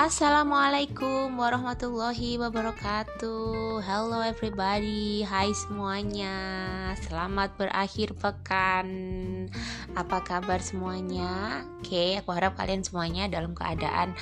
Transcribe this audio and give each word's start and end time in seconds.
Assalamualaikum 0.00 1.36
warahmatullahi 1.36 2.40
wabarakatuh. 2.40 3.84
Hello 3.84 4.24
everybody. 4.24 5.20
Hai 5.28 5.52
semuanya. 5.52 6.32
Selamat 7.04 7.52
berakhir 7.60 8.16
pekan. 8.16 8.88
Apa 9.92 10.24
kabar 10.24 10.64
semuanya? 10.64 11.60
Oke, 11.84 11.92
okay, 11.92 12.10
aku 12.16 12.32
harap 12.32 12.56
kalian 12.56 12.80
semuanya 12.80 13.28
dalam 13.28 13.52
keadaan 13.52 14.16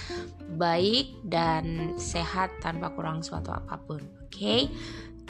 baik 0.58 1.14
dan 1.22 1.94
sehat 1.94 2.50
tanpa 2.58 2.90
kurang 2.98 3.22
suatu 3.22 3.54
apa 3.54 3.78
pun. 3.78 4.02
Oke? 4.26 4.34
Okay? 4.34 4.62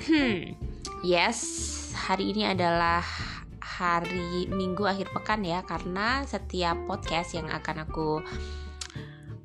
Hmm, 0.08 0.56
yes, 1.04 1.44
hari 1.92 2.32
ini 2.32 2.48
adalah 2.48 3.04
hari 3.60 4.48
Minggu 4.48 4.88
akhir 4.88 5.12
pekan 5.14 5.44
ya 5.46 5.62
Karena 5.62 6.26
setiap 6.26 6.74
podcast 6.88 7.36
yang 7.36 7.46
akan 7.52 7.86
aku 7.86 8.24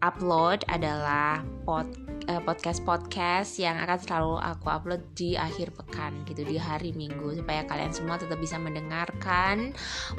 upload 0.04 0.68
adalah 0.68 1.40
pod, 1.64 1.88
uh, 2.28 2.44
podcast-podcast 2.44 3.56
yang 3.56 3.80
akan 3.80 3.96
selalu 4.04 4.36
aku 4.44 4.68
upload 4.68 5.02
di 5.16 5.40
akhir 5.40 5.72
pekan 5.72 6.28
gitu 6.28 6.44
di 6.44 6.60
hari 6.60 6.92
Minggu 6.92 7.40
supaya 7.40 7.64
kalian 7.64 7.96
semua 7.96 8.20
tetap 8.20 8.36
bisa 8.36 8.60
mendengarkan 8.60 9.72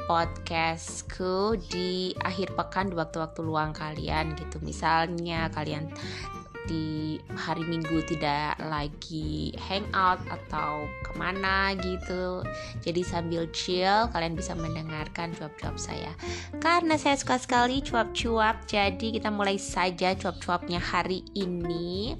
podcastku 0.08 1.60
di 1.68 2.16
akhir 2.24 2.56
pekan 2.56 2.88
di 2.88 2.96
waktu-waktu 2.96 3.40
luang 3.44 3.76
kalian 3.76 4.32
gitu. 4.40 4.56
Misalnya 4.64 5.52
kalian 5.52 5.92
di 6.64 7.20
hari 7.36 7.64
minggu 7.64 8.00
tidak 8.08 8.56
lagi 8.60 9.52
hangout 9.60 10.20
atau 10.28 10.88
ke 11.04 11.12
mana 11.16 11.76
gitu. 11.76 12.40
Jadi 12.80 13.00
sambil 13.04 13.48
chill 13.52 14.08
kalian 14.12 14.36
bisa 14.36 14.56
mendengarkan 14.56 15.32
cuap-cuap 15.36 15.76
saya. 15.76 16.12
Karena 16.58 16.96
saya 16.96 17.16
suka 17.20 17.36
sekali 17.36 17.84
cuap-cuap 17.84 18.64
jadi 18.64 19.20
kita 19.20 19.28
mulai 19.28 19.60
saja 19.60 20.16
cuap-cuapnya 20.16 20.80
hari 20.80 21.24
ini 21.36 22.16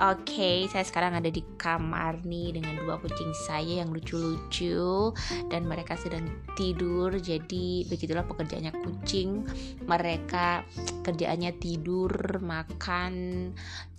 Oke, 0.00 0.32
okay, 0.32 0.58
saya 0.72 0.80
sekarang 0.80 1.12
ada 1.12 1.28
di 1.28 1.44
kamar 1.60 2.24
nih 2.24 2.56
dengan 2.56 2.72
dua 2.80 2.96
kucing 3.04 3.36
saya 3.36 3.84
yang 3.84 3.92
lucu-lucu 3.92 5.12
dan 5.52 5.68
mereka 5.68 5.92
sedang 5.92 6.24
tidur. 6.56 7.12
Jadi 7.20 7.84
begitulah 7.84 8.24
pekerjaannya 8.24 8.72
kucing. 8.80 9.44
Mereka 9.84 10.64
kerjaannya 11.04 11.52
tidur, 11.60 12.40
makan, 12.40 13.12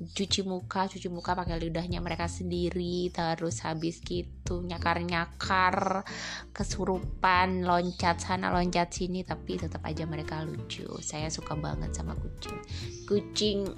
cuci 0.01 0.41
muka, 0.41 0.89
cuci 0.89 1.05
muka 1.13 1.37
pakai 1.37 1.61
lidahnya 1.61 2.01
mereka 2.01 2.25
sendiri. 2.25 3.13
Terus 3.13 3.61
habis 3.61 4.01
gitu 4.01 4.65
nyakar-nyakar, 4.65 6.01
kesurupan, 6.49 7.61
loncat 7.61 8.17
sana, 8.17 8.49
loncat 8.49 8.89
sini, 8.89 9.21
tapi 9.21 9.53
tetap 9.53 9.85
aja 9.85 10.09
mereka 10.09 10.41
lucu. 10.41 10.97
Saya 10.97 11.29
suka 11.29 11.53
banget 11.53 11.93
sama 11.93 12.17
kucing. 12.17 12.57
Kucing 13.05 13.69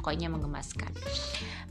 pokoknya 0.00 0.32
menggemaskan. 0.32 0.88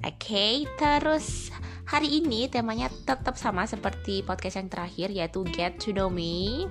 Oke, 0.05 0.13
okay, 0.21 0.53
terus 0.77 1.49
hari 1.89 2.21
ini 2.21 2.45
temanya 2.45 2.93
tetap 3.09 3.33
sama 3.33 3.65
seperti 3.65 4.21
podcast 4.21 4.61
yang 4.61 4.69
terakhir 4.69 5.09
yaitu 5.09 5.41
Get 5.49 5.81
to 5.81 5.89
Know 5.89 6.13
Me 6.13 6.69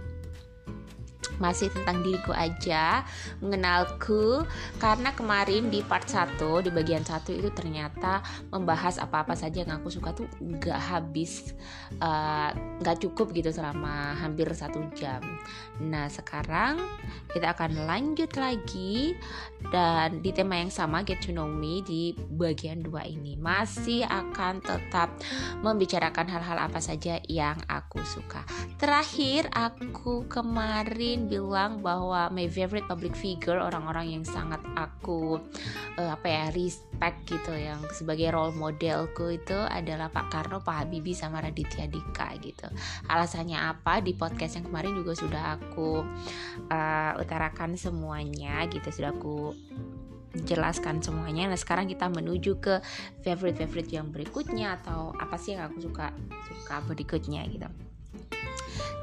masih 1.39 1.71
tentang 1.73 2.03
diriku 2.03 2.35
aja 2.35 3.03
mengenalku. 3.43 4.45
Karena 4.79 5.15
kemarin 5.15 5.71
di 5.73 5.83
part 5.83 6.07
1 6.07 6.39
di 6.67 6.71
bagian 6.71 7.03
satu 7.03 7.35
itu 7.35 7.51
ternyata 7.55 8.23
membahas 8.51 9.01
apa-apa 9.03 9.35
saja 9.35 9.65
yang 9.65 9.73
aku 9.79 9.91
suka 9.91 10.15
tuh 10.15 10.29
nggak 10.39 10.79
habis 10.79 11.55
eh, 11.99 12.51
nggak 12.55 12.97
uh, 12.99 13.01
cukup 13.01 13.33
gitu 13.35 13.51
selama 13.51 14.19
hampir 14.19 14.47
satu 14.53 14.83
jam. 14.95 15.23
Nah 15.83 16.11
sekarang 16.11 16.79
kita 17.31 17.55
akan 17.55 17.87
lanjut 17.87 18.35
lagi 18.35 19.15
dan 19.71 20.19
di 20.25 20.35
tema 20.35 20.59
yang 20.59 20.73
sama 20.73 21.07
get 21.07 21.23
to 21.23 21.31
know 21.31 21.47
me 21.47 21.81
di 21.87 22.15
bagian 22.35 22.83
dua 22.83 23.07
ini. 23.07 23.39
Masih 23.39 24.03
akan 24.05 24.59
tetap 24.65 25.15
membicarakan 25.63 26.27
hal-hal 26.27 26.59
apa 26.59 26.83
saja 26.83 27.23
yang 27.31 27.59
aku 27.71 28.03
suka. 28.03 28.43
Terakhir 28.81 29.47
aku 29.55 30.27
kemarin 30.27 31.28
bilang 31.29 31.85
bahwa 31.85 32.33
my 32.33 32.49
favorite 32.49 32.89
public 32.89 33.13
figure 33.13 33.61
orang-orang 33.61 34.17
yang 34.19 34.25
sangat 34.25 34.59
aku 34.75 35.37
uh, 36.01 36.11
apa 36.17 36.27
ya 36.27 36.45
respect 36.57 37.29
gitu 37.29 37.53
yang 37.53 37.79
sebagai 37.93 38.33
role 38.33 38.57
modelku 38.57 39.37
itu 39.37 39.55
adalah 39.55 40.09
Pak 40.09 40.27
Karno, 40.33 40.65
Pak 40.65 40.89
Habibie 40.89 41.15
sama 41.15 41.45
Raditya 41.45 41.87
Dika 41.87 42.33
gitu. 42.41 42.67
Alasannya 43.07 43.61
apa 43.61 44.01
di 44.01 44.17
podcast 44.17 44.57
yang 44.57 44.67
kemarin 44.67 44.97
juga 44.97 45.13
sudah 45.13 45.43
aku 45.61 46.03
uh, 46.73 47.13
utarakan 47.21 47.77
semuanya 47.77 48.65
gitu 48.73 48.89
sudah 48.89 49.13
aku 49.13 49.53
jelaskan 50.45 51.01
semuanya. 51.01 51.49
Nah 51.49 51.59
sekarang 51.59 51.89
kita 51.89 52.09
menuju 52.09 52.61
ke 52.61 52.81
favorite 53.25 53.59
favorite 53.59 53.91
yang 53.91 54.13
berikutnya 54.13 54.81
atau 54.83 55.13
apa 55.17 55.41
sih 55.41 55.57
yang 55.57 55.73
aku 55.73 55.89
suka 55.89 56.13
suka 56.49 56.85
berikutnya 56.85 57.45
gitu. 57.49 57.88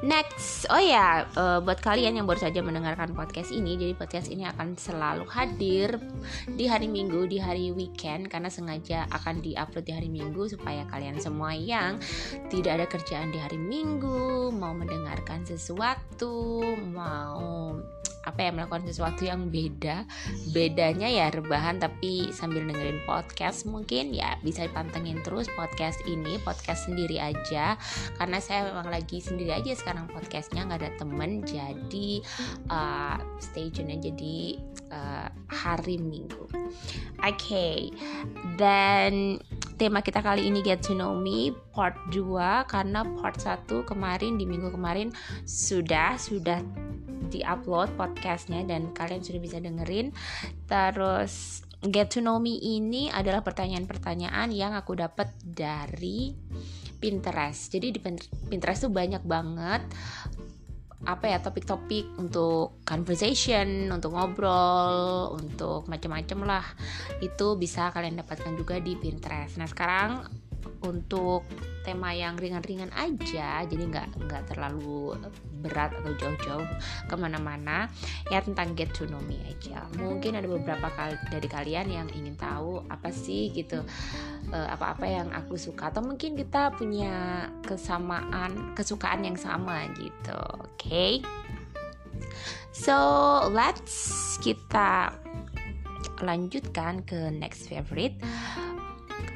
Next, 0.04 0.68
oh 0.68 0.76
ya, 0.76 1.24
uh, 1.40 1.64
buat 1.64 1.80
kalian 1.80 2.20
yang 2.20 2.28
baru 2.28 2.44
saja 2.44 2.60
mendengarkan 2.60 3.16
podcast 3.16 3.48
ini, 3.48 3.80
jadi 3.80 3.96
podcast 3.96 4.28
ini 4.28 4.44
akan 4.44 4.76
selalu 4.76 5.24
hadir 5.24 5.96
di 6.52 6.68
hari 6.68 6.84
Minggu, 6.84 7.24
di 7.24 7.40
hari 7.40 7.72
weekend, 7.72 8.28
karena 8.28 8.52
sengaja 8.52 9.08
akan 9.08 9.40
diupload 9.40 9.88
di 9.88 9.96
hari 9.96 10.12
Minggu 10.12 10.52
supaya 10.52 10.84
kalian 10.92 11.16
semua 11.16 11.56
yang 11.56 11.96
tidak 12.52 12.76
ada 12.76 12.86
kerjaan 12.92 13.32
di 13.32 13.40
hari 13.40 13.56
Minggu 13.56 14.52
mau 14.52 14.76
mendengarkan 14.76 15.48
sesuatu, 15.48 16.60
mau 16.92 17.80
apa 18.26 18.42
ya 18.42 18.50
melakukan 18.50 18.84
sesuatu 18.84 19.22
yang 19.22 19.48
beda. 19.48 20.02
Bedanya 20.50 21.06
ya 21.06 21.30
rebahan 21.30 21.78
tapi 21.78 22.34
sambil 22.34 22.66
dengerin 22.66 23.00
podcast 23.06 23.64
mungkin 23.64 24.10
ya 24.10 24.34
bisa 24.42 24.66
dipantengin 24.66 25.22
terus 25.22 25.46
podcast 25.54 26.02
ini 26.10 26.36
podcast 26.42 26.90
sendiri 26.90 27.22
aja. 27.22 27.78
Karena 28.18 28.42
saya 28.42 28.68
memang 28.68 28.90
lagi 28.90 29.22
sendiri 29.22 29.54
aja 29.54 29.72
sekarang 29.78 30.10
podcastnya 30.10 30.66
nggak 30.66 30.80
ada 30.82 30.92
temen. 30.98 31.46
Jadi 31.46 32.20
uh, 32.68 33.16
stay 33.38 33.70
tune 33.70 33.94
aja 33.94 34.10
di 34.10 34.58
uh, 34.90 35.30
hari 35.48 35.96
minggu. 36.02 36.50
Oke 37.22 37.38
okay. 37.38 37.78
dan 38.58 39.38
tema 39.76 40.00
kita 40.00 40.24
kali 40.24 40.48
ini 40.48 40.64
get 40.64 40.80
to 40.80 40.96
know 40.96 41.12
me 41.12 41.52
part 41.76 41.94
2 42.08 42.64
karena 42.66 43.04
part 43.20 43.36
1 43.36 43.68
kemarin 43.84 44.40
di 44.40 44.48
minggu 44.48 44.72
kemarin 44.72 45.12
sudah 45.44 46.16
sudah 46.16 46.64
di-upload 47.28 47.94
podcastnya 47.98 48.62
dan 48.66 48.90
kalian 48.94 49.22
sudah 49.22 49.40
bisa 49.42 49.58
dengerin. 49.58 50.14
Terus 50.66 51.66
Get 51.84 52.16
to 52.16 52.24
Know 52.24 52.40
Me 52.40 52.56
ini 52.56 53.12
adalah 53.12 53.44
pertanyaan-pertanyaan 53.44 54.48
yang 54.50 54.72
aku 54.72 54.96
dapat 54.96 55.30
dari 55.44 56.32
Pinterest. 56.96 57.68
Jadi 57.68 57.92
di 57.92 58.00
Pinterest 58.48 58.88
tuh 58.88 58.92
banyak 58.92 59.22
banget 59.22 59.84
apa 61.06 61.28
ya 61.28 61.38
topik-topik 61.38 62.18
untuk 62.18 62.82
conversation, 62.82 63.92
untuk 63.92 64.16
ngobrol, 64.16 65.36
untuk 65.36 65.86
macam-macam 65.86 66.38
lah. 66.48 66.66
Itu 67.20 67.54
bisa 67.60 67.92
kalian 67.92 68.18
dapatkan 68.24 68.56
juga 68.56 68.80
di 68.80 68.96
Pinterest. 68.96 69.60
Nah, 69.60 69.68
sekarang 69.68 70.24
untuk 70.86 71.42
tema 71.82 72.10
yang 72.10 72.34
ringan-ringan 72.34 72.90
aja 72.98 73.62
jadi 73.62 73.84
nggak 73.86 74.26
nggak 74.26 74.42
terlalu 74.50 75.14
berat 75.62 75.94
atau 75.98 76.14
jauh-jauh 76.14 76.66
ke 77.10 77.14
mana-mana. 77.18 77.90
Ya 78.30 78.42
tentang 78.42 78.78
get 78.78 78.94
to 78.94 79.06
know 79.10 79.22
me 79.26 79.38
aja. 79.46 79.86
Mungkin 79.98 80.38
ada 80.38 80.46
beberapa 80.46 80.86
kali 80.94 81.18
dari 81.30 81.48
kalian 81.50 81.86
yang 81.90 82.08
ingin 82.14 82.38
tahu 82.38 82.86
apa 82.86 83.10
sih 83.10 83.50
gitu 83.50 83.82
uh, 84.54 84.68
apa-apa 84.70 85.06
yang 85.06 85.28
aku 85.34 85.58
suka. 85.58 85.90
Atau 85.90 86.06
mungkin 86.06 86.38
kita 86.38 86.74
punya 86.74 87.46
kesamaan 87.66 88.74
kesukaan 88.78 89.26
yang 89.26 89.38
sama 89.38 89.90
gitu 89.98 90.38
oke? 90.62 90.78
Okay? 90.78 91.22
so 92.72 92.96
let's 93.52 94.36
kita 94.40 95.12
lanjutkan 96.24 97.04
ke 97.04 97.32
next 97.32 97.68
favorite 97.68 98.16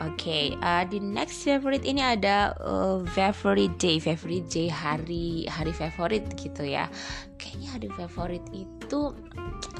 Oke, 0.01 0.17
okay, 0.17 0.45
uh, 0.65 0.81
di 0.89 0.97
next 0.97 1.45
favorite 1.45 1.85
ini 1.85 2.01
ada 2.01 2.57
uh, 2.65 3.05
favorite 3.13 3.77
day, 3.77 4.01
favorite 4.01 4.49
day 4.49 4.65
hari 4.65 5.45
hari 5.45 5.77
favorit 5.77 6.25
gitu 6.41 6.65
ya. 6.65 6.89
Kayaknya 7.37 7.69
hari 7.69 7.89
favorit 7.93 8.45
itu 8.57 8.80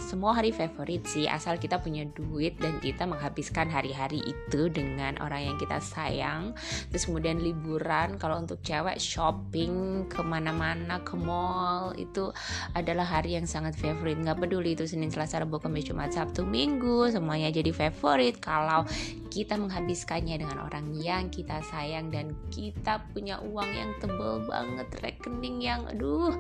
semua 0.01 0.35
hari 0.35 0.51
favorit 0.51 1.07
sih 1.07 1.31
asal 1.31 1.55
kita 1.55 1.79
punya 1.79 2.03
duit 2.03 2.59
dan 2.59 2.83
kita 2.83 3.07
menghabiskan 3.07 3.71
hari-hari 3.71 4.19
itu 4.27 4.67
dengan 4.67 5.15
orang 5.23 5.53
yang 5.53 5.57
kita 5.61 5.79
sayang. 5.79 6.51
Terus 6.91 7.07
kemudian 7.07 7.39
liburan 7.39 8.19
kalau 8.19 8.43
untuk 8.43 8.59
cewek 8.65 8.99
shopping 8.99 10.05
ke 10.11 10.19
mana-mana 10.27 10.99
ke 11.07 11.15
mall 11.15 11.95
itu 11.95 12.35
adalah 12.75 13.07
hari 13.07 13.39
yang 13.39 13.47
sangat 13.47 13.79
favorit. 13.79 14.19
Nggak 14.19 14.43
peduli 14.43 14.75
itu 14.75 14.89
Senin 14.89 15.15
Selasa 15.15 15.47
Rabu 15.47 15.63
Kamis 15.63 15.87
Jumat 15.87 16.11
Sabtu 16.11 16.43
Minggu 16.43 17.07
semuanya 17.15 17.55
jadi 17.55 17.71
favorit. 17.71 18.43
Kalau 18.43 18.83
kita 19.31 19.55
menghabiskannya 19.55 20.43
dengan 20.43 20.59
orang 20.67 20.91
yang 20.99 21.31
kita 21.31 21.63
sayang 21.71 22.11
dan 22.11 22.35
kita 22.51 22.99
punya 23.15 23.39
uang 23.39 23.71
yang 23.71 23.95
tebel 24.03 24.43
banget 24.43 24.91
rekening 25.07 25.63
yang 25.63 25.87
aduh 25.87 26.35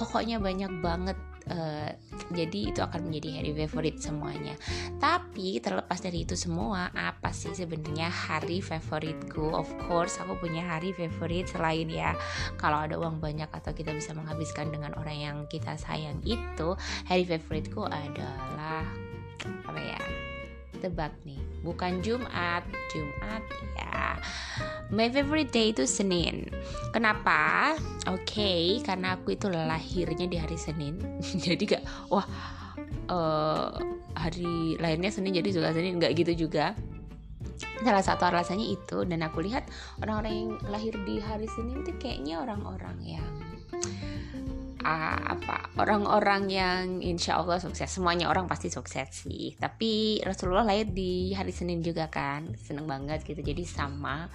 pokoknya 0.00 0.40
banyak 0.40 0.72
banget 0.80 1.18
uh, 1.50 1.90
jadi 2.32 2.58
itu 2.72 2.80
akan 2.80 3.10
menjadi 3.10 3.40
hari 3.40 3.50
favorit 3.52 3.96
semuanya. 4.00 4.54
Tapi 4.98 5.60
terlepas 5.60 6.00
dari 6.00 6.24
itu 6.24 6.36
semua 6.38 6.88
apa 6.94 7.30
sih 7.34 7.52
sebenarnya 7.52 8.08
hari 8.08 8.64
favoritku 8.64 9.52
of 9.52 9.68
course 9.88 10.16
aku 10.20 10.38
punya 10.40 10.64
hari 10.64 10.92
favorit 10.96 11.48
selain 11.50 11.88
ya 11.90 12.16
kalau 12.56 12.84
ada 12.84 12.96
uang 12.96 13.20
banyak 13.20 13.48
atau 13.52 13.72
kita 13.76 13.92
bisa 13.92 14.16
menghabiskan 14.16 14.72
dengan 14.72 14.96
orang 14.96 15.18
yang 15.18 15.36
kita 15.50 15.76
sayang 15.76 16.20
itu 16.24 16.76
hari 17.08 17.24
favoritku 17.28 17.84
adalah 17.84 18.86
apa 19.68 19.80
ya 19.80 20.00
tebak 20.80 21.12
nih. 21.26 21.38
Bukan 21.62 22.00
Jumat 22.04 22.64
Jumat 22.92 23.42
ya. 23.78 24.18
My 24.92 25.08
favorite 25.10 25.50
day 25.50 25.72
itu 25.74 25.88
Senin. 25.88 26.48
Kenapa? 26.94 27.74
Oke 28.10 28.22
okay, 28.24 28.62
karena 28.84 29.16
aku 29.18 29.34
itu 29.34 29.50
lahirnya 29.50 30.26
di 30.28 30.38
hari 30.38 30.58
Senin. 30.58 30.98
Jadi 31.44 31.62
gak 31.64 31.82
wah 32.12 32.26
uh, 33.10 33.74
hari 34.14 34.78
lainnya 34.78 35.10
Senin 35.10 35.34
jadi 35.34 35.50
juga 35.50 35.74
Senin. 35.74 35.98
Nggak 35.98 36.12
gitu 36.14 36.46
juga. 36.48 36.78
Salah 37.84 38.02
satu 38.02 38.24
alasannya 38.24 38.72
itu 38.72 39.04
dan 39.04 39.20
aku 39.26 39.44
lihat 39.44 39.68
orang-orang 40.00 40.32
yang 40.32 40.50
lahir 40.72 40.94
di 41.04 41.20
hari 41.20 41.46
Senin 41.52 41.84
itu 41.84 41.92
kayaknya 42.00 42.40
orang-orang 42.40 42.96
yang 43.02 43.28
uh, 44.84 45.18
apa 45.34 45.72
orang-orang 45.80 46.52
yang 46.52 46.82
insya 47.00 47.40
Allah 47.40 47.58
sukses. 47.58 47.88
Semuanya 47.88 48.28
orang 48.28 48.44
pasti 48.44 48.68
sukses 48.68 49.24
sih. 49.24 49.56
Tapi 49.56 50.20
Rasulullah 50.22 50.62
lahir 50.62 50.92
di 50.92 51.32
hari 51.32 51.50
Senin 51.50 51.80
juga 51.80 52.06
kan. 52.12 52.52
Seneng 52.60 52.84
banget 52.84 53.24
gitu. 53.24 53.40
Jadi 53.40 53.64
sama 53.64 54.28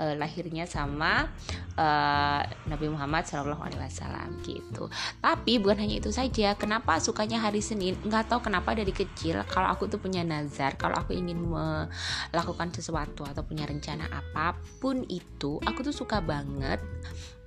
uh, 0.00 0.14
lahirnya 0.16 0.64
sama 0.64 1.28
uh, 1.76 2.42
Nabi 2.66 2.86
Muhammad 2.88 3.28
Shallallahu 3.28 3.60
Alaihi 3.60 3.80
Wasallam 3.84 4.40
gitu. 4.42 4.88
Tapi 5.20 5.60
bukan 5.60 5.84
hanya 5.84 6.00
itu 6.00 6.10
saja. 6.10 6.56
Kenapa 6.56 6.98
sukanya 6.98 7.38
hari 7.38 7.60
Senin? 7.60 7.94
Nggak 8.02 8.32
tahu 8.32 8.48
kenapa 8.48 8.72
dari 8.72 8.90
kecil 8.90 9.44
kalau 9.46 9.68
aku 9.68 9.86
tuh 9.86 10.00
punya 10.00 10.24
nazar 10.24 10.80
kalau 10.80 10.96
aku 10.96 11.12
ingin 11.12 11.36
melakukan 11.36 12.72
sesuatu 12.72 13.28
atau 13.28 13.44
punya 13.44 13.68
rencana 13.68 14.08
apa 14.08 14.56
pun 14.80 15.04
itu 15.10 15.60
aku 15.66 15.84
tuh 15.84 15.94
suka 15.94 16.22
banget 16.24 16.80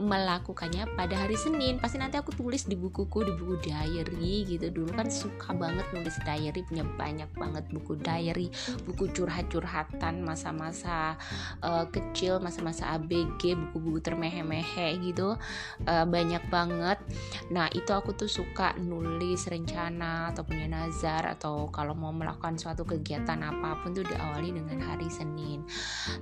melakukannya 0.04 0.84
pada 1.00 1.16
hari 1.16 1.40
Senin. 1.40 1.80
Pasti 1.80 1.98
nanti 1.98 2.20
aku 2.20 2.36
tulis 2.36 2.68
di 2.68 2.76
bukuku 2.76 3.24
di 3.24 3.34
buku 3.34 3.56
diary 3.64 4.44
gitu. 4.44 4.68
Dulu 4.70 4.92
kan 4.92 5.08
suka 5.08 5.56
banget 5.56 5.88
nulis 5.96 6.20
diary 6.28 6.62
punya 6.68 6.84
banyak 6.84 7.32
banget 7.34 7.64
buku 7.72 7.96
diary 8.00 8.52
buku 8.84 9.10
curhat-curhatan 9.16 10.22
masa-masa 10.22 11.16
uh, 11.64 11.88
kecil 11.88 12.44
masa-masa 12.44 12.92
ABG 13.00 13.56
buku-buku 13.56 14.00
termehe-mehe 14.04 15.00
gitu. 15.00 15.40
Uh, 15.88 16.06
banyak 16.06 16.44
banget. 16.52 17.00
Nah 17.50 17.72
itu 17.72 17.96
aku 17.96 18.12
tuh 18.14 18.28
suka 18.28 18.76
nulis 18.78 19.48
rencana 19.48 20.36
atau 20.36 20.44
punya 20.44 20.68
nazar 20.68 21.26
atau 21.32 21.72
kalau 21.72 21.96
mau 21.96 22.12
melakukan 22.12 22.60
suatu 22.60 22.84
kegiatan 22.84 23.40
apa 23.40 23.80
pun 23.80 23.96
tuh 23.96 24.04
diawali 24.04 24.52
dengan 24.52 24.84
hari 24.84 25.08
Senin. 25.08 25.64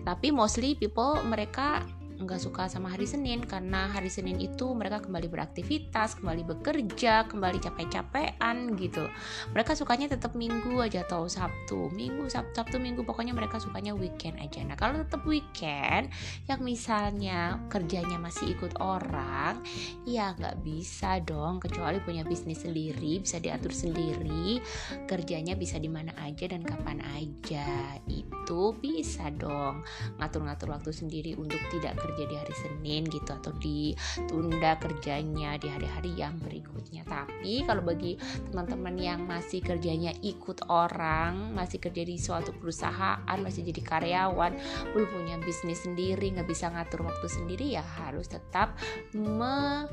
Tapi 0.06 0.30
mostly 0.30 0.78
people 0.78 1.18
mereka 1.26 1.82
nggak 2.22 2.42
suka 2.42 2.70
sama 2.70 2.94
hari 2.94 3.10
Senin 3.10 3.42
karena 3.42 3.90
hari 3.90 4.08
Senin 4.08 4.38
itu 4.38 4.72
mereka 4.78 5.02
kembali 5.02 5.28
beraktivitas, 5.32 6.22
kembali 6.22 6.46
bekerja, 6.46 7.26
kembali 7.26 7.58
capek-capean 7.58 8.78
gitu. 8.78 9.10
Mereka 9.54 9.74
sukanya 9.74 10.12
tetap 10.12 10.34
Minggu 10.38 10.80
aja 10.82 11.02
atau 11.06 11.26
Sabtu, 11.26 11.90
Minggu, 11.92 12.30
Sabtu, 12.30 12.54
Sabtu, 12.62 12.78
Minggu, 12.78 13.02
pokoknya 13.02 13.34
mereka 13.34 13.58
sukanya 13.58 13.98
weekend 13.98 14.38
aja. 14.38 14.62
Nah 14.62 14.78
kalau 14.78 15.02
tetap 15.02 15.26
weekend, 15.26 16.14
yang 16.46 16.62
misalnya 16.62 17.58
kerjanya 17.68 18.22
masih 18.22 18.54
ikut 18.54 18.78
orang, 18.78 19.62
ya 20.06 20.38
nggak 20.38 20.62
bisa 20.62 21.18
dong, 21.26 21.58
kecuali 21.58 21.98
punya 22.04 22.22
bisnis 22.22 22.62
sendiri, 22.62 23.22
bisa 23.22 23.42
diatur 23.42 23.74
sendiri, 23.74 24.62
kerjanya 25.10 25.58
bisa 25.58 25.82
di 25.82 25.90
mana 25.90 26.14
aja 26.22 26.46
dan 26.46 26.62
kapan 26.62 27.02
aja, 27.18 27.98
itu 28.06 28.76
bisa 28.78 29.30
dong 29.34 29.82
ngatur-ngatur 30.20 30.70
waktu 30.70 30.92
sendiri 30.94 31.32
untuk 31.40 31.60
tidak 31.74 31.98
kerja 31.98 32.11
kerja 32.12 32.28
di 32.28 32.36
hari 32.36 32.56
Senin 32.56 33.02
gitu 33.08 33.32
atau 33.32 33.56
ditunda 33.58 34.76
kerjanya 34.78 35.56
di 35.56 35.68
hari-hari 35.72 36.12
yang 36.20 36.36
berikutnya. 36.44 37.08
Tapi 37.08 37.64
kalau 37.64 37.82
bagi 37.82 38.20
teman-teman 38.52 38.96
yang 39.00 39.24
masih 39.24 39.64
kerjanya 39.64 40.12
ikut 40.20 40.68
orang 40.68 41.56
masih 41.56 41.80
kerja 41.80 42.04
di 42.04 42.20
suatu 42.20 42.52
perusahaan 42.52 43.38
masih 43.40 43.64
jadi 43.72 43.82
karyawan 43.82 44.54
belum 44.92 45.10
punya 45.10 45.36
bisnis 45.42 45.88
sendiri 45.88 46.36
nggak 46.36 46.48
bisa 46.48 46.68
ngatur 46.70 47.08
waktu 47.08 47.28
sendiri 47.32 47.76
ya 47.76 47.84
harus 47.84 48.28
tetap 48.28 48.76
me 49.16 49.88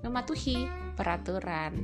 mematuhi 0.00 0.66
peraturan 0.96 1.76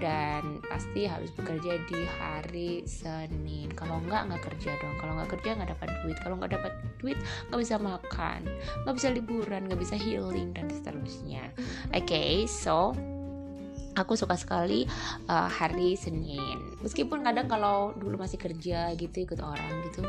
dan 0.00 0.64
pasti 0.64 1.04
harus 1.04 1.28
bekerja 1.36 1.76
di 1.86 2.00
hari 2.18 2.70
Senin. 2.88 3.68
Kalau 3.76 4.00
nggak 4.00 4.32
nggak 4.32 4.42
kerja 4.48 4.74
dong. 4.80 4.96
Kalau 4.96 5.12
nggak 5.18 5.30
kerja 5.38 5.58
nggak 5.60 5.70
dapat 5.76 5.88
duit. 6.02 6.16
Kalau 6.22 6.34
nggak 6.40 6.52
dapat 6.56 6.72
duit 7.00 7.18
nggak 7.48 7.60
bisa 7.64 7.76
makan 7.80 8.44
nggak 8.84 8.94
bisa 8.96 9.08
liburan 9.08 9.64
nggak 9.68 9.80
bisa 9.80 9.96
healing 9.96 10.52
dan 10.56 10.68
seterusnya. 10.68 11.52
Oke 11.92 12.04
okay, 12.06 12.32
so 12.48 12.92
aku 13.96 14.16
suka 14.16 14.36
sekali 14.36 14.88
uh, 15.28 15.48
hari 15.48 15.96
Senin. 15.96 16.80
Meskipun 16.80 17.20
kadang 17.20 17.48
kalau 17.48 17.92
dulu 17.96 18.20
masih 18.20 18.40
kerja 18.40 18.92
gitu 18.96 19.24
ikut 19.24 19.40
orang 19.40 19.84
gitu 19.90 20.04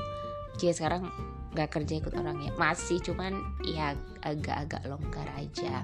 jadi 0.60 0.76
sekarang 0.76 1.10
nggak 1.52 1.70
kerja 1.72 1.94
ikut 2.00 2.14
orang 2.16 2.38
ya. 2.44 2.52
Masih 2.56 3.00
cuman 3.04 3.34
ya 3.66 3.96
agak-agak 4.22 4.86
longgar 4.88 5.28
aja 5.36 5.84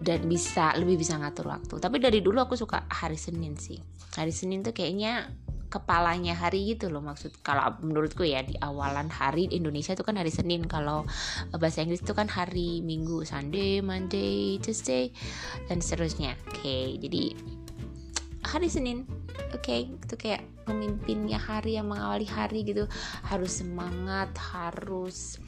dan 0.00 0.24
bisa 0.26 0.72
lebih 0.80 0.96
bisa 0.96 1.20
ngatur 1.20 1.52
waktu. 1.52 1.76
Tapi 1.76 1.96
dari 2.00 2.24
dulu 2.24 2.40
aku 2.40 2.56
suka 2.56 2.88
hari 2.88 3.20
Senin 3.20 3.54
sih. 3.60 3.76
Hari 4.16 4.32
Senin 4.32 4.64
tuh 4.64 4.72
kayaknya 4.72 5.28
kepalanya 5.70 6.34
hari 6.34 6.74
gitu 6.74 6.90
loh 6.90 6.98
maksud 6.98 7.46
kalau 7.46 7.78
menurutku 7.78 8.26
ya 8.26 8.42
di 8.42 8.58
awalan 8.58 9.06
hari 9.06 9.46
Indonesia 9.54 9.94
itu 9.94 10.02
kan 10.02 10.18
hari 10.18 10.32
Senin. 10.32 10.66
Kalau 10.66 11.06
bahasa 11.54 11.84
Inggris 11.84 12.02
itu 12.02 12.16
kan 12.16 12.26
hari 12.26 12.82
Minggu 12.82 13.22
Sunday 13.22 13.78
Monday 13.78 14.58
Tuesday 14.58 15.14
dan 15.70 15.78
seterusnya. 15.78 16.34
Oke 16.50 16.58
okay, 16.58 16.84
jadi 16.98 17.22
hari 18.44 18.68
Senin 18.72 19.04
oke 19.52 19.60
okay, 19.60 19.80
itu 19.90 20.14
kayak 20.16 20.42
pemimpinnya 20.64 21.36
hari 21.40 21.74
yang 21.74 21.90
mengawali 21.90 22.24
hari 22.28 22.62
gitu 22.62 22.86
harus 23.26 23.60
semangat 23.60 24.30
harus 24.38 25.42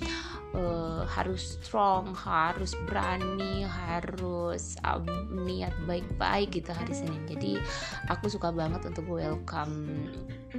uh, 0.56 1.06
harus 1.06 1.56
strong 1.62 2.10
harus 2.16 2.74
berani 2.88 3.62
harus 3.64 4.74
um, 4.82 5.06
niat 5.46 5.72
baik-baik 5.86 6.50
gitu 6.62 6.74
hari 6.74 6.92
Senin 6.92 7.22
jadi 7.30 7.62
aku 8.10 8.26
suka 8.28 8.50
banget 8.50 8.82
untuk 8.82 9.06
welcome 9.06 10.08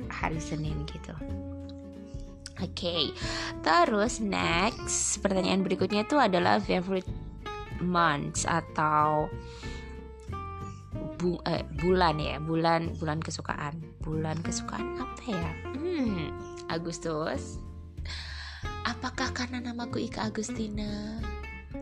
hari 0.09 0.39
Senin 0.39 0.87
gitu 0.89 1.13
Oke, 2.61 2.85
okay. 2.85 3.03
terus 3.65 4.21
next 4.21 5.19
pertanyaan 5.25 5.65
berikutnya 5.65 6.05
itu 6.05 6.21
adalah 6.21 6.61
favorite 6.61 7.09
months 7.81 8.45
atau 8.45 9.25
bu, 11.23 11.39
eh, 11.47 11.63
bulan 11.79 12.19
ya, 12.19 12.35
bulan 12.43 12.91
bulan 12.99 13.23
kesukaan, 13.23 13.79
bulan 14.03 14.35
kesukaan 14.43 14.99
apa 14.99 15.23
ya? 15.31 15.51
Hmm, 15.71 16.35
Agustus, 16.67 17.63
Apakah 18.83 19.31
karena 19.31 19.63
namaku 19.63 20.03
Ika 20.03 20.27
Agustina? 20.27 21.23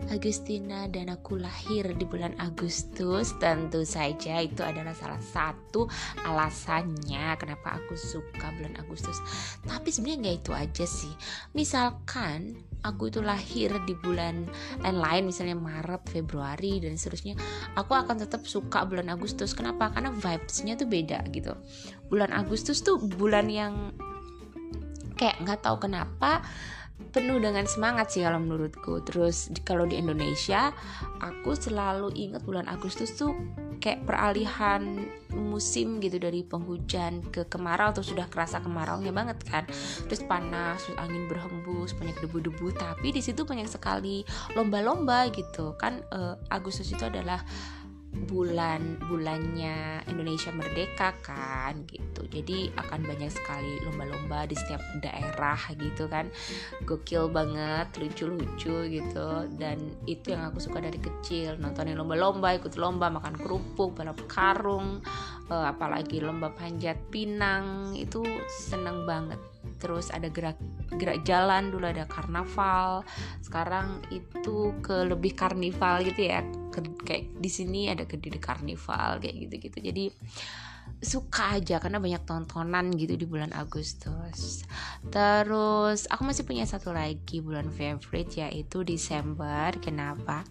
Agustina 0.10 0.89
dan 0.89 1.13
aku 1.13 1.38
lahir 1.38 1.93
di 1.93 2.05
bulan 2.10 2.34
Agustus 2.41 3.38
tentu 3.38 3.86
saja 3.86 4.41
itu 4.41 4.65
adalah 4.65 4.98
salah 4.98 5.22
satu 5.22 5.86
alasannya 6.25 7.38
kenapa 7.38 7.77
aku 7.77 7.93
suka 7.93 8.50
bulan 8.58 8.74
Agustus. 8.81 9.22
Tapi 9.62 9.93
sebenarnya 9.93 10.17
nggak 10.25 10.38
itu 10.41 10.51
aja 10.58 10.86
sih. 10.89 11.13
Misalkan 11.53 12.58
aku 12.81 13.13
itu 13.13 13.22
lahir 13.22 13.70
di 13.86 13.93
bulan 13.93 14.50
lain-lain 14.81 15.29
misalnya 15.29 15.53
Maret, 15.53 16.10
Februari 16.10 16.81
dan 16.81 16.98
seterusnya 16.98 17.38
aku 17.77 17.93
akan 17.93 18.25
tetap 18.25 18.50
suka 18.50 18.81
bulan 18.89 19.13
Agustus. 19.13 19.53
Kenapa? 19.53 19.91
karena 19.91 20.10
vibesnya 20.15 20.74
tuh 20.79 20.88
beda 20.88 21.22
gitu. 21.36 21.53
Bulan 22.08 22.31
Agustus 22.31 22.81
tuh 22.81 22.98
bulan 22.98 23.51
yang 23.51 23.93
kayak 25.20 25.38
nggak 25.46 25.62
tahu 25.62 25.77
kenapa 25.86 26.41
penuh 27.10 27.41
dengan 27.41 27.65
semangat 27.65 28.13
sih 28.13 28.22
kalau 28.22 28.38
menurutku. 28.38 29.01
Terus 29.01 29.50
kalau 29.65 29.89
di 29.89 29.98
Indonesia 29.98 30.70
aku 31.17 31.58
selalu 31.58 32.13
ingat 32.13 32.46
bulan 32.46 32.70
Agustus 32.70 33.17
tuh 33.17 33.34
kayak 33.81 34.05
peralihan 34.05 35.10
musim 35.34 35.98
gitu 35.98 36.22
dari 36.22 36.46
penghujan 36.46 37.25
ke 37.34 37.50
kemarau 37.50 37.89
atau 37.89 38.05
sudah 38.05 38.29
kerasa 38.29 38.62
kemaraunya 38.62 39.10
banget 39.10 39.41
kan. 39.50 39.65
Terus 40.05 40.22
panas 40.29 40.86
terus 40.86 40.98
angin 41.01 41.25
berhembus 41.25 41.98
banyak 41.98 42.15
debu-debu. 42.22 42.77
Tapi 42.77 43.10
di 43.10 43.22
situ 43.25 43.41
banyak 43.41 43.65
sekali 43.65 44.22
lomba-lomba 44.53 45.27
gitu. 45.34 45.74
Kan 45.81 46.05
uh, 46.13 46.38
Agustus 46.53 46.93
itu 46.93 47.01
adalah 47.01 47.41
bulan 48.12 49.00
bulannya 49.08 50.03
Indonesia 50.08 50.51
merdeka 50.51 51.15
kan 51.24 51.88
gitu. 51.88 52.27
Jadi 52.27 52.72
akan 52.75 53.08
banyak 53.08 53.32
sekali 53.32 53.80
lomba-lomba 53.88 54.44
di 54.48 54.56
setiap 54.56 54.84
daerah 55.00 55.60
gitu 55.80 56.12
kan. 56.12 56.27
Gokil 56.84 57.32
banget 57.32 57.88
lucu-lucu 57.96 58.88
gitu. 58.91 59.30
Dan 59.56 59.96
itu 60.08 60.36
yang 60.36 60.51
aku 60.51 60.60
suka 60.60 60.84
dari 60.84 61.00
kecil. 61.00 61.56
Nontonin 61.60 61.96
lomba-lomba 61.96 62.56
ikut 62.56 62.75
lomba 62.75 63.08
makan 63.08 63.36
kerupuk 63.39 63.96
balap 63.96 64.20
karung 64.27 65.00
uh, 65.48 65.65
apalagi 65.72 66.20
lomba 66.20 66.51
panjat 66.51 67.00
pinang. 67.12 67.96
Itu 67.96 68.24
seneng 68.48 69.08
banget 69.08 69.50
terus 69.77 70.13
ada 70.13 70.30
gerak 70.30 70.58
gerak 70.96 71.24
jalan 71.25 71.72
dulu 71.72 71.86
ada 71.89 72.06
karnaval. 72.06 73.06
Sekarang 73.41 74.01
itu 74.13 74.75
ke 74.82 75.08
lebih 75.08 75.34
karnival 75.34 76.06
gitu 76.06 76.32
ya. 76.32 76.46
Ke, 76.72 76.80
kayak 77.03 77.36
di 77.39 77.50
sini 77.51 77.91
ada 77.91 78.08
ke 78.08 78.15
di 78.15 78.32
karnival 78.38 79.20
kayak 79.20 79.36
gitu 79.48 79.56
gitu 79.70 79.77
jadi 79.91 80.06
suka 81.00 81.55
aja 81.55 81.79
karena 81.79 82.03
banyak 82.03 82.27
tontonan 82.27 82.91
gitu 82.93 83.15
di 83.15 83.24
bulan 83.24 83.55
Agustus. 83.55 84.67
Terus 85.07 86.05
aku 86.12 86.21
masih 86.27 86.43
punya 86.43 86.67
satu 86.67 86.91
lagi 86.91 87.39
bulan 87.39 87.71
favorite 87.71 88.36
yaitu 88.43 88.83
Desember. 88.83 89.71
Kenapa? 89.79 90.43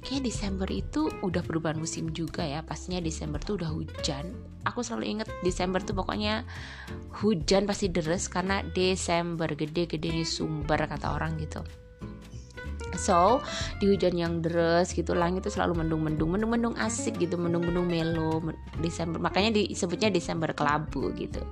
Kayak 0.00 0.24
Desember 0.24 0.68
itu 0.72 1.12
udah 1.20 1.44
perubahan 1.44 1.76
musim 1.76 2.08
juga 2.16 2.42
ya. 2.42 2.64
Pastinya 2.64 2.98
Desember 3.04 3.38
tuh 3.38 3.60
udah 3.60 3.70
hujan. 3.70 4.32
Aku 4.64 4.80
selalu 4.80 5.18
inget 5.18 5.28
Desember 5.42 5.82
tuh 5.82 5.98
pokoknya 5.98 6.46
hujan 7.22 7.66
pasti 7.66 7.90
deres 7.90 8.30
karena 8.30 8.62
Desember 8.72 9.50
gede-gede 9.52 10.22
sumber 10.22 10.86
kata 10.86 11.12
orang 11.14 11.36
gitu. 11.36 11.60
So 12.96 13.40
di 13.80 13.88
hujan 13.90 14.14
yang 14.16 14.32
deras 14.44 14.92
gitu 14.92 15.16
langit 15.16 15.44
itu 15.46 15.54
selalu 15.54 15.84
mendung-mendung 15.84 16.36
mendung-mendung 16.38 16.74
asik 16.78 17.18
gitu 17.18 17.40
mendung-mendung 17.40 17.86
melo 17.88 18.42
Desember 18.78 19.18
makanya 19.18 19.58
disebutnya 19.58 20.08
Desember 20.12 20.50
kelabu 20.52 21.12
gitu. 21.16 21.42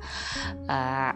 Uh, 0.67 1.15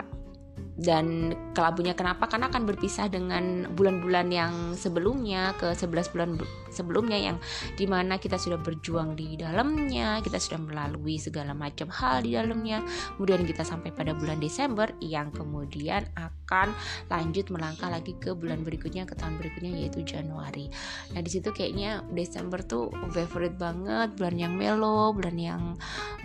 dan 0.75 1.31
kelabunya 1.55 1.95
kenapa? 1.95 2.27
Karena 2.27 2.51
akan 2.51 2.67
berpisah 2.67 3.07
dengan 3.07 3.71
bulan-bulan 3.79 4.27
yang 4.35 4.55
sebelumnya 4.75 5.55
ke 5.55 5.71
11 5.71 6.11
bulan 6.11 6.31
sebelumnya 6.75 7.15
yang 7.15 7.37
di 7.79 7.87
mana 7.87 8.19
kita 8.19 8.35
sudah 8.35 8.59
berjuang 8.59 9.15
di 9.15 9.39
dalamnya 9.39 10.19
kita 10.19 10.43
sudah 10.43 10.59
melalui 10.59 11.23
segala 11.23 11.55
macam 11.55 11.87
hal 11.95 12.27
di 12.27 12.35
dalamnya. 12.35 12.83
Kemudian 13.15 13.47
kita 13.47 13.63
sampai 13.63 13.95
pada 13.95 14.19
bulan 14.19 14.43
Desember 14.43 14.91
yang 14.99 15.31
kemudian 15.31 16.11
akan 16.19 16.75
lanjut 17.07 17.55
melangkah 17.55 17.87
lagi 17.87 18.19
ke 18.19 18.35
bulan 18.35 18.67
berikutnya 18.67 19.07
ke 19.07 19.15
tahun 19.15 19.39
berikutnya 19.39 19.79
yaitu 19.79 20.03
Januari. 20.03 20.67
Nah 21.15 21.23
di 21.23 21.31
situ 21.31 21.55
kayaknya 21.55 22.03
Desember 22.11 22.59
tuh 22.67 22.91
favorite 23.15 23.55
banget 23.55 24.19
bulan 24.19 24.35
yang 24.35 24.59
melo 24.59 25.15
bulan 25.15 25.39
yang 25.39 25.63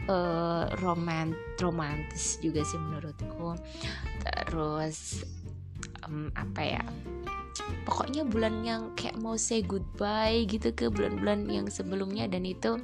uh, 0.09 0.65
romant 0.81 1.37
romantis 1.61 2.41
juga 2.41 2.65
sih 2.65 2.81
menurutku 2.81 3.53
terus 4.47 5.27
um, 6.05 6.31
apa 6.37 6.61
ya 6.79 6.83
pokoknya 7.83 8.25
bulan 8.25 8.63
yang 8.65 8.81
kayak 8.95 9.17
mau 9.19 9.35
say 9.35 9.61
goodbye 9.61 10.45
gitu 10.47 10.71
ke 10.73 10.87
bulan-bulan 10.87 11.45
yang 11.49 11.67
sebelumnya 11.67 12.25
dan 12.29 12.45
itu 12.45 12.79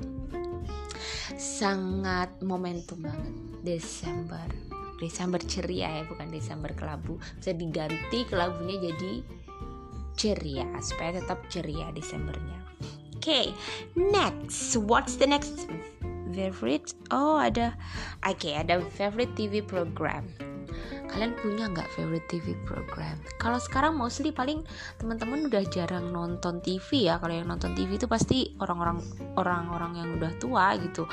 sangat 1.36 2.32
momentum 2.40 3.04
banget. 3.04 3.34
Desember 3.66 4.46
Desember 5.02 5.42
ceria 5.44 6.02
ya 6.02 6.04
bukan 6.08 6.32
Desember 6.32 6.72
kelabu. 6.72 7.20
Bisa 7.42 7.52
diganti 7.52 8.24
kelabunya 8.30 8.92
jadi 8.92 9.14
ceria 10.16 10.68
supaya 10.80 11.20
tetap 11.20 11.44
ceria 11.52 11.92
Desembernya. 11.92 12.60
Oke 13.20 13.20
okay, 13.20 13.46
next. 13.98 14.78
What's 14.80 15.20
the 15.20 15.28
next 15.28 15.68
favorite? 16.32 16.96
Oh 17.12 17.36
ada 17.36 17.76
oke 18.24 18.40
okay, 18.40 18.56
ada 18.56 18.80
favorite 18.96 19.36
TV 19.36 19.60
program 19.60 20.30
kalian 21.08 21.38
punya 21.38 21.70
nggak 21.70 21.88
favorite 21.94 22.28
TV 22.28 22.58
program? 22.66 23.16
Kalau 23.38 23.62
sekarang 23.62 23.96
mostly 23.96 24.34
paling 24.34 24.66
teman-teman 24.98 25.48
udah 25.48 25.64
jarang 25.70 26.10
nonton 26.10 26.60
TV 26.60 27.08
ya. 27.08 27.22
Kalau 27.22 27.32
yang 27.32 27.48
nonton 27.48 27.78
TV 27.78 28.02
itu 28.02 28.10
pasti 28.10 28.58
orang-orang 28.60 29.00
orang-orang 29.38 29.92
yang 30.02 30.10
udah 30.18 30.32
tua 30.42 30.76
gitu. 30.82 31.06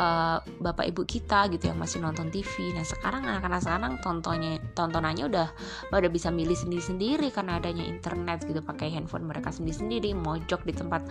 Uh, 0.00 0.40
bapak 0.58 0.88
ibu 0.90 1.04
kita 1.04 1.46
gitu 1.52 1.68
yang 1.68 1.78
masih 1.78 2.00
nonton 2.00 2.32
TV 2.32 2.72
nah 2.74 2.82
sekarang 2.82 3.22
anak-anak 3.28 3.60
sekarang 3.62 3.94
tontonnya 4.00 4.58
tontonannya 4.72 5.28
udah 5.28 5.48
udah 5.92 6.10
bisa 6.10 6.32
milih 6.32 6.56
sendiri-sendiri 6.56 7.28
karena 7.30 7.60
adanya 7.60 7.84
internet 7.84 8.48
gitu. 8.48 8.64
Pakai 8.64 8.88
handphone 8.90 9.28
mereka 9.28 9.52
sendiri-sendiri 9.52 10.16
mojok 10.16 10.64
di 10.64 10.72
tempat 10.72 11.04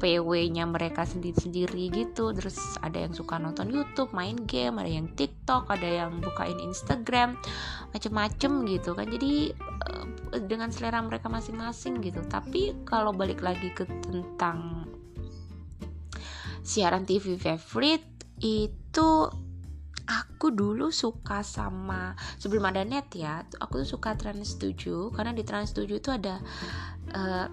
PW-nya 0.00 0.64
mereka 0.66 1.04
sendiri-sendiri 1.04 1.92
gitu. 1.92 2.32
Terus 2.32 2.56
ada 2.80 2.98
yang 3.04 3.12
suka 3.12 3.36
nonton 3.36 3.68
YouTube 3.68 4.10
main 4.14 4.38
game 4.48 4.80
ada 4.80 4.90
yang 4.90 5.10
TikTok 5.12 5.68
ada 5.68 5.84
yang 5.84 6.22
bukain 6.22 6.56
Instagram 6.62 7.36
macem-macem 7.94 8.66
gitu 8.66 8.90
kan. 8.98 9.06
Jadi 9.06 9.54
uh, 9.86 10.04
dengan 10.42 10.74
selera 10.74 10.98
mereka 11.00 11.30
masing-masing 11.30 12.02
gitu. 12.02 12.20
Tapi 12.26 12.82
kalau 12.82 13.14
balik 13.14 13.40
lagi 13.40 13.70
ke 13.70 13.86
tentang 13.86 14.90
siaran 16.66 17.06
TV 17.06 17.38
favorite 17.38 18.04
itu 18.42 19.08
aku 20.04 20.52
dulu 20.52 20.92
suka 20.92 21.40
sama 21.40 22.12
sebelum 22.36 22.68
ada 22.68 22.84
net 22.84 23.08
ya 23.16 23.40
aku 23.56 23.84
tuh 23.84 23.96
suka 23.96 24.12
Trans 24.16 24.60
7 24.60 25.12
karena 25.16 25.32
di 25.32 25.44
Trans 25.44 25.72
7 25.72 25.88
itu 25.88 26.10
ada 26.12 26.40
uh, 27.16 27.48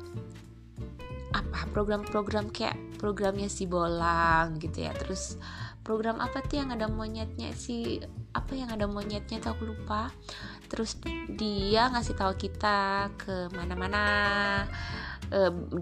apa 1.31 1.59
program-program 1.71 2.51
kayak 2.51 2.75
programnya 2.99 3.47
si 3.47 3.63
bolang 3.67 4.59
gitu 4.59 4.83
ya. 4.83 4.91
Terus 4.95 5.39
program 5.81 6.19
apa 6.19 6.43
tuh 6.43 6.59
yang 6.59 6.75
ada 6.75 6.91
monyetnya 6.91 7.55
si 7.55 8.03
apa 8.31 8.53
yang 8.55 8.69
ada 8.71 8.87
monyetnya 8.87 9.43
tuh 9.43 9.55
aku 9.55 9.63
lupa. 9.75 10.11
Terus 10.71 10.95
dia 11.35 11.91
ngasih 11.91 12.15
tahu 12.15 12.33
kita 12.39 13.11
ke 13.19 13.51
mana-mana 13.51 14.03
e, 15.31 15.39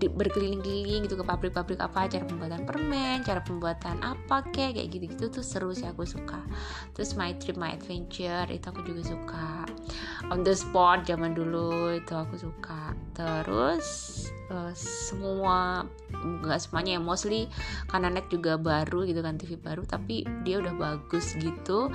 berkeliling-keliling 0.09 1.05
gitu 1.05 1.17
ke 1.17 1.25
pabrik-pabrik 1.25 1.81
apa 1.81 2.09
cara 2.09 2.25
pembuatan 2.25 2.65
permen 2.65 3.21
cara 3.25 3.41
pembuatan 3.41 4.01
apa 4.01 4.45
kayak 4.49 4.77
kayak 4.77 4.89
gitu-gitu 4.93 5.25
tuh 5.29 5.45
seru 5.45 5.73
sih 5.73 5.85
aku 5.85 6.05
suka. 6.05 6.41
Terus 6.97 7.13
my 7.13 7.37
trip 7.37 7.57
my 7.57 7.77
adventure 7.77 8.49
itu 8.49 8.65
aku 8.65 8.81
juga 8.85 9.01
suka. 9.13 9.49
On 10.33 10.45
the 10.45 10.53
spot 10.53 11.05
zaman 11.05 11.33
dulu 11.37 11.97
itu 11.97 12.13
aku 12.13 12.37
suka. 12.37 12.93
Terus 13.13 13.85
uh, 14.49 14.73
semua 14.73 15.85
nggak 16.11 16.59
semuanya 16.59 16.97
ya 16.97 17.01
mostly 17.01 17.45
karena 17.87 18.09
net 18.09 18.27
juga 18.27 18.57
baru 18.57 19.05
gitu 19.05 19.21
kan 19.21 19.37
TV 19.37 19.55
baru 19.61 19.85
tapi 19.85 20.25
dia 20.43 20.59
udah 20.59 20.73
bagus 20.75 21.37
gitu 21.37 21.89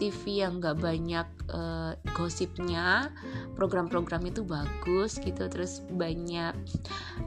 TV 0.00 0.40
yang 0.40 0.64
nggak 0.64 0.80
banyak 0.80 1.28
uh, 1.52 1.92
gosipnya 2.16 3.12
program-program 3.52 4.24
itu 4.24 4.40
bagus 4.40 5.20
gitu 5.20 5.44
terus 5.52 5.84
banyak 5.92 6.56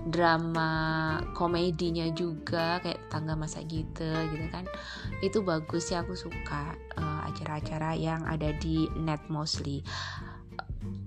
drama 0.10 1.22
komedinya 1.38 2.10
juga 2.18 2.82
kayak 2.82 3.14
tangga 3.14 3.38
masa 3.38 3.62
gitu 3.70 4.10
gitu 4.34 4.46
kan 4.50 4.66
itu 5.22 5.46
bagus 5.46 5.94
ya 5.94 6.02
aku 6.02 6.18
suka 6.18 6.74
uh, 6.98 7.30
acara-acara 7.30 7.94
yang 7.94 8.26
ada 8.26 8.50
di 8.58 8.90
net 8.98 9.22
mostly 9.30 9.86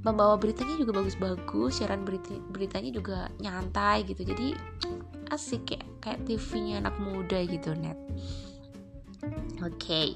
membawa 0.07 0.39
beritanya 0.39 0.79
juga 0.79 1.03
bagus-bagus 1.03 1.83
siaran 1.83 2.07
berita 2.07 2.39
beritanya 2.55 2.91
juga 2.95 3.19
nyantai 3.43 4.07
gitu 4.07 4.23
jadi 4.23 4.55
asik 5.35 5.75
kayak 5.75 5.87
kayak 5.99 6.21
TV-nya 6.31 6.79
anak 6.79 6.95
muda 7.03 7.43
gitu 7.43 7.75
net 7.75 7.99
oke 9.67 9.75
okay. 9.75 10.15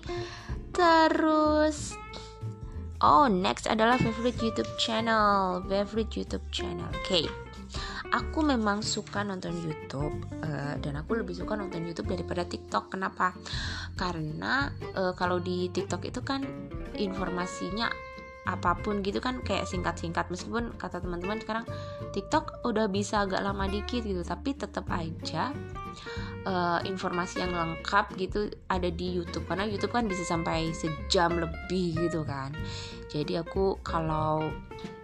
Terus 0.72 1.98
Oh, 3.00 3.32
next 3.32 3.64
adalah 3.64 3.96
favorite 3.96 4.36
YouTube 4.44 4.68
channel. 4.76 5.64
Favorite 5.64 6.12
YouTube 6.12 6.44
channel. 6.52 6.84
Oke. 6.92 7.24
Okay. 7.24 7.24
Aku 8.12 8.44
memang 8.44 8.84
suka 8.84 9.24
nonton 9.24 9.56
YouTube 9.56 10.20
uh, 10.44 10.76
dan 10.82 11.00
aku 11.00 11.16
lebih 11.16 11.32
suka 11.32 11.56
nonton 11.56 11.80
YouTube 11.88 12.12
daripada 12.12 12.44
TikTok. 12.44 12.92
Kenapa? 12.92 13.32
Karena 13.96 14.68
uh, 14.92 15.16
kalau 15.16 15.40
di 15.40 15.72
TikTok 15.72 16.12
itu 16.12 16.20
kan 16.20 16.44
informasinya 16.92 17.88
apa 18.44 18.76
pun 18.80 19.04
gitu 19.04 19.20
kan 19.20 19.40
kayak 19.44 19.68
singkat-singkat 19.68 20.26
meskipun 20.32 20.72
kata 20.80 20.98
teman-teman 21.04 21.38
sekarang 21.44 21.64
TikTok 22.16 22.64
udah 22.64 22.88
bisa 22.88 23.28
agak 23.28 23.44
lama 23.44 23.68
dikit 23.68 24.00
gitu 24.00 24.24
tapi 24.24 24.56
tetap 24.56 24.88
aja 24.88 25.52
uh, 26.46 26.80
informasi 26.86 27.42
yang 27.42 27.52
lengkap 27.52 28.16
gitu 28.16 28.48
ada 28.70 28.88
di 28.88 29.16
YouTube 29.16 29.44
karena 29.48 29.66
YouTube 29.68 29.92
kan 29.92 30.06
bisa 30.06 30.22
sampai 30.24 30.72
sejam 30.72 31.36
lebih 31.36 31.96
gitu 32.08 32.22
kan 32.24 32.54
jadi 33.10 33.42
aku 33.44 33.80
kalau 33.82 34.48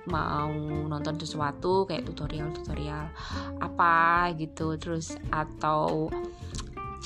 mau 0.06 0.54
nonton 0.86 1.18
sesuatu 1.18 1.82
kayak 1.84 2.06
tutorial-tutorial 2.06 3.10
apa 3.58 4.30
gitu 4.38 4.78
terus 4.78 5.18
atau 5.34 6.06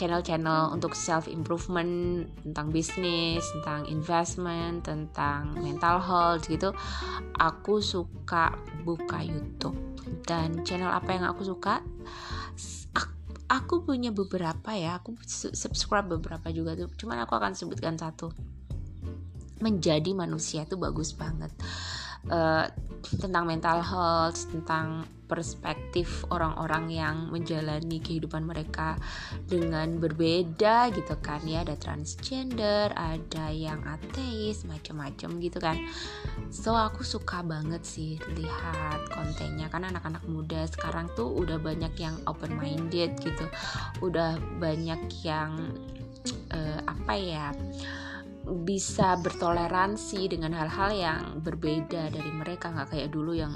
channel-channel 0.00 0.72
untuk 0.72 0.96
self 0.96 1.28
improvement 1.28 2.24
tentang 2.40 2.72
bisnis, 2.72 3.44
tentang 3.60 3.84
investment, 3.84 4.80
tentang 4.80 5.52
mental 5.60 6.00
health 6.00 6.48
gitu. 6.48 6.72
Aku 7.36 7.84
suka 7.84 8.56
buka 8.80 9.20
YouTube 9.20 9.76
dan 10.24 10.64
channel 10.64 10.88
apa 10.88 11.12
yang 11.12 11.28
aku 11.28 11.44
suka? 11.44 11.84
Aku 13.50 13.82
punya 13.82 14.14
beberapa 14.14 14.70
ya, 14.78 15.02
aku 15.02 15.18
subscribe 15.26 16.06
beberapa 16.06 16.54
juga 16.54 16.78
tuh. 16.78 16.86
Cuman 16.94 17.26
aku 17.26 17.34
akan 17.34 17.58
sebutkan 17.58 17.98
satu. 17.98 18.30
Menjadi 19.58 20.14
manusia 20.14 20.62
tuh 20.70 20.78
bagus 20.78 21.10
banget. 21.10 21.50
Uh, 22.30 22.70
tentang 23.18 23.50
mental 23.50 23.82
health, 23.82 24.46
tentang 24.54 25.02
perspektif 25.30 26.26
orang-orang 26.34 26.90
yang 26.90 27.16
menjalani 27.30 28.02
kehidupan 28.02 28.42
mereka 28.42 28.98
dengan 29.46 30.02
berbeda 30.02 30.90
gitu 30.90 31.14
kan 31.22 31.38
ya. 31.46 31.62
Ada 31.62 31.78
transgender 31.78 32.90
ada 32.98 33.46
yang 33.54 33.78
ateis 33.86 34.66
macam-macam 34.66 35.30
gitu 35.38 35.58
kan. 35.62 35.78
So 36.50 36.74
aku 36.74 37.06
suka 37.06 37.46
banget 37.46 37.86
sih 37.86 38.18
lihat 38.34 39.14
kontennya. 39.14 39.70
Karena 39.70 39.94
anak-anak 39.94 40.26
muda 40.26 40.66
sekarang 40.66 41.06
tuh 41.14 41.30
udah 41.30 41.62
banyak 41.62 41.94
yang 41.94 42.18
open 42.26 42.58
minded 42.58 43.14
gitu. 43.22 43.46
Udah 44.02 44.34
banyak 44.58 45.06
yang 45.22 45.54
uh, 46.50 46.80
apa 46.90 47.14
ya 47.14 47.46
bisa 48.40 49.20
bertoleransi 49.20 50.32
dengan 50.32 50.56
hal-hal 50.56 50.90
yang 50.90 51.20
berbeda 51.44 52.10
dari 52.10 52.32
mereka. 52.32 52.72
Nggak 52.72 52.96
kayak 52.96 53.12
dulu 53.12 53.36
yang 53.36 53.54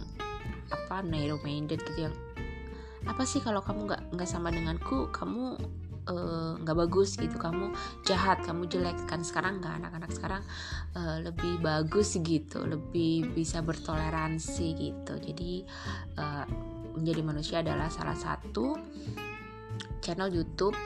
apa 0.73 1.05
narrow 1.05 1.41
minded 1.43 1.83
gitu 1.83 2.09
yang 2.09 2.15
apa 3.05 3.23
sih 3.29 3.41
kalau 3.45 3.61
kamu 3.61 3.85
nggak 3.89 4.03
nggak 4.17 4.29
sama 4.29 4.49
denganku 4.49 5.13
kamu 5.13 5.61
eh, 6.09 6.53
nggak 6.61 6.77
uh, 6.77 6.81
bagus 6.85 7.21
gitu. 7.21 7.37
Kamu 7.37 7.73
jahat 8.09 8.41
kamu 8.45 8.65
jelek. 8.69 8.97
Kan 9.05 9.21
sekarang 9.21 9.61
nggak 9.61 9.85
anak-anak 9.85 10.11
sekarang 10.13 10.43
uh, 10.97 11.21
lebih 11.21 11.61
bagus 11.61 12.17
gitu 12.17 12.65
lebih 12.65 13.29
bisa 13.37 13.61
bertoleransi 13.61 14.67
gitu. 14.77 15.15
Jadi 15.21 15.69
uh, 16.17 16.49
menjadi 16.97 17.21
manusia 17.21 17.57
adalah 17.61 17.93
salah 17.93 18.17
satu 18.17 18.81
channel 20.01 20.33
YouTube 20.33 20.77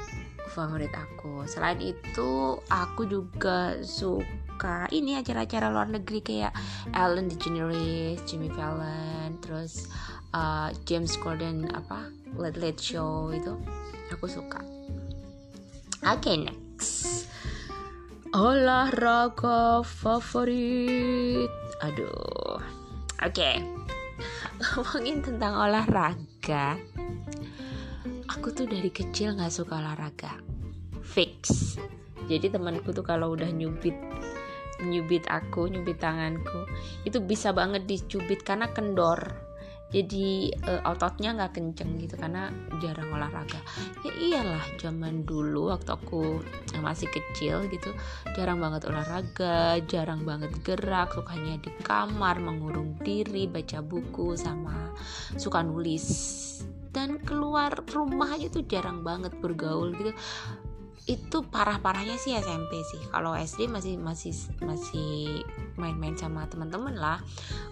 favorit 0.50 0.90
aku. 0.90 1.46
Selain 1.46 1.78
itu 1.78 2.58
aku 2.66 3.06
juga 3.06 3.78
suka 3.84 4.47
suka 4.58 4.90
ini 4.90 5.14
acara-acara 5.14 5.70
luar 5.70 5.86
negeri 5.86 6.18
kayak 6.18 6.50
Ellen 6.90 7.30
DeGeneres, 7.30 8.18
Jimmy 8.26 8.50
Fallon, 8.50 9.38
terus 9.38 9.86
uh, 10.34 10.74
James 10.82 11.14
Corden 11.14 11.70
apa 11.70 12.10
Late 12.34 12.58
Late 12.58 12.82
Show 12.82 13.30
itu 13.30 13.54
aku 14.10 14.26
suka. 14.26 14.58
Oke 16.02 16.10
okay, 16.10 16.36
next 16.42 17.30
olahraga 18.34 19.86
favorit. 19.86 21.46
Aduh, 21.78 22.58
oke 22.58 23.30
okay. 23.30 23.62
ngomongin 24.74 25.22
tentang 25.22 25.54
olahraga. 25.54 26.74
Aku 28.26 28.50
tuh 28.50 28.66
dari 28.66 28.90
kecil 28.90 29.38
nggak 29.38 29.54
suka 29.54 29.78
olahraga, 29.78 30.34
fix 31.06 31.78
jadi 32.28 32.52
temanku 32.52 32.92
tuh 32.92 33.02
kalau 33.02 33.32
udah 33.32 33.48
nyubit 33.48 33.96
nyubit 34.82 35.26
aku 35.26 35.66
nyubit 35.66 35.98
tanganku 35.98 36.66
itu 37.02 37.18
bisa 37.18 37.50
banget 37.50 37.84
dicubit 37.86 38.46
karena 38.46 38.70
kendor. 38.70 39.48
Jadi 39.88 40.52
uh, 40.68 40.84
ototnya 40.84 41.32
nggak 41.32 41.56
kenceng 41.56 41.96
gitu 41.96 42.20
karena 42.20 42.52
jarang 42.76 43.08
olahraga. 43.08 43.56
Ya 44.04 44.12
iyalah 44.20 44.60
zaman 44.76 45.24
dulu 45.24 45.72
waktu 45.72 45.96
aku 45.96 46.44
masih 46.84 47.08
kecil 47.08 47.64
gitu 47.72 47.96
jarang 48.36 48.60
banget 48.60 48.84
olahraga 48.84 49.80
jarang 49.88 50.28
banget 50.28 50.52
gerak 50.60 51.16
sukanya 51.16 51.56
di 51.64 51.72
kamar 51.80 52.36
mengurung 52.36 53.00
diri 53.00 53.48
baca 53.48 53.80
buku 53.80 54.36
sama 54.36 54.92
suka 55.40 55.64
nulis. 55.64 56.04
Dan 56.92 57.20
keluar 57.24 57.72
rumah 57.88 58.36
tuh 58.52 58.68
jarang 58.68 59.00
banget 59.00 59.32
bergaul 59.40 59.96
gitu 59.96 60.12
itu 61.08 61.40
parah-parahnya 61.48 62.20
sih 62.20 62.36
SMP 62.36 62.84
sih. 62.84 63.00
Kalau 63.08 63.32
SD 63.32 63.64
masih 63.72 63.96
masih 63.96 64.36
masih 64.60 65.40
main-main 65.78 66.18
sama 66.18 66.44
teman-teman 66.50 66.98
lah. 66.98 67.22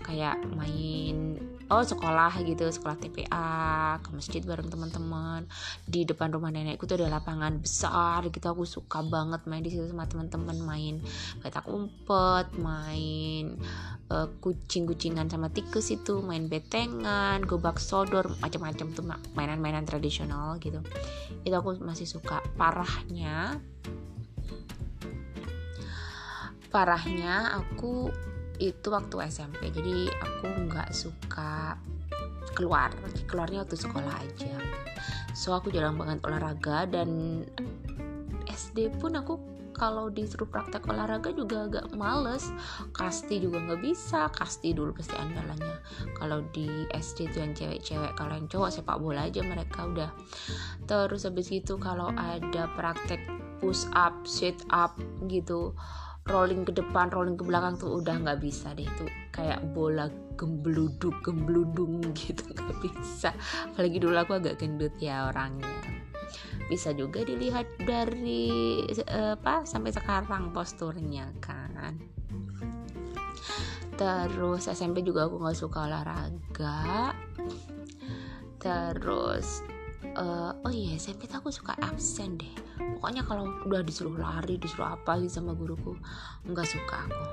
Kayak 0.07 0.41
main 0.55 1.37
oh 1.67 1.83
sekolah 1.83 2.31
gitu 2.47 2.71
sekolah 2.71 2.95
TPA 2.95 3.99
ke 3.99 4.09
masjid 4.15 4.39
bareng 4.47 4.71
teman-teman 4.71 5.51
di 5.83 6.07
depan 6.07 6.31
rumah 6.31 6.55
nenekku 6.55 6.87
tuh 6.87 7.03
ada 7.03 7.19
lapangan 7.19 7.59
besar 7.59 8.23
gitu 8.31 8.47
aku 8.47 8.63
suka 8.63 9.03
banget 9.03 9.43
main 9.51 9.67
di 9.67 9.75
situ 9.75 9.83
sama 9.91 10.07
teman-teman 10.07 10.63
main 10.63 10.95
petak 11.43 11.67
umpet 11.67 12.55
main 12.63 13.59
uh, 14.11 14.31
kucing-kucingan 14.39 15.27
sama 15.27 15.51
tikus 15.51 15.91
itu 15.91 16.23
main 16.23 16.47
betengan 16.47 17.43
gobak 17.43 17.83
sodor 17.83 18.31
macam-macam 18.39 18.87
tuh 18.95 19.05
mainan-mainan 19.35 19.87
tradisional 19.87 20.59
gitu. 20.63 20.83
Itu 21.43 21.55
aku 21.55 21.79
masih 21.83 22.07
suka. 22.07 22.43
Parahnya 22.55 23.59
parahnya 26.71 27.57
aku 27.63 28.11
itu 28.57 28.89
waktu 28.89 29.29
SMP 29.29 29.69
jadi 29.69 30.09
aku 30.23 30.47
nggak 30.69 30.91
suka 30.97 31.77
keluar. 32.57 32.89
Keluarnya 33.29 33.69
waktu 33.69 33.77
sekolah 33.77 34.15
aja. 34.17 34.57
So 35.37 35.53
aku 35.53 35.69
jarang 35.69 36.01
banget 36.01 36.25
olahraga 36.25 36.89
dan 36.89 37.45
SD 38.49 38.97
pun 38.97 39.21
aku 39.21 39.37
kalau 39.77 40.09
disuruh 40.09 40.49
praktek 40.49 40.89
olahraga 40.89 41.37
juga 41.37 41.69
agak 41.69 41.93
males. 41.93 42.49
Kasti 42.97 43.45
juga 43.45 43.61
nggak 43.61 43.85
bisa. 43.85 44.33
Kasti 44.33 44.73
dulu 44.73 44.97
pasti 44.97 45.13
andalannya. 45.21 45.77
Kalau 46.17 46.41
di 46.57 46.89
SD 46.97 47.29
tuh 47.37 47.45
yang 47.45 47.53
cewek-cewek 47.53 48.17
kalau 48.17 48.41
yang 48.41 48.49
cowok 48.49 48.73
sepak 48.73 48.97
bola 48.97 49.29
aja 49.29 49.45
mereka 49.45 49.85
udah. 49.85 50.11
Terus 50.89 51.29
habis 51.29 51.53
gitu 51.53 51.77
kalau 51.77 52.09
ada 52.17 52.73
praktek 52.73 53.21
push 53.61 53.85
up 53.93 54.17
sit 54.25 54.57
up 54.73 54.97
gitu 55.29 55.77
rolling 56.27 56.67
ke 56.67 56.75
depan 56.75 57.11
rolling 57.15 57.39
ke 57.39 57.45
belakang 57.47 57.79
tuh 57.79 58.03
udah 58.03 58.19
nggak 58.19 58.43
bisa 58.43 58.75
deh. 58.75 58.87
Tuh 58.99 59.11
kayak 59.31 59.63
bola 59.75 60.11
gembluduk 60.35 61.15
gembludung 61.23 62.03
gitu 62.15 62.43
nggak 62.57 62.77
bisa. 62.83 63.31
Apalagi 63.73 63.99
dulu 64.03 64.17
aku 64.19 64.33
agak 64.39 64.59
gendut 64.59 64.95
ya 64.99 65.31
orangnya. 65.31 65.71
Bisa 66.67 66.91
juga 66.91 67.23
dilihat 67.23 67.67
dari 67.79 68.83
apa 69.07 69.63
sampai 69.63 69.95
sekarang 69.95 70.51
posturnya 70.51 71.31
kan. 71.39 71.95
Terus 73.97 74.69
SMP 74.69 75.01
juga 75.01 75.31
aku 75.31 75.41
nggak 75.41 75.57
suka 75.57 75.89
olahraga. 75.89 77.15
Terus 78.61 79.76
uh, 80.17 80.51
oh 80.65 80.73
iya 80.73 80.97
SMP 80.97 81.29
aku 81.29 81.53
suka 81.53 81.77
absen 81.79 82.41
deh. 82.41 82.55
Pokoknya 82.97 83.23
kalau 83.23 83.53
udah 83.69 83.85
disuruh 83.85 84.17
lari 84.17 84.57
disuruh 84.57 84.97
apa 84.97 85.21
gitu 85.21 85.41
sama 85.41 85.53
guruku 85.53 85.95
nggak 86.49 86.67
suka 86.67 86.97
aku. 87.07 87.25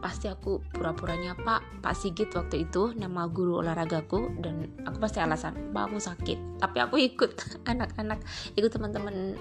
Pasti 0.00 0.32
aku 0.32 0.64
pura-puranya 0.72 1.36
Pak 1.36 1.84
Pak 1.84 1.92
Sigit 1.92 2.32
waktu 2.32 2.64
itu 2.64 2.96
nama 2.96 3.28
guru 3.28 3.60
olahragaku 3.60 4.32
dan 4.40 4.72
aku 4.88 4.96
pasti 4.96 5.20
alasan 5.20 5.76
Pak 5.76 5.92
aku 5.92 6.00
sakit. 6.00 6.38
Tapi 6.56 6.78
aku 6.80 6.96
ikut 6.96 7.36
anak-anak 7.72 8.24
ikut 8.56 8.72
teman-teman 8.72 9.36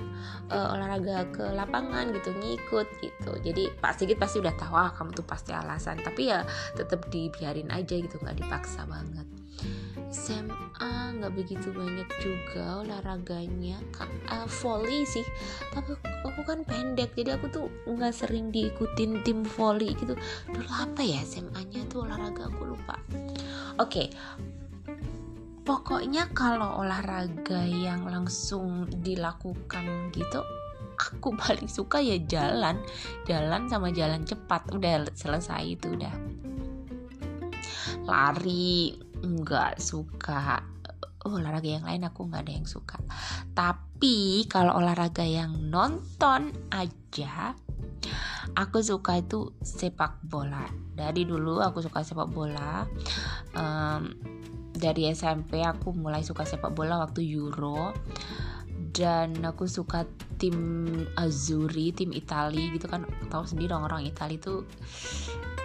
uh, 0.51 0.75
olahraga 0.75 1.32
ke 1.32 1.43
lapangan 1.55 2.12
gitu 2.12 2.36
ngikut 2.36 2.88
gitu. 2.99 3.32
Jadi 3.39 3.71
Pak 3.79 3.95
Sigit 3.95 4.19
pasti 4.19 4.43
udah 4.43 4.51
tahu 4.60 4.75
ah 4.75 4.91
kamu 4.91 5.15
tuh 5.15 5.23
pasti 5.23 5.55
alasan. 5.55 6.03
Tapi 6.03 6.27
ya 6.27 6.43
tetap 6.75 7.08
dibiarin 7.08 7.71
aja 7.71 7.95
gitu 7.95 8.19
nggak 8.19 8.43
dipaksa 8.43 8.84
banget 8.84 9.27
SMA 10.09 11.21
nggak 11.21 11.33
begitu 11.37 11.69
banyak 11.69 12.09
juga 12.17 12.81
olahraganya. 12.81 13.77
Uh, 14.25 14.49
volley 14.61 15.05
sih. 15.05 15.25
Tapi 15.69 15.93
aku 16.25 16.41
kan 16.45 16.65
pendek 16.65 17.13
jadi 17.13 17.37
aku 17.37 17.45
tuh 17.53 17.65
nggak 17.85 18.13
sering 18.13 18.49
diikutin 18.49 19.21
tim 19.21 19.45
volley 19.45 19.93
gitu. 19.97 20.17
Dulu 20.49 20.69
apa 20.73 21.05
ya 21.05 21.21
SMA 21.21 21.61
nya 21.69 21.85
tuh 21.85 22.09
olahraga? 22.09 22.49
Aku 22.49 22.73
lupa. 22.73 22.97
Oke. 23.77 24.09
Okay. 24.09 24.09
pokoknya 25.69 26.33
kalau 26.33 26.81
olahraga 26.81 27.61
yang 27.61 28.01
langsung 28.09 28.89
dilakukan 28.89 30.09
gitu 30.09 30.41
aku 30.99 31.31
paling 31.41 31.71
suka 31.71 32.03
ya 32.03 32.19
jalan. 32.27 32.75
Jalan 33.23 33.71
sama 33.71 33.93
jalan 33.95 34.27
cepat. 34.27 34.67
Udah 34.75 35.07
selesai 35.15 35.63
itu 35.79 35.95
udah. 35.95 36.13
Lari 38.09 39.08
nggak 39.23 39.82
suka. 39.82 40.63
Oh, 41.27 41.36
olahraga 41.36 41.67
yang 41.67 41.84
lain 41.84 42.08
aku 42.08 42.32
nggak 42.32 42.47
ada 42.47 42.53
yang 42.55 42.67
suka. 42.67 42.95
Tapi 43.51 44.47
kalau 44.47 44.79
olahraga 44.79 45.27
yang 45.27 45.67
nonton 45.67 46.55
aja 46.71 47.51
aku 48.55 48.79
suka 48.79 49.19
itu 49.19 49.51
sepak 49.60 50.23
bola. 50.23 50.63
Dari 50.95 51.27
dulu 51.27 51.60
aku 51.60 51.84
suka 51.84 52.03
sepak 52.08 52.29
bola. 52.32 52.88
Um, 53.55 54.15
dari 54.79 55.12
SMP 55.12 55.60
aku 55.60 55.91
mulai 55.91 56.23
suka 56.23 56.47
sepak 56.47 56.71
bola 56.71 57.03
waktu 57.03 57.27
Euro 57.36 57.91
dan 58.93 59.38
aku 59.45 59.69
suka 59.69 60.08
tim 60.39 60.56
Azuri 61.19 61.91
tim 61.91 62.15
Itali 62.15 62.73
gitu 62.73 62.88
kan. 62.88 63.06
Tahu 63.28 63.43
sendiri 63.45 63.75
orang-orang 63.75 64.10
Itali 64.10 64.39
itu 64.39 64.63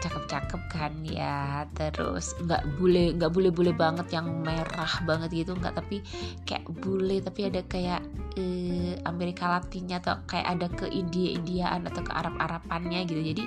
cakep-cakep 0.03 0.63
kan 0.69 0.93
ya. 1.07 1.65
Terus 1.73 2.37
nggak 2.43 2.77
bule 2.77 3.17
nggak 3.17 3.33
bule-bule 3.33 3.73
banget 3.73 4.13
yang 4.13 4.43
merah 4.45 4.91
banget 5.09 5.45
gitu 5.45 5.57
nggak. 5.57 5.79
Tapi 5.79 6.03
kayak 6.45 6.67
bule 6.83 7.23
tapi 7.25 7.41
ada 7.49 7.61
kayak 7.65 8.03
eh, 8.37 8.99
Amerika 9.09 9.49
Latinnya 9.49 10.03
atau 10.03 10.21
kayak 10.29 10.47
ada 10.59 10.67
ke 10.69 10.87
India-Indiaan 10.91 11.87
atau 11.89 12.03
ke 12.05 12.13
Arab-Arapannya 12.13 13.07
gitu. 13.09 13.23
Jadi 13.23 13.45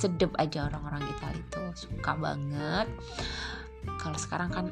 sedep 0.00 0.32
aja 0.40 0.66
orang-orang 0.66 1.06
Italia 1.06 1.38
itu 1.38 1.62
suka 1.86 2.16
banget. 2.18 2.88
Kalau 4.00 4.18
sekarang 4.18 4.50
kan 4.52 4.66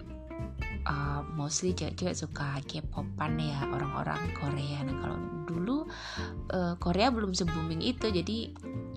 uh, 0.89 1.21
mostly 1.37 1.77
cewek-cewek 1.77 2.17
suka 2.17 2.59
K-popan 2.65 3.37
ya 3.39 3.69
orang-orang 3.69 4.33
Korea. 4.35 4.83
Nah 4.83 4.97
kalau 5.05 5.19
dulu 5.45 5.77
uh, 6.51 6.75
Korea 6.81 7.13
belum 7.13 7.37
se 7.37 7.45
booming 7.45 7.85
itu, 7.85 8.09
jadi 8.09 8.51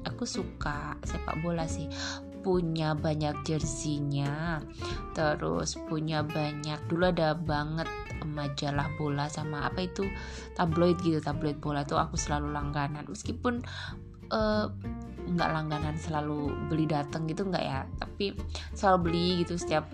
aku 0.08 0.26
suka 0.26 0.98
sepak 1.06 1.44
bola 1.44 1.68
sih 1.70 1.86
punya 2.42 2.98
banyak 2.98 3.46
jersinya 3.46 4.58
terus 5.14 5.78
punya 5.86 6.26
banyak 6.26 6.82
dulu 6.90 7.14
ada 7.14 7.38
banget 7.38 7.86
majalah 8.26 8.90
bola 8.98 9.30
sama 9.30 9.70
apa 9.70 9.86
itu 9.86 10.10
tabloid 10.58 10.98
gitu 11.06 11.22
tabloid 11.22 11.62
bola 11.62 11.86
tuh 11.86 12.02
aku 12.02 12.18
selalu 12.18 12.50
langganan 12.50 13.06
meskipun 13.06 13.62
uh, 14.34 14.74
nggak 15.32 15.50
langganan 15.54 15.96
selalu 16.02 16.50
beli 16.66 16.90
datang 16.90 17.30
gitu 17.30 17.46
nggak 17.46 17.62
ya 17.62 17.86
tapi 18.02 18.34
selalu 18.74 18.98
beli 19.06 19.28
gitu 19.46 19.62
setiap 19.62 19.86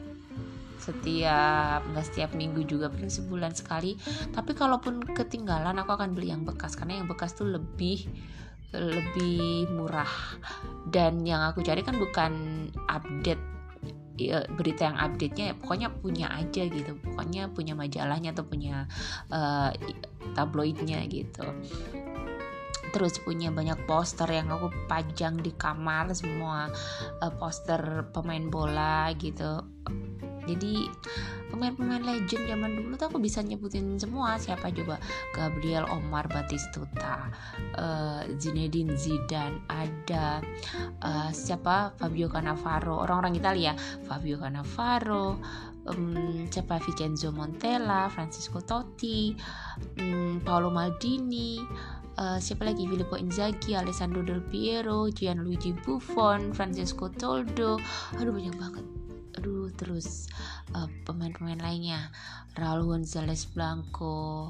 setiap 0.87 1.83
nggak 1.83 2.05
setiap 2.07 2.31
minggu 2.31 2.63
juga 2.63 2.87
paling 2.87 3.11
sebulan 3.11 3.51
sekali. 3.51 3.99
Tapi 4.31 4.55
kalaupun 4.55 5.03
ketinggalan 5.03 5.75
aku 5.83 5.91
akan 5.99 6.15
beli 6.15 6.31
yang 6.31 6.47
bekas 6.47 6.79
karena 6.79 7.03
yang 7.03 7.07
bekas 7.11 7.35
tuh 7.35 7.51
lebih 7.51 8.07
lebih 8.71 9.67
murah. 9.75 10.09
Dan 10.87 11.27
yang 11.27 11.43
aku 11.43 11.59
cari 11.63 11.83
kan 11.83 11.99
bukan 11.99 12.31
update 12.87 13.43
ya, 14.15 14.43
berita 14.55 14.91
yang 14.91 14.97
update-nya 14.97 15.45
ya, 15.51 15.55
pokoknya 15.59 15.87
punya 15.91 16.27
aja 16.31 16.63
gitu. 16.67 16.95
Pokoknya 17.03 17.51
punya 17.51 17.75
majalahnya 17.75 18.31
atau 18.31 18.47
punya 18.47 18.87
uh, 19.31 19.71
tabloidnya 20.35 21.03
gitu. 21.11 21.47
Terus 22.87 23.19
punya 23.19 23.51
banyak 23.51 23.83
poster 23.83 24.31
yang 24.31 24.47
aku 24.47 24.71
pajang 24.87 25.43
di 25.43 25.51
kamar 25.53 26.15
semua 26.15 26.71
uh, 27.19 27.33
poster 27.35 28.07
pemain 28.15 28.47
bola 28.47 29.11
gitu 29.19 29.59
jadi 30.47 30.87
pemain-pemain 31.51 32.03
legend 32.03 32.47
zaman 32.47 32.71
dulu 32.79 32.95
tuh 32.95 33.07
aku 33.11 33.19
bisa 33.19 33.43
nyebutin 33.43 33.99
semua. 33.99 34.39
Siapa 34.39 34.71
coba? 34.71 34.95
Gabriel 35.35 35.83
Omar 35.91 36.31
Batistuta 36.31 37.27
uh, 37.75 38.23
Zinedine 38.39 38.95
Zidane 38.95 39.59
ada 39.67 40.39
uh, 41.03 41.29
siapa? 41.35 41.91
Fabio 41.99 42.31
Cannavaro 42.31 43.03
orang-orang 43.03 43.35
Italia. 43.35 43.75
Fabio 44.07 44.39
Cannavaro 44.39 45.37
um, 45.91 46.47
siapa? 46.47 46.79
Vincenzo 46.79 47.35
Montella 47.35 48.07
Francisco 48.07 48.63
Totti 48.63 49.35
um, 49.99 50.39
Paolo 50.41 50.71
Maldini 50.71 51.59
uh, 52.17 52.39
siapa 52.41 52.65
lagi? 52.65 52.89
Filippo 52.89 53.15
Inzaghi, 53.15 53.77
Alessandro 53.77 54.25
Del 54.25 54.41
Piero, 54.41 55.07
Gianluigi 55.09 55.73
Buffon, 55.85 56.51
Francesco 56.51 57.09
Toldo, 57.13 57.77
aduh 58.17 58.33
banyak 58.33 58.55
banget 58.57 58.85
aduh 59.37 59.69
terus 59.77 60.25
uh, 60.73 60.89
pemain-pemain 61.05 61.61
lainnya. 61.61 62.09
Raul 62.57 62.89
Gonzalez 62.89 63.45
Blanco 63.53 64.49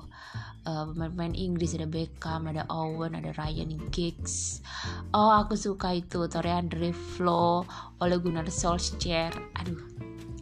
uh, 0.64 0.84
pemain-pemain 0.96 1.36
Inggris 1.36 1.76
ada 1.76 1.84
Beckham 1.84 2.48
ada 2.48 2.64
Owen 2.72 3.20
ada 3.20 3.36
Ryan 3.36 3.92
Giggs. 3.92 4.64
Oh 5.12 5.36
aku 5.36 5.60
suka 5.60 5.92
itu 6.00 6.24
Torre 6.32 6.56
Andre 6.56 6.96
Flo 6.96 7.68
Ole 8.00 8.16
Gunnar 8.24 8.48
Solskjaer. 8.48 9.36
Aduh 9.60 9.84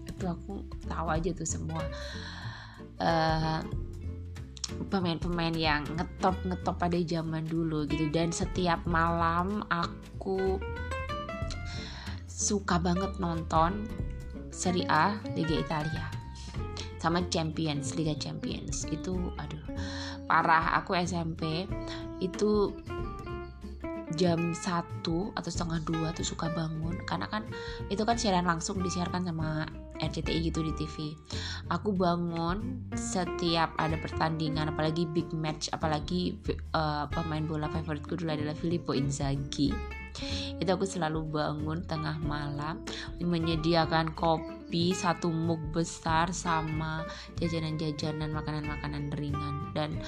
itu 0.05 0.23
aku 0.29 0.61
tahu 0.85 1.07
aja 1.09 1.33
tuh 1.33 1.49
semua. 1.49 1.81
Uh, 3.01 3.65
pemain-pemain 4.93 5.53
yang 5.57 5.81
ngetop 5.97 6.37
ngetop 6.45 6.77
pada 6.77 7.01
zaman 7.01 7.49
dulu 7.49 7.89
gitu. 7.89 8.13
Dan 8.13 8.29
setiap 8.29 8.85
malam 8.85 9.65
aku 9.73 10.61
suka 12.29 12.77
banget 12.77 13.15
nonton 13.17 13.89
Serie 14.55 14.87
A 14.87 15.19
Liga 15.35 15.59
Italia. 15.59 16.07
Sama 16.95 17.27
Champions 17.27 17.91
Liga 17.99 18.15
Champions. 18.15 18.87
Itu 18.87 19.35
aduh 19.35 19.75
parah. 20.31 20.79
Aku 20.79 20.95
SMP 20.95 21.67
itu 22.23 22.71
jam 24.15 24.55
1 24.55 25.03
atau 25.35 25.49
setengah 25.51 25.83
dua 25.83 26.15
tuh 26.15 26.23
suka 26.23 26.47
bangun. 26.55 27.03
Karena 27.03 27.27
kan 27.27 27.43
itu 27.91 28.07
kan 28.07 28.15
siaran 28.15 28.47
langsung 28.47 28.79
disiarkan 28.79 29.27
sama 29.27 29.67
RCTI 29.99 30.51
gitu 30.51 30.59
di 30.63 30.73
TV 30.75 31.15
aku 31.71 31.95
bangun 31.95 32.87
setiap 32.95 33.71
ada 33.79 33.95
pertandingan 33.99 34.71
apalagi 34.71 35.07
big 35.07 35.27
match 35.31 35.71
apalagi 35.71 36.35
uh, 36.75 37.07
pemain 37.11 37.43
bola 37.47 37.71
favoritku 37.71 38.19
dulu 38.19 38.35
adalah 38.35 38.55
Filippo 38.57 38.91
Inzaghi 38.91 39.71
itu 40.59 40.69
aku 40.69 40.87
selalu 40.87 41.27
bangun 41.27 41.83
tengah 41.83 42.17
malam 42.23 42.81
menyediakan 43.19 44.15
kopi 44.15 44.95
satu 44.95 45.29
mug 45.29 45.59
besar 45.75 46.31
sama 46.31 47.03
jajanan-jajanan 47.39 48.31
makanan-makanan 48.31 49.11
ringan. 49.15 49.55
Dan 49.75 49.99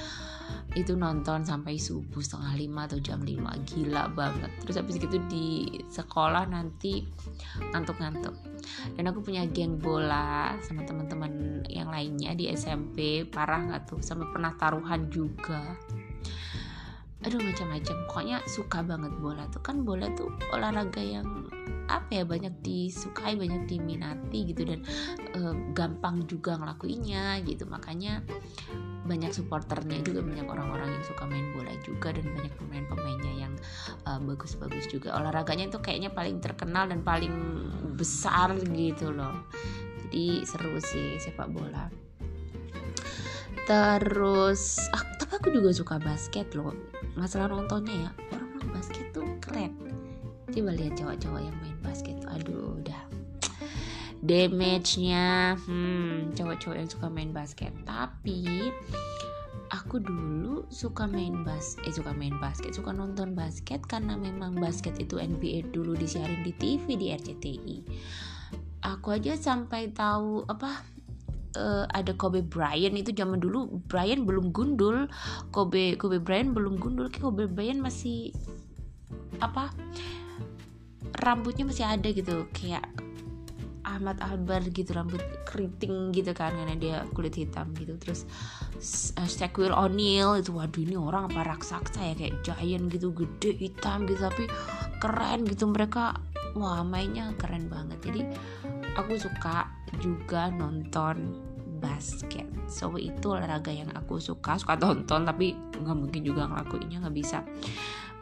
itu 0.76 0.94
nonton 0.94 1.44
sampai 1.44 1.76
subuh 1.76 2.22
setengah 2.22 2.54
lima 2.56 2.88
atau 2.88 3.00
jam 3.02 3.20
lima. 3.24 3.52
Gila 3.68 4.14
banget. 4.14 4.52
Terus 4.64 4.78
habis 4.80 4.96
itu 5.02 5.18
di 5.28 5.48
sekolah 5.92 6.48
nanti 6.48 7.04
ngantuk-ngantuk. 7.74 8.36
Dan 8.96 9.04
aku 9.10 9.24
punya 9.24 9.44
geng 9.48 9.80
bola 9.80 10.56
sama 10.64 10.84
teman-teman 10.84 11.64
yang 11.68 11.92
lainnya 11.92 12.36
di 12.36 12.52
SMP 12.52 13.28
parah 13.28 13.64
nggak 13.64 13.84
tuh? 13.90 14.00
Sampai 14.04 14.28
pernah 14.32 14.54
taruhan 14.56 15.08
juga 15.12 15.76
aduh 17.26 17.42
macam-macam. 17.42 17.96
Pokoknya 18.06 18.38
suka 18.46 18.86
banget 18.86 19.14
bola 19.18 19.50
tuh. 19.50 19.62
Kan 19.64 19.82
bola 19.82 20.10
tuh 20.14 20.30
olahraga 20.54 21.02
yang 21.02 21.50
apa 21.88 22.20
ya 22.20 22.24
banyak 22.28 22.52
disukai 22.62 23.40
banyak 23.40 23.66
diminati 23.66 24.52
gitu. 24.52 24.68
Dan 24.68 24.84
e, 25.34 25.42
gampang 25.74 26.28
juga 26.30 26.60
ngelakuinnya 26.60 27.42
gitu. 27.48 27.66
Makanya 27.66 28.22
banyak 29.08 29.32
supporternya 29.32 30.04
juga 30.04 30.20
banyak 30.20 30.48
orang-orang 30.52 31.00
yang 31.00 31.06
suka 31.08 31.24
main 31.26 31.48
bola 31.56 31.74
juga. 31.82 32.14
Dan 32.14 32.28
banyak 32.32 32.54
pemain-pemainnya 32.60 33.34
yang 33.48 33.54
bagus 34.24 34.54
e, 34.54 34.62
bagus-bagus 34.62 34.86
juga. 34.92 35.18
Olahraganya 35.18 35.72
itu 35.74 35.80
kayaknya 35.82 36.14
paling 36.14 36.38
terkenal 36.44 36.86
dan 36.92 37.02
paling 37.02 37.34
besar 37.98 38.54
gitu 38.62 39.10
loh. 39.10 39.48
Jadi 40.08 40.46
seru 40.48 40.78
sih 40.80 41.20
sepak 41.20 41.50
bola. 41.52 42.08
Terus 43.68 44.80
ah, 44.96 45.04
tapi 45.20 45.44
aku 45.44 45.50
juga 45.52 45.76
suka 45.76 46.00
basket 46.00 46.56
loh 46.56 46.72
masalah 47.18 47.50
nontonnya 47.50 48.08
ya. 48.08 48.12
Orang-orang 48.32 48.70
basket 48.78 49.06
tuh 49.12 49.26
keren. 49.44 49.74
Coba 50.54 50.72
lihat 50.78 50.96
cowok-cowok 50.96 51.42
yang 51.42 51.58
main 51.60 51.78
basket. 51.84 52.16
Aduh 52.30 52.78
udah. 52.80 53.02
Damage-nya. 54.22 55.58
Hmm 55.66 56.32
cowok-cowok 56.38 56.78
yang 56.78 56.90
suka 56.90 57.08
main 57.10 57.32
basket. 57.34 57.74
Tapi 57.84 58.72
aku 59.74 60.00
dulu 60.00 60.64
suka 60.72 61.10
main 61.10 61.44
bas 61.44 61.76
eh 61.84 61.92
suka 61.92 62.14
main 62.14 62.38
basket. 62.38 62.72
Suka 62.78 62.94
nonton 62.94 63.34
basket 63.34 63.84
karena 63.90 64.16
memang 64.16 64.56
basket 64.56 64.96
itu 65.02 65.18
NBA 65.18 65.74
dulu 65.76 65.98
disiarin 65.98 66.46
di 66.46 66.54
TV 66.56 66.96
di 66.96 67.12
RCTI 67.12 67.78
aku 68.88 69.20
aja 69.20 69.36
sampai 69.36 69.92
tahu 69.92 70.48
apa 70.48 70.86
uh, 71.58 71.90
ada 71.90 72.14
Kobe 72.14 72.46
Bryant 72.46 72.94
itu 72.94 73.10
zaman 73.12 73.42
dulu 73.42 73.82
Bryant 73.90 74.24
belum 74.24 74.54
gundul. 74.54 75.10
Kobe 75.50 75.98
Kobe 75.98 76.22
Bryant 76.22 76.54
belum 76.54 76.78
gundul. 76.78 77.10
Kobe 77.10 77.50
Bryant 77.50 77.82
masih 77.82 78.30
apa 79.42 79.74
rambutnya 81.26 81.66
masih 81.66 81.90
ada 81.90 82.08
gitu. 82.14 82.46
Kayak 82.54 82.86
Ahmad 83.88 84.20
Albar 84.20 84.62
gitu 84.68 84.92
rambut 84.92 85.24
keriting 85.48 86.12
gitu 86.12 86.36
kan 86.36 86.52
karena 86.54 86.76
dia 86.76 86.98
kulit 87.16 87.34
hitam 87.34 87.72
gitu. 87.74 87.96
Terus 87.98 88.28
uh, 89.18 89.26
Shaquille 89.26 89.74
O'Neal 89.74 90.38
itu 90.38 90.54
waduh 90.54 90.84
ini 90.84 90.94
orang 91.00 91.32
apa 91.32 91.56
raksasa 91.56 92.14
ya? 92.14 92.14
Kayak 92.14 92.36
giant 92.46 92.86
gitu 92.94 93.16
gede 93.16 93.58
hitam 93.58 94.06
gitu 94.06 94.22
tapi 94.22 94.46
keren 95.02 95.48
gitu. 95.48 95.66
Mereka 95.72 96.20
wah 96.60 96.84
mainnya 96.84 97.32
keren 97.40 97.72
banget. 97.72 97.98
Jadi 98.04 98.22
aku 99.00 99.16
suka 99.16 99.72
juga 100.04 100.52
nonton 100.52 101.47
basket. 101.78 102.46
So 102.68 102.94
itu 102.98 103.32
olahraga 103.32 103.72
yang 103.72 103.94
aku 103.94 104.18
suka 104.18 104.58
suka 104.58 104.76
tonton 104.76 105.24
tapi 105.24 105.54
nggak 105.54 105.98
mungkin 105.98 106.22
juga 106.26 106.50
ngelakuinnya 106.50 107.02
nggak 107.06 107.16
bisa 107.16 107.46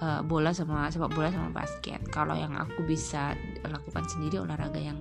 uh, 0.04 0.22
bola 0.22 0.52
sama 0.52 0.92
sepak 0.92 1.12
bola 1.16 1.32
sama 1.32 1.50
basket. 1.52 2.04
Kalau 2.12 2.36
yang 2.36 2.56
aku 2.56 2.84
bisa 2.84 3.34
lakukan 3.64 4.06
sendiri 4.06 4.44
olahraga 4.44 4.80
yang 4.80 5.00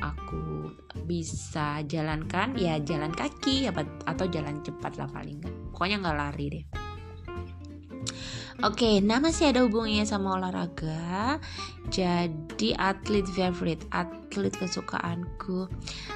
aku 0.00 0.72
bisa 1.04 1.84
jalankan 1.84 2.56
ya 2.56 2.80
jalan 2.80 3.12
kaki 3.12 3.68
atau 4.04 4.26
jalan 4.28 4.60
cepat 4.64 4.96
lah 4.96 5.08
paling 5.08 5.40
nggak. 5.40 5.54
Pokoknya 5.76 5.96
nggak 6.00 6.18
lari 6.18 6.46
deh. 6.48 6.66
Oke, 8.60 8.84
okay, 8.84 8.94
nah 9.00 9.16
masih 9.24 9.56
ada 9.56 9.64
hubungannya 9.64 10.04
sama 10.04 10.36
olahraga. 10.36 11.40
Jadi 11.88 12.76
atlet 12.76 13.24
favorite, 13.24 13.88
at 13.88 14.19
atlet 14.30 14.54
kesukaanku. 14.54 15.66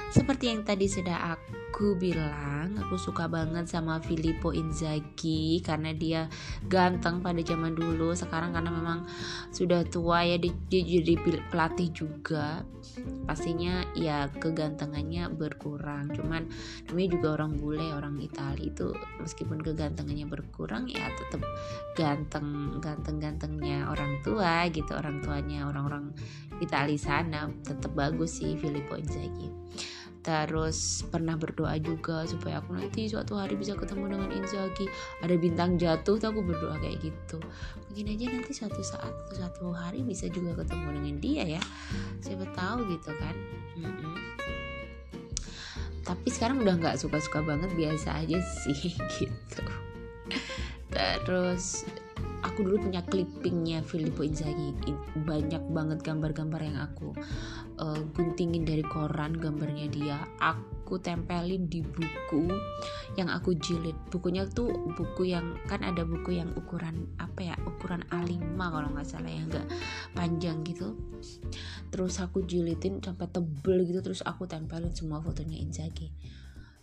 Seperti 0.07 0.47
yang 0.47 0.63
tadi 0.63 0.87
sudah 0.87 1.35
aku 1.35 1.99
bilang 1.99 2.71
aku 2.79 2.95
suka 2.95 3.27
banget 3.27 3.67
sama 3.67 3.99
Filippo 3.99 4.55
Inzaghi 4.55 5.59
karena 5.59 5.91
dia 5.91 6.31
ganteng 6.71 7.19
pada 7.19 7.43
zaman 7.43 7.75
dulu. 7.75 8.15
Sekarang 8.15 8.55
karena 8.55 8.71
memang 8.71 9.03
sudah 9.51 9.83
tua 9.83 10.23
ya 10.23 10.39
dia, 10.39 10.55
jadi 10.71 11.19
pelatih 11.51 11.91
juga. 11.91 12.63
Pastinya 13.27 13.83
ya 13.91 14.31
kegantengannya 14.31 15.27
berkurang. 15.35 16.15
Cuman 16.15 16.47
namanya 16.87 17.09
juga 17.11 17.27
orang 17.35 17.59
bule 17.59 17.91
orang 17.91 18.15
Italia 18.23 18.71
itu 18.71 18.95
meskipun 19.19 19.59
kegantengannya 19.59 20.31
berkurang 20.31 20.87
ya 20.87 21.11
tetap 21.19 21.43
ganteng 21.99 22.79
ganteng 22.79 23.19
gantengnya 23.19 23.91
orang 23.91 24.23
tua 24.23 24.71
gitu 24.71 24.95
orang 24.95 25.19
tuanya 25.19 25.67
orang-orang 25.67 26.15
Italia 26.63 26.95
sana 26.95 27.51
tetap 27.65 27.91
bagus 28.05 28.37
sih 28.37 28.53
Filippo 28.61 28.93
Inzaghi 28.93 29.49
terus 30.25 31.05
pernah 31.13 31.37
berdoa 31.37 31.77
juga 31.77 32.25
supaya 32.25 32.57
aku 32.57 32.73
nanti 32.73 33.05
suatu 33.05 33.37
hari 33.37 33.53
bisa 33.53 33.77
ketemu 33.77 34.17
dengan 34.17 34.29
Inzaghi. 34.33 34.89
Ada 35.21 35.37
bintang 35.37 35.77
jatuh 35.77 36.17
tuh 36.17 36.33
aku 36.33 36.41
berdoa 36.41 36.81
kayak 36.81 36.97
gitu. 37.05 37.37
Mungkin 37.85 38.09
aja 38.09 38.25
nanti 38.33 38.51
suatu 38.57 38.81
saat 38.81 39.13
suatu 39.29 39.69
hari 39.69 40.01
bisa 40.01 40.25
juga 40.33 40.57
ketemu 40.57 40.97
dengan 40.97 41.15
dia 41.21 41.43
ya. 41.45 41.61
Siapa 42.25 42.49
tahu 42.57 42.89
gitu 42.89 43.13
kan. 43.21 43.35
Mm 43.77 43.85
-mm. 43.85 44.15
tapi 46.05 46.29
sekarang 46.29 46.61
udah 46.61 46.77
nggak 46.77 47.01
suka-suka 47.01 47.41
banget 47.41 47.73
biasa 47.73 48.21
aja 48.25 48.37
sih 48.37 48.93
gitu. 49.17 49.61
Terus 50.93 51.85
aku 52.45 52.61
dulu 52.61 52.87
punya 52.87 53.01
clippingnya 53.03 53.81
Filippo 53.83 54.21
Inzaghi. 54.21 54.71
Banyak 55.27 55.75
banget 55.75 55.99
gambar-gambar 56.05 56.61
yang 56.61 56.77
aku 56.79 57.11
uh, 57.81 57.99
guntingin 58.15 58.63
dari 58.63 58.85
koran 58.85 59.35
gambarnya 59.35 59.91
dia. 59.91 60.17
Aku 60.39 61.01
tempelin 61.01 61.67
di 61.67 61.83
buku 61.83 62.47
yang 63.19 63.27
aku 63.27 63.57
jilid. 63.57 63.97
Bukunya 64.13 64.45
tuh 64.45 64.71
buku 64.95 65.33
yang 65.33 65.57
kan 65.65 65.83
ada 65.83 66.05
buku 66.05 66.37
yang 66.37 66.53
ukuran 66.55 67.09
apa 67.19 67.51
ya? 67.51 67.55
Ukuran 67.65 68.05
A5 68.13 68.55
kalau 68.55 68.87
nggak 68.93 69.07
salah 69.09 69.27
yang 69.27 69.51
enggak 69.51 69.67
panjang 70.13 70.61
gitu. 70.63 70.93
Terus 71.89 72.21
aku 72.21 72.45
jilidin 72.45 73.01
sampai 73.01 73.27
tebel 73.27 73.83
gitu 73.83 73.99
terus 73.99 74.21
aku 74.21 74.47
tempelin 74.47 74.93
semua 74.93 75.19
fotonya 75.19 75.57
Inzaghi 75.59 76.13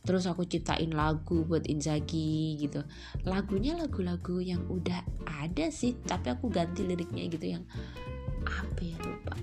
terus 0.02 0.26
aku 0.26 0.42
ciptain 0.46 0.90
lagu 0.90 1.46
buat 1.46 1.66
Inzaghi 1.66 2.58
gitu. 2.58 2.82
Lagunya 3.22 3.78
lagu-lagu 3.78 4.42
yang 4.42 4.66
udah 4.66 5.02
ada 5.26 5.70
sih 5.70 5.94
tapi 6.02 6.34
aku 6.34 6.50
ganti 6.50 6.82
liriknya 6.82 7.30
gitu 7.30 7.46
yang 7.58 7.64
apa 8.42 8.80
ya 8.82 8.98
lupa. 8.98 9.36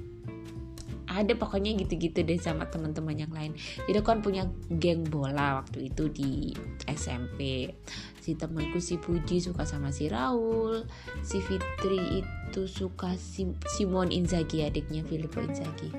Ada 1.10 1.34
pokoknya 1.34 1.74
gitu-gitu 1.74 2.22
deh 2.22 2.38
sama 2.38 2.70
teman-teman 2.70 3.18
yang 3.18 3.34
lain. 3.34 3.58
Jadi 3.90 3.98
aku 3.98 4.08
kan 4.14 4.22
punya 4.22 4.46
geng 4.78 5.10
bola 5.10 5.58
waktu 5.64 5.90
itu 5.90 6.06
di 6.14 6.54
SMP 6.86 7.74
si 8.22 8.38
temanku 8.38 8.78
si 8.78 9.02
Puji 9.02 9.42
suka 9.42 9.66
sama 9.66 9.90
si 9.90 10.06
Raul. 10.06 10.86
Si 11.26 11.42
Fitri 11.42 12.22
itu 12.22 12.70
suka 12.70 13.18
si 13.18 13.50
Simon 13.74 14.14
Inzaghi 14.14 14.62
adiknya 14.62 15.02
Filippo 15.02 15.42
Inzaghi. 15.42 15.90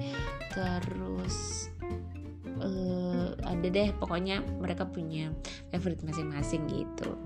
Terus 0.55 1.67
uh, 2.63 3.10
ada 3.47 3.67
deh 3.67 3.91
pokoknya 3.97 4.43
mereka 4.61 4.87
punya 4.89 5.33
favorite 5.73 6.03
masing-masing 6.05 6.67
gitu. 6.69 7.17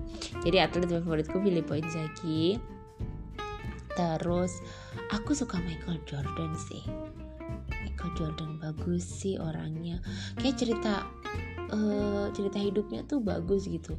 Jadi 0.43 0.57
atlet 0.61 0.87
favoritku 0.87 1.37
Filippo 1.41 1.75
Inzaghi. 1.75 2.59
Terus 3.95 4.59
aku 5.11 5.31
suka 5.31 5.55
Michael 5.63 6.03
Jordan 6.03 6.51
sih. 6.55 6.83
Michael 7.83 8.11
Jordan 8.19 8.51
bagus 8.59 9.07
sih 9.07 9.39
orangnya. 9.39 10.03
Kayak 10.35 10.59
cerita 10.59 10.93
uh, 11.71 12.27
cerita 12.35 12.59
hidupnya 12.59 13.07
tuh 13.07 13.23
bagus 13.23 13.71
gitu. 13.71 13.95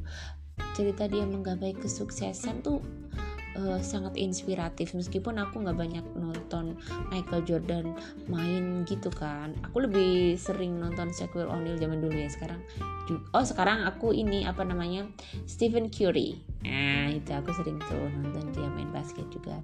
Cerita 0.77 1.09
dia 1.09 1.25
menggapai 1.25 1.73
kesuksesan 1.73 2.61
tuh 2.61 2.81
uh, 3.57 3.79
sangat 3.81 4.15
inspiratif. 4.15 4.93
Meskipun 4.93 5.41
aku 5.41 5.65
nggak 5.65 5.77
banyak 5.77 6.05
nonton 6.15 6.77
Michael 7.09 7.43
Jordan 7.43 7.85
main 8.29 8.85
gitu 8.85 9.09
kan. 9.09 9.57
Aku 9.67 9.83
lebih 9.83 10.37
sering 10.37 10.77
nonton 10.77 11.09
Shaquille 11.11 11.49
O'Neal 11.49 11.81
zaman 11.81 11.99
dulu 11.99 12.15
ya. 12.15 12.29
Sekarang 12.29 12.61
oh 13.33 13.45
sekarang 13.45 13.83
aku 13.83 14.13
ini 14.13 14.45
apa 14.45 14.61
namanya 14.63 15.09
Stephen 15.49 15.89
Curry. 15.89 16.37
Nah 16.63 17.11
itu 17.11 17.31
aku 17.33 17.51
sering 17.57 17.81
tuh 17.89 18.07
nonton 18.21 18.53
dia 18.53 18.69
main 18.69 18.89
basket 18.93 19.25
juga. 19.33 19.59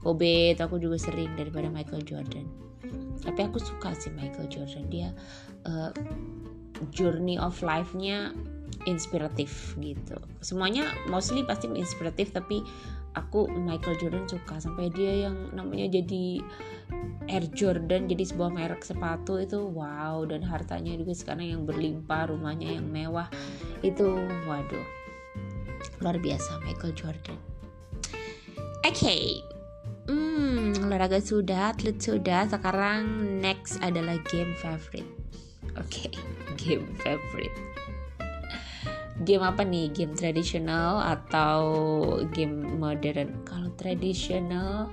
Kobe 0.00 0.56
itu 0.56 0.62
aku 0.64 0.80
juga 0.80 0.96
sering 0.96 1.36
daripada 1.36 1.68
Michael 1.68 2.02
Jordan. 2.02 2.48
Tapi 3.24 3.40
aku 3.40 3.56
suka 3.60 3.96
sih 3.96 4.12
Michael 4.12 4.48
Jordan. 4.52 4.84
Dia 4.92 5.08
uh, 5.64 5.92
journey 6.92 7.40
of 7.40 7.56
life-nya 7.64 8.34
inspiratif 8.84 9.72
gitu. 9.80 10.16
Semuanya 10.44 10.84
mostly 11.08 11.40
pasti 11.46 11.70
inspiratif 11.72 12.34
tapi 12.34 12.60
aku 13.14 13.46
Michael 13.50 13.96
Jordan 13.98 14.26
suka 14.26 14.58
sampai 14.58 14.90
dia 14.90 15.30
yang 15.30 15.54
namanya 15.54 15.86
jadi 15.90 16.42
Air 17.30 17.46
Jordan 17.56 18.10
jadi 18.10 18.24
sebuah 18.26 18.50
merek 18.52 18.84
sepatu 18.84 19.40
itu 19.40 19.56
wow 19.56 20.26
dan 20.28 20.44
hartanya 20.44 20.98
juga 20.98 21.16
sekarang 21.16 21.46
yang 21.48 21.62
berlimpah 21.64 22.28
rumahnya 22.28 22.76
yang 22.76 22.86
mewah 22.86 23.30
itu 23.80 24.18
waduh 24.44 24.86
luar 26.02 26.18
biasa 26.20 26.60
Michael 26.66 26.92
Jordan 26.92 27.38
oke 28.84 28.92
okay. 28.92 29.40
hmm 30.10 30.84
olahraga 30.84 31.22
sudah 31.22 31.72
atlet 31.72 31.96
sudah 31.96 32.50
sekarang 32.50 33.06
next 33.40 33.80
adalah 33.80 34.18
game 34.28 34.52
favorite 34.58 35.08
oke 35.78 35.88
okay. 35.88 36.12
game 36.60 36.84
favorite 37.00 37.54
game 39.22 39.46
apa 39.46 39.62
nih 39.62 39.94
game 39.94 40.12
tradisional 40.12 40.98
atau 40.98 41.62
game 42.34 42.63
modern. 42.84 43.32
Kalau 43.48 43.72
tradisional 43.80 44.92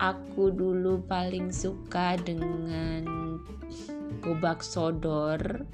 aku 0.00 0.48
dulu 0.48 1.04
paling 1.04 1.52
suka 1.52 2.16
dengan 2.24 3.04
gobak 4.24 4.64
sodor. 4.64 5.68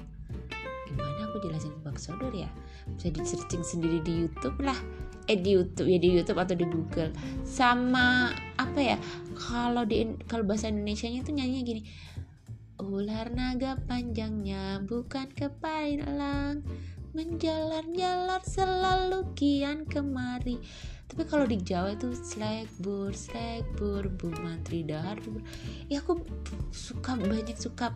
Gimana 0.91 1.19
aku 1.31 1.39
jelasin 1.47 1.71
gobak 1.79 1.95
sodor 1.95 2.35
ya? 2.35 2.51
Bisa 2.99 3.07
di 3.15 3.23
searching 3.23 3.63
sendiri 3.63 4.03
di 4.03 4.27
YouTube 4.27 4.59
lah. 4.59 4.75
Eh 5.27 5.39
di 5.39 5.55
YouTube 5.55 5.87
ya 5.87 5.99
di 5.99 6.09
YouTube 6.19 6.39
atau 6.43 6.55
di 6.55 6.67
Google. 6.67 7.15
Sama 7.47 8.35
apa 8.59 8.79
ya 8.79 8.97
kalau 9.39 9.87
di 9.87 10.03
kalau 10.27 10.43
bahasa 10.43 10.67
Indonesia 10.67 11.07
nya 11.07 11.23
itu 11.23 11.31
nyanyi 11.31 11.59
gini. 11.63 11.83
Ular 12.77 13.33
naga 13.33 13.73
panjangnya 13.89 14.85
bukan 14.85 15.33
kepala 15.33 16.61
menjalar-jalar 17.17 18.45
selalu 18.45 19.25
kian 19.33 19.89
kemari 19.89 20.61
tapi 21.07 21.23
kalau 21.23 21.47
di 21.47 21.57
Jawa 21.63 21.95
itu 21.95 22.11
slegbur 22.11 23.15
slegbur 23.15 24.11
bu 24.11 24.27
mantri 24.43 24.83
dahar 24.83 25.15
ya 25.87 26.03
aku 26.03 26.19
suka 26.75 27.15
banyak 27.15 27.55
suka 27.55 27.95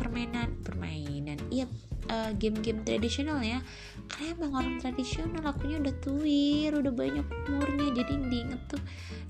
permainan 0.00 0.56
permainan. 0.64 1.38
Iya 1.52 1.68
uh, 2.10 2.30
game-game 2.34 2.82
tradisional 2.82 3.38
ya 3.42 3.62
karena 4.10 4.34
emang 4.34 4.52
orang 4.58 4.76
tradisional 4.82 5.42
akunya 5.46 5.78
udah 5.78 5.94
tuir 6.02 6.70
udah 6.74 6.92
banyak 6.92 7.26
umurnya. 7.48 7.88
Jadi 8.02 8.12
diinget 8.28 8.62
tuh 8.66 8.82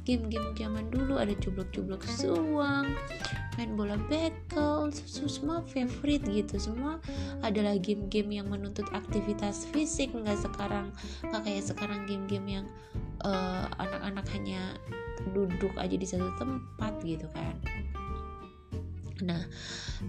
game-game 0.03 0.55
zaman 0.57 0.89
dulu 0.89 1.21
ada 1.21 1.35
cublok-cublok 1.39 2.03
suang 2.09 2.97
main 3.61 3.77
bola 3.77 4.01
bekel 4.09 4.89
semua 5.29 5.61
favorite 5.69 6.25
gitu. 6.25 6.57
Semua 6.57 6.99
adalah 7.45 7.77
game-game 7.77 8.43
yang 8.43 8.49
menuntut 8.49 8.89
aktivitas 8.97 9.69
fisik. 9.71 10.11
Nggak 10.17 10.41
sekarang 10.41 10.91
nggak 11.27 11.43
kayak 11.45 11.65
sekarang 11.65 12.01
game-game 12.09 12.63
yang 12.63 12.67
uh, 13.23 13.69
anak-anak 13.79 14.27
hanya 14.33 14.79
duduk 15.31 15.71
aja 15.79 15.95
di 15.95 16.07
satu 16.09 16.27
tempat 16.41 16.99
gitu 17.07 17.31
kan 17.31 17.55
nah 19.23 19.43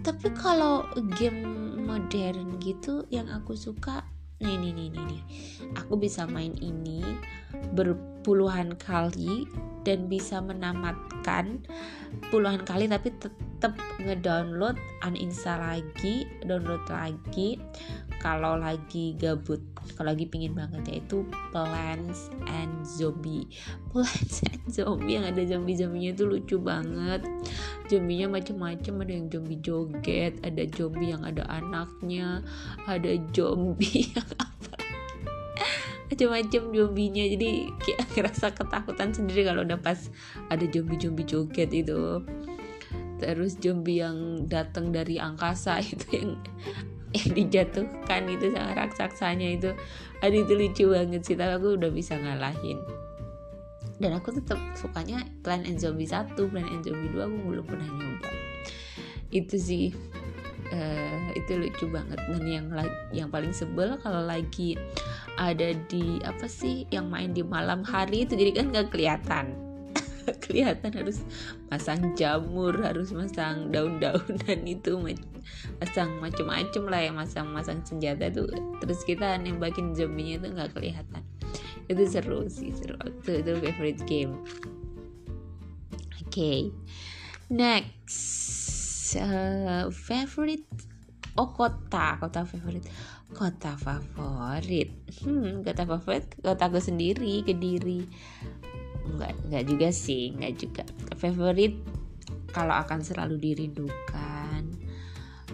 tapi 0.02 0.28
kalau 0.34 0.84
game 1.16 1.78
modern 1.86 2.58
gitu 2.58 3.06
yang 3.14 3.30
aku 3.30 3.54
suka 3.54 4.02
nih 4.42 4.58
nih 4.58 4.72
nih 4.74 4.88
nih, 4.90 5.04
nih. 5.06 5.22
aku 5.78 5.94
bisa 5.94 6.26
main 6.26 6.52
ini 6.58 7.00
berpuluhan 8.24 8.72
kali 8.80 9.44
dan 9.84 10.08
bisa 10.08 10.40
menamatkan 10.40 11.60
puluhan 12.32 12.64
kali 12.64 12.88
tapi 12.88 13.12
tetap 13.20 13.76
ngedownload 14.00 14.80
uninstall 15.04 15.60
lagi 15.60 16.24
download 16.48 16.80
lagi. 16.88 17.60
Kalau 18.24 18.56
lagi 18.56 19.12
gabut 19.20 19.60
kalau 20.00 20.16
lagi 20.16 20.24
pingin 20.24 20.56
banget 20.56 20.88
yaitu 20.88 21.28
Plants 21.52 22.32
and 22.48 22.72
Zombie. 22.88 23.44
Plants 23.92 24.40
and 24.48 24.64
Zombie 24.72 25.20
yang 25.20 25.28
ada 25.28 25.44
zombie-zombinya 25.44 26.16
itu 26.16 26.24
lucu 26.24 26.56
banget. 26.56 27.20
Zombinya 27.92 28.40
macam-macam 28.40 29.04
ada 29.04 29.12
yang 29.12 29.28
zombie 29.28 29.60
joget 29.60 30.40
ada 30.40 30.64
zombie 30.72 31.12
yang 31.12 31.20
ada 31.28 31.44
anaknya 31.52 32.40
ada 32.88 33.20
zombie 33.36 34.08
yang 34.16 34.30
apa 34.40 34.73
macam-macam 36.08 36.62
zombinya 36.72 37.24
jadi 37.24 37.50
kayak 37.80 38.00
ngerasa 38.14 38.46
ketakutan 38.52 39.10
sendiri 39.16 39.48
kalau 39.48 39.64
udah 39.64 39.80
pas 39.80 40.12
ada 40.52 40.64
zombie-zombie 40.68 41.26
joget 41.26 41.70
itu. 41.72 42.20
Terus 43.22 43.56
zombie 43.56 44.04
yang 44.04 44.44
datang 44.50 44.92
dari 44.92 45.16
angkasa 45.16 45.80
itu 45.92 46.06
yang 46.12 46.30
yang 47.14 47.28
dijatuhkan 47.30 48.26
itu 48.26 48.50
sama 48.52 48.74
raksasanya 48.74 49.48
itu. 49.54 49.70
Aduh 50.20 50.44
itu 50.44 50.52
lucu 50.58 50.84
banget 50.90 51.22
sih 51.22 51.36
tapi 51.38 51.56
aku 51.56 51.78
udah 51.78 51.90
bisa 51.94 52.18
ngalahin. 52.18 52.78
Dan 54.02 54.18
aku 54.18 54.34
tetap 54.34 54.58
sukanya 54.74 55.22
Plan 55.46 55.62
and 55.62 55.78
Zombie 55.78 56.10
1 56.10 56.34
Plan 56.34 56.66
and 56.66 56.82
Zombie 56.82 57.14
2 57.14 57.22
aku 57.22 57.38
belum 57.46 57.64
pernah 57.64 57.86
nyoba. 57.86 58.30
Itu 59.30 59.54
sih 59.54 59.94
uh, 60.74 61.30
itu 61.38 61.54
lucu 61.54 61.86
banget. 61.86 62.18
Dan 62.26 62.44
yang 62.44 62.66
yang 63.14 63.28
paling 63.30 63.54
sebel 63.54 63.94
kalau 64.02 64.26
lagi 64.26 64.74
ada 65.38 65.74
di 65.86 66.18
apa 66.26 66.50
sih 66.50 66.84
yang 66.90 67.06
main 67.06 67.30
di 67.30 67.46
malam 67.46 67.86
hari 67.86 68.26
itu 68.26 68.34
jadi 68.34 68.50
kan 68.58 68.66
nggak 68.74 68.90
kelihatan. 68.90 69.54
Kelihatan 70.44 70.88
harus 70.96 71.20
pasang 71.68 72.16
jamur 72.16 72.72
harus 72.80 73.12
masang 73.12 73.68
daun-daunan 73.68 74.60
itu 74.74 74.96
pasang 75.76 76.16
macam-macam 76.16 76.82
lah 76.88 77.00
ya 77.04 77.12
masang-masang 77.12 77.84
senjata 77.84 78.32
tuh 78.32 78.48
terus 78.80 79.04
kita 79.04 79.36
nembakin 79.36 79.92
zombinya 79.92 80.40
itu 80.40 80.48
nggak 80.52 80.70
kelihatan. 80.72 81.22
Itu 81.86 82.02
seru 82.08 82.48
sih 82.48 82.72
seru. 82.72 82.96
Itu, 83.04 83.44
itu 83.44 83.52
favorite 83.60 84.02
game. 84.08 84.40
Oke. 86.24 86.32
Okay. 86.32 86.60
next 87.52 88.83
uh, 89.20 89.92
favorite 89.92 90.64
oh 91.36 91.50
kota 91.50 92.16
kota 92.22 92.46
favorite. 92.46 92.86
Kota 93.34 93.74
favorit? 93.74 94.94
Hmm 95.26 95.66
kota 95.66 95.82
favorit 95.84 96.24
kota 96.38 96.64
gue 96.70 96.82
sendiri 96.82 97.42
kediri. 97.42 98.06
Nggak 99.04 99.32
nggak 99.50 99.64
juga 99.66 99.88
sih 99.90 100.32
nggak 100.38 100.54
juga. 100.54 100.84
Favorit 101.18 101.74
kalau 102.54 102.78
akan 102.78 103.02
selalu 103.02 103.36
dirindukan 103.42 104.62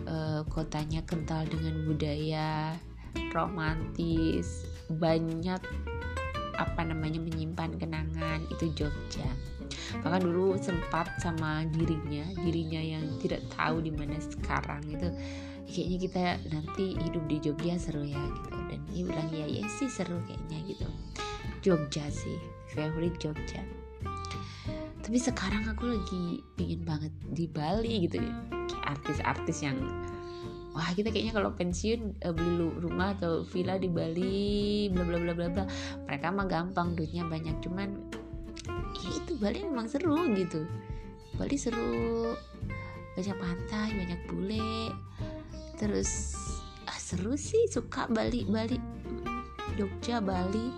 uh, 0.05 0.45
kotanya 0.53 1.01
kental 1.09 1.49
dengan 1.49 1.89
budaya 1.89 2.77
romantis 3.33 4.69
banyak 4.93 5.63
apa 6.61 6.81
namanya 6.85 7.17
menyimpan 7.25 7.81
kenangan 7.81 8.45
itu 8.53 8.69
Jogja 8.77 9.31
bahkan 10.03 10.23
dulu 10.25 10.57
sempat 10.61 11.11
sama 11.23 11.67
dirinya 11.71 12.25
dirinya 12.41 12.81
yang 12.81 13.05
tidak 13.23 13.43
tahu 13.55 13.83
di 13.85 13.93
mana 13.95 14.17
sekarang 14.19 14.83
itu 14.89 15.09
kayaknya 15.71 15.99
kita 16.03 16.25
nanti 16.51 16.85
hidup 16.99 17.25
di 17.31 17.37
Jogja 17.39 17.79
seru 17.79 18.03
ya 18.03 18.19
gitu. 18.19 18.51
Dan 18.71 18.81
dia 18.91 19.03
bilang 19.07 19.29
ya 19.31 19.47
ya 19.47 19.65
sih 19.71 19.87
seru 19.87 20.19
kayaknya 20.27 20.59
gitu. 20.67 20.87
Jogja 21.63 22.05
sih 22.11 22.37
favorite 22.75 23.17
Jogja. 23.23 23.63
Tapi 25.01 25.19
sekarang 25.19 25.67
aku 25.67 25.91
lagi 25.91 26.43
pingin 26.59 26.83
banget 26.83 27.15
di 27.31 27.47
Bali 27.47 28.07
gitu. 28.07 28.19
Kayak 28.21 28.99
artis-artis 28.99 29.59
yang 29.63 29.79
wah 30.71 30.87
kita 30.95 31.11
kayaknya 31.11 31.35
kalau 31.35 31.51
pensiun 31.55 32.15
uh, 32.23 32.35
beli 32.35 32.71
rumah 32.79 33.19
atau 33.19 33.43
villa 33.43 33.75
di 33.75 33.91
Bali 33.91 34.87
bla 34.91 35.03
bla 35.07 35.19
bla 35.19 35.33
bla 35.35 35.49
bla. 35.51 35.65
Mereka 36.07 36.27
mah 36.35 36.47
gampang 36.51 36.99
duitnya 36.99 37.27
banyak 37.27 37.59
cuman 37.63 37.95
ya 39.01 39.11
itu 39.17 39.33
Bali 39.41 39.65
memang 39.65 39.89
seru 39.89 40.29
gitu. 40.37 40.65
Bali 41.37 41.57
seru 41.57 42.33
banyak 43.17 43.37
pantai 43.37 43.89
banyak 43.97 44.21
bule. 44.29 44.93
Terus 45.81 46.37
ah, 46.85 47.01
seru 47.01 47.37
sih 47.37 47.65
suka 47.73 48.09
Bali 48.13 48.45
Bali 48.45 48.77
Jogja 49.77 50.21
Bali 50.21 50.69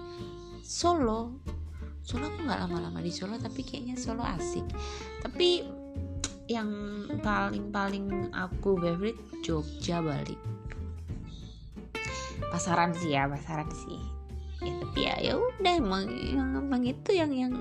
Solo. 0.62 1.42
Solo 2.02 2.30
aku 2.30 2.38
nggak 2.46 2.61
lama-lama 2.66 2.98
di 3.02 3.11
Solo 3.11 3.38
tapi 3.38 3.66
kayaknya 3.66 3.98
Solo 3.98 4.22
asik. 4.22 4.66
Tapi 5.22 5.66
yang 6.46 6.70
paling-paling 7.22 8.30
aku 8.35 8.78
favorite 8.78 9.18
Jogja 9.42 9.98
Bali. 9.98 10.37
Pasaran 12.52 12.92
sih 12.92 13.16
ya 13.16 13.24
pasaran 13.24 13.70
sih 13.72 14.12
ya 14.62 14.72
tapi 14.79 15.01
ya 15.05 15.14
ya 15.18 15.35
udah 15.38 15.75
emang 15.79 16.07
yang 16.09 16.51
emang 16.59 16.83
itu 16.87 17.11
yang 17.12 17.33
yang 17.35 17.55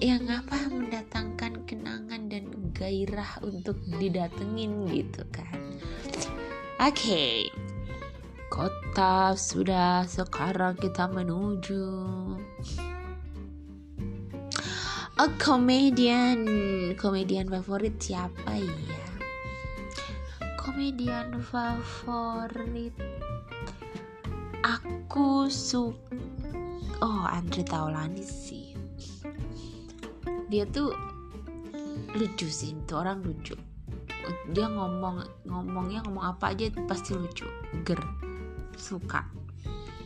yang 0.00 0.24
apa 0.32 0.56
mendatangkan 0.72 1.64
kenangan 1.68 2.32
dan 2.32 2.48
gairah 2.72 3.36
untuk 3.44 3.76
didatengin 4.00 4.88
gitu 4.88 5.22
kan. 5.28 5.52
Oke. 6.80 6.96
Okay. 6.96 7.36
kota 8.50 9.38
sudah 9.38 10.02
sekarang 10.10 10.74
kita 10.74 11.06
menuju 11.06 11.86
A 15.20 15.28
komedian 15.38 16.48
komedian 16.96 17.46
favorit 17.46 17.94
siapa 18.00 18.58
ya? 18.58 18.72
Komedian 20.58 21.38
favorit 21.44 22.96
aku 25.10 25.50
suka. 25.50 26.14
Oh 27.02 27.26
Andre 27.26 27.66
Taulani 27.66 28.22
sih. 28.22 28.78
Dia 30.46 30.62
tuh 30.70 30.94
lucu 32.14 32.46
sih 32.46 32.78
itu 32.78 32.94
orang 32.94 33.18
lucu. 33.26 33.58
Dia 34.54 34.70
ngomong 34.70 35.50
ngomongnya 35.50 36.06
ngomong 36.06 36.30
apa 36.30 36.54
aja 36.54 36.70
pasti 36.86 37.18
lucu. 37.18 37.42
Ger 37.82 37.98
suka. 38.78 39.26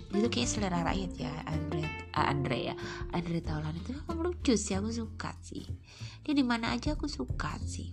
Itu 0.08 0.24
kayak 0.32 0.48
selera 0.48 0.80
rakyat 0.80 1.12
ya 1.20 1.36
Andre 1.52 1.84
uh, 2.16 2.24
Andre 2.24 2.72
ya. 2.72 2.74
Andre 3.12 3.44
Taulani 3.44 3.84
itu 3.84 3.92
emang 4.08 4.24
lucu 4.24 4.56
sih 4.56 4.72
aku 4.72 4.88
suka 4.88 5.36
sih. 5.44 5.68
Dia 6.24 6.32
di 6.32 6.40
mana 6.40 6.72
aja 6.72 6.96
aku 6.96 7.12
suka 7.12 7.60
sih. 7.60 7.92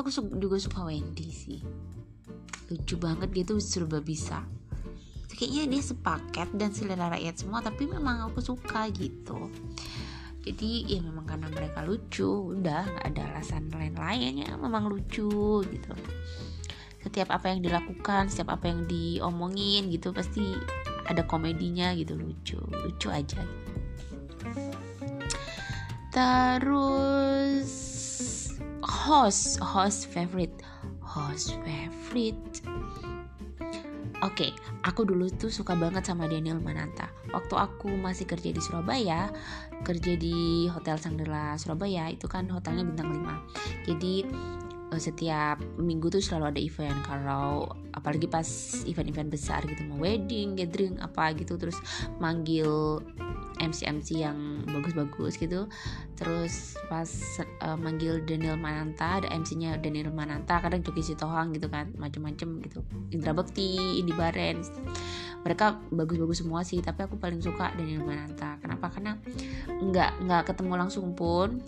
Aku 0.00 0.08
juga 0.40 0.56
suka 0.56 0.88
Wendy 0.88 1.28
sih. 1.28 1.60
Lucu 2.72 2.96
banget 2.96 3.36
dia 3.36 3.44
tuh 3.44 3.60
serba 3.60 4.00
bisa 4.00 4.48
kayaknya 5.34 5.76
dia 5.76 5.82
sepaket 5.82 6.48
dan 6.54 6.70
selera 6.70 7.10
rakyat 7.10 7.34
semua 7.42 7.60
tapi 7.60 7.90
memang 7.90 8.30
aku 8.30 8.40
suka 8.40 8.86
gitu. 8.94 9.50
Jadi 10.44 10.84
ya 10.92 11.00
memang 11.00 11.24
karena 11.24 11.48
mereka 11.48 11.80
lucu 11.82 12.52
udah 12.52 12.84
nggak 12.84 13.06
ada 13.10 13.22
alasan 13.32 13.72
lain-lain 13.72 14.44
ya 14.44 14.54
memang 14.54 14.86
lucu 14.86 15.64
gitu. 15.66 15.92
Setiap 17.02 17.34
apa 17.34 17.52
yang 17.52 17.60
dilakukan 17.64 18.28
setiap 18.32 18.56
apa 18.60 18.68
yang 18.70 18.84
diomongin 18.86 19.88
gitu 19.92 20.12
pasti 20.12 20.44
ada 21.08 21.24
komedinya 21.24 21.92
gitu 21.96 22.16
lucu 22.16 22.60
lucu 22.60 23.08
aja. 23.08 23.40
Terus 26.12 27.72
host 28.84 29.58
host 29.64 30.12
favorite 30.12 30.60
host 31.00 31.56
favorite 31.64 32.60
Oke, 34.22 34.50
okay, 34.50 34.50
aku 34.86 35.02
dulu 35.02 35.26
tuh 35.32 35.50
suka 35.50 35.74
banget 35.74 36.06
sama 36.06 36.30
Daniel 36.30 36.62
Mananta. 36.62 37.10
Waktu 37.34 37.54
aku 37.58 37.90
masih 37.98 38.30
kerja 38.30 38.54
di 38.54 38.62
Surabaya, 38.62 39.32
kerja 39.82 40.14
di 40.14 40.70
Hotel 40.70 40.96
Sangdela 41.02 41.58
Surabaya, 41.58 42.06
itu 42.12 42.30
kan 42.30 42.46
hotelnya 42.46 42.86
bintang 42.86 43.10
5. 43.10 43.90
Jadi 43.90 44.22
Eh, 44.94 45.02
setiap 45.02 45.58
minggu 45.74 46.06
tuh 46.06 46.22
selalu 46.22 46.54
ada 46.54 46.60
event 46.62 46.98
kalau 47.02 47.66
apalagi 47.90 48.30
pas 48.30 48.46
event-event 48.86 49.26
besar 49.26 49.66
gitu 49.66 49.82
mau 49.90 49.98
wedding 49.98 50.54
gathering 50.54 50.94
apa 51.02 51.34
gitu 51.34 51.58
terus 51.58 51.74
manggil 52.22 53.02
MC-MC 53.58 54.18
yang 54.18 54.64
bagus-bagus 54.66 55.38
gitu. 55.38 55.70
Terus 56.18 56.78
pas 56.90 57.08
uh, 57.62 57.78
manggil 57.78 58.22
Daniel 58.26 58.58
Mananta 58.58 59.22
ada 59.22 59.28
MC-nya 59.30 59.78
Daniel 59.78 60.10
Mananta 60.10 60.58
kadang 60.58 60.82
Joki 60.82 61.02
Sitohang 61.02 61.54
gitu 61.54 61.70
kan 61.70 61.90
macem-macem 61.96 62.62
gitu. 62.64 62.80
Indra 63.14 63.34
Bekti 63.34 64.00
Indi 64.00 64.14
Barens. 64.14 64.70
Mereka 65.44 65.92
bagus-bagus 65.92 66.40
semua 66.40 66.64
sih 66.64 66.80
tapi 66.80 67.04
aku 67.04 67.20
paling 67.20 67.38
suka 67.38 67.70
Daniel 67.76 68.02
Mananta. 68.02 68.58
Kenapa? 68.58 68.90
Karena 68.90 69.18
nggak 69.68 70.24
nggak 70.24 70.42
ketemu 70.50 70.72
langsung 70.74 71.12
pun 71.12 71.60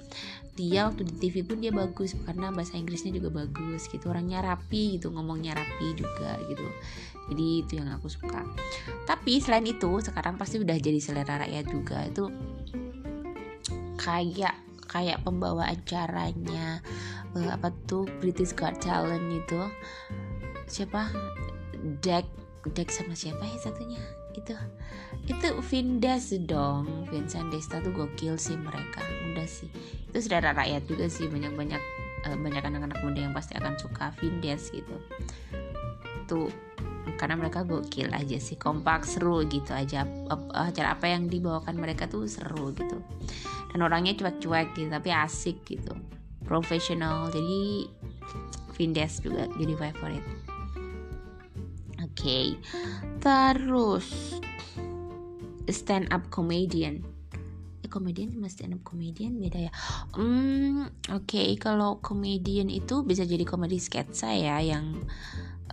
dia 0.57 0.89
waktu 0.89 1.05
di 1.05 1.15
TV 1.21 1.45
pun 1.45 1.61
dia 1.61 1.71
bagus. 1.71 2.17
Karena 2.25 2.51
bahasa 2.51 2.81
Inggrisnya 2.81 3.13
juga 3.13 3.45
bagus 3.45 3.87
gitu. 3.87 4.09
Orangnya 4.09 4.41
rapi 4.43 4.97
gitu 4.97 5.13
ngomongnya 5.13 5.55
rapi 5.55 5.93
juga 5.95 6.41
gitu 6.49 6.67
jadi 7.27 7.47
itu 7.63 7.73
yang 7.83 7.91
aku 7.91 8.07
suka. 8.07 8.47
Tapi 9.07 9.43
selain 9.43 9.67
itu 9.67 9.91
sekarang 9.99 10.39
pasti 10.39 10.63
udah 10.63 10.79
jadi 10.79 10.99
selera 11.03 11.43
rakyat 11.43 11.67
juga. 11.67 11.99
Itu 12.07 12.31
kayak 13.99 14.55
kayak 14.87 15.27
pembawa 15.27 15.67
acaranya 15.67 16.79
uh, 17.35 17.51
apa 17.51 17.75
tuh 17.91 18.07
British 18.23 18.55
Got 18.55 18.79
Talent 18.79 19.27
itu. 19.35 19.61
Siapa? 20.71 21.11
Deck 22.03 22.27
Deck 22.75 22.91
sama 22.91 23.15
siapa 23.15 23.43
ya 23.47 23.59
satunya? 23.63 24.03
Itu 24.35 24.55
itu 25.27 25.47
Vindas 25.67 26.31
dong. 26.47 27.07
Vincent 27.11 27.51
Desta 27.51 27.83
tuh 27.83 27.95
gokil 27.95 28.39
sih 28.39 28.59
mereka. 28.59 29.03
Udah 29.35 29.47
sih. 29.47 29.71
Itu 30.11 30.23
saudara 30.23 30.55
rakyat 30.55 30.87
juga 30.87 31.07
sih. 31.11 31.27
Banyak 31.27 31.55
banyak 31.55 31.83
uh, 32.27 32.39
banyak 32.39 32.63
anak-anak 32.63 32.99
muda 33.03 33.21
yang 33.27 33.35
pasti 33.35 33.55
akan 33.59 33.75
suka 33.79 34.15
Vindas 34.19 34.71
gitu. 34.71 34.97
Tuh 36.27 36.51
karena 37.15 37.39
mereka 37.39 37.63
gokil 37.63 38.11
aja 38.11 38.37
sih 38.43 38.59
kompak 38.59 39.07
seru 39.07 39.47
gitu 39.47 39.71
aja. 39.71 40.03
Acara 40.51 40.99
apa 40.99 41.07
yang 41.07 41.31
dibawakan 41.31 41.79
mereka 41.79 42.11
tuh 42.11 42.27
seru 42.27 42.75
gitu. 42.75 42.99
Dan 43.71 43.87
orangnya 43.87 44.19
cuek-cuek 44.19 44.75
gitu 44.75 44.91
tapi 44.91 45.15
asik 45.15 45.63
gitu. 45.63 45.95
Profesional 46.43 47.31
jadi 47.31 47.91
Vindes 48.77 49.25
juga 49.25 49.49
jadi 49.57 49.73
favorit 49.73 50.25
oke 52.05 52.13
okay. 52.13 52.47
terus 53.25 54.37
stand 55.73 56.13
up 56.13 56.29
comedian 56.29 57.01
comedian 57.97 58.29
sama 58.37 58.53
stand 58.53 58.77
up 58.77 58.85
comedian 58.85 59.41
beda 59.41 59.71
ya 59.71 59.73
hmm 60.13 61.09
oke 61.17 61.25
okay. 61.25 61.57
kalau 61.57 61.97
comedian 62.05 62.69
itu 62.69 63.01
bisa 63.01 63.25
jadi 63.25 63.49
komedi 63.49 63.81
sketsa 63.81 64.37
ya 64.37 64.61
yang 64.61 65.01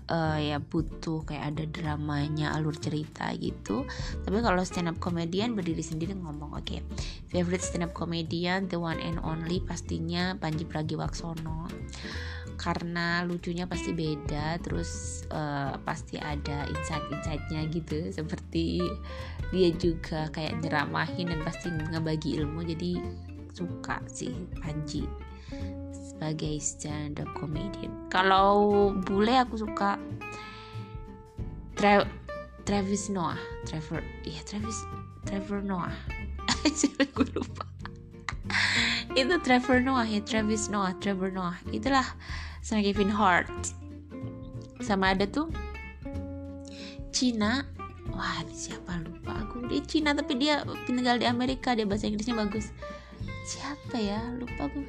uh, 0.08 0.40
ya 0.40 0.64
butuh 0.64 1.28
kayak 1.28 1.56
ada 1.56 1.64
dramanya 1.68 2.56
alur 2.56 2.76
cerita 2.76 3.32
gitu 3.36 3.84
tapi 4.24 4.40
kalau 4.40 4.64
stand 4.64 4.88
up 4.88 4.98
comedian 5.04 5.56
berdiri 5.56 5.84
sendiri 5.84 6.16
ngomong 6.16 6.56
oke 6.56 6.64
okay. 6.64 6.80
favorite 7.28 7.64
stand 7.64 7.84
up 7.84 7.92
comedian 7.92 8.72
the 8.72 8.80
one 8.80 9.00
and 9.04 9.20
only 9.24 9.60
pastinya 9.64 10.36
Panji 10.40 10.64
Pragiwaksono 10.64 11.68
karena 12.56 13.26
lucunya 13.26 13.66
pasti 13.66 13.92
beda 13.92 14.62
terus 14.62 15.24
uh, 15.34 15.78
pasti 15.84 16.18
ada 16.18 16.66
insight-insightnya 16.70 17.68
gitu 17.74 18.10
seperti 18.14 18.82
dia 19.52 19.70
juga 19.76 20.30
kayak 20.34 20.62
nyeramahin 20.64 21.30
dan 21.30 21.42
pasti 21.42 21.70
ngebagi 21.70 22.40
ilmu 22.42 22.66
jadi 22.66 23.02
suka 23.54 24.02
sih 24.10 24.34
Panji 24.62 25.06
sebagai 26.24 26.56
stand 26.64 27.20
up 27.20 27.28
comedian. 27.36 27.92
Kalau 28.08 28.90
bule 28.96 29.36
aku 29.36 29.60
suka 29.60 30.00
Tra 31.76 32.06
Travis 32.64 33.12
Noah, 33.12 33.36
Trevor, 33.68 34.00
iya 34.24 34.40
Travis 34.48 34.78
Trevor 35.28 35.60
Noah. 35.60 35.92
gue 37.18 37.28
lupa. 37.36 37.68
Itu 39.14 39.36
Trevor 39.44 39.84
Noah 39.84 40.08
ya 40.08 40.24
Travis 40.24 40.72
Noah, 40.72 40.96
Trevor 41.04 41.36
Noah. 41.36 41.60
Itulah 41.70 42.06
sama 42.64 42.80
Kevin 42.80 43.12
Hart. 43.12 43.52
Sama 44.80 45.12
ada 45.12 45.28
tuh 45.28 45.52
Cina. 47.12 47.68
Wah 48.14 48.42
siapa 48.52 49.00
lupa 49.04 49.44
aku. 49.44 49.68
Dia 49.68 49.82
Cina 49.84 50.16
tapi 50.16 50.40
dia 50.40 50.64
tinggal 50.88 51.20
di 51.20 51.28
Amerika. 51.28 51.76
Dia 51.76 51.84
bahasa 51.84 52.08
Inggrisnya 52.08 52.40
bagus. 52.40 52.72
Siapa 53.44 54.00
ya? 54.00 54.20
Lupa 54.40 54.72
aku. 54.72 54.82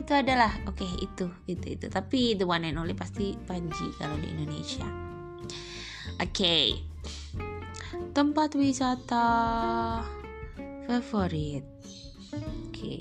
Itu 0.00 0.12
adalah 0.16 0.50
oke 0.66 0.82
okay, 0.82 0.90
itu 1.00 1.26
itu 1.46 1.66
itu. 1.78 1.86
Tapi 1.86 2.34
the 2.34 2.46
one 2.46 2.66
and 2.66 2.76
only 2.76 2.96
pasti 2.96 3.38
Panji 3.46 3.86
kalau 3.96 4.18
di 4.18 4.28
Indonesia. 4.30 4.86
Oke. 6.18 6.34
Okay. 6.34 6.66
tempat 8.10 8.58
wisata 8.58 9.22
favorit 10.82 11.62
oke. 12.34 12.96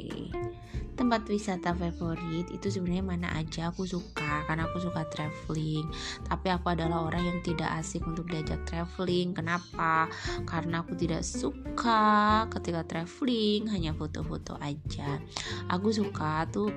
Tempat 1.00 1.32
wisata 1.32 1.72
favorit 1.72 2.52
itu 2.52 2.68
sebenarnya 2.68 3.06
mana 3.06 3.30
aja? 3.40 3.72
Aku 3.72 3.88
suka 3.88 4.44
karena 4.44 4.68
aku 4.68 4.84
suka 4.84 5.08
traveling. 5.08 5.88
Tapi 6.28 6.48
aku 6.52 6.76
adalah 6.76 7.08
orang 7.08 7.24
yang 7.24 7.40
tidak 7.40 7.72
asik 7.80 8.04
untuk 8.04 8.28
diajak 8.28 8.60
traveling. 8.68 9.32
Kenapa? 9.32 10.12
Karena 10.44 10.84
aku 10.84 11.00
tidak 11.00 11.24
suka 11.24 12.44
ketika 12.52 12.84
traveling 12.84 13.72
hanya 13.72 13.96
foto-foto 13.96 14.60
aja. 14.60 15.24
Aku 15.72 15.88
suka 15.96 16.44
tuh 16.52 16.68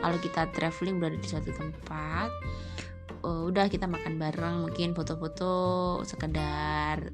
kalau 0.00 0.16
kita 0.24 0.48
traveling 0.56 0.96
berada 0.96 1.20
di 1.20 1.28
suatu 1.28 1.52
tempat 1.52 2.32
uh, 3.24 3.42
udah 3.48 3.66
kita 3.72 3.88
makan 3.88 4.20
bareng 4.20 4.68
mungkin 4.68 4.92
foto-foto 4.92 6.00
sekedar 6.04 7.10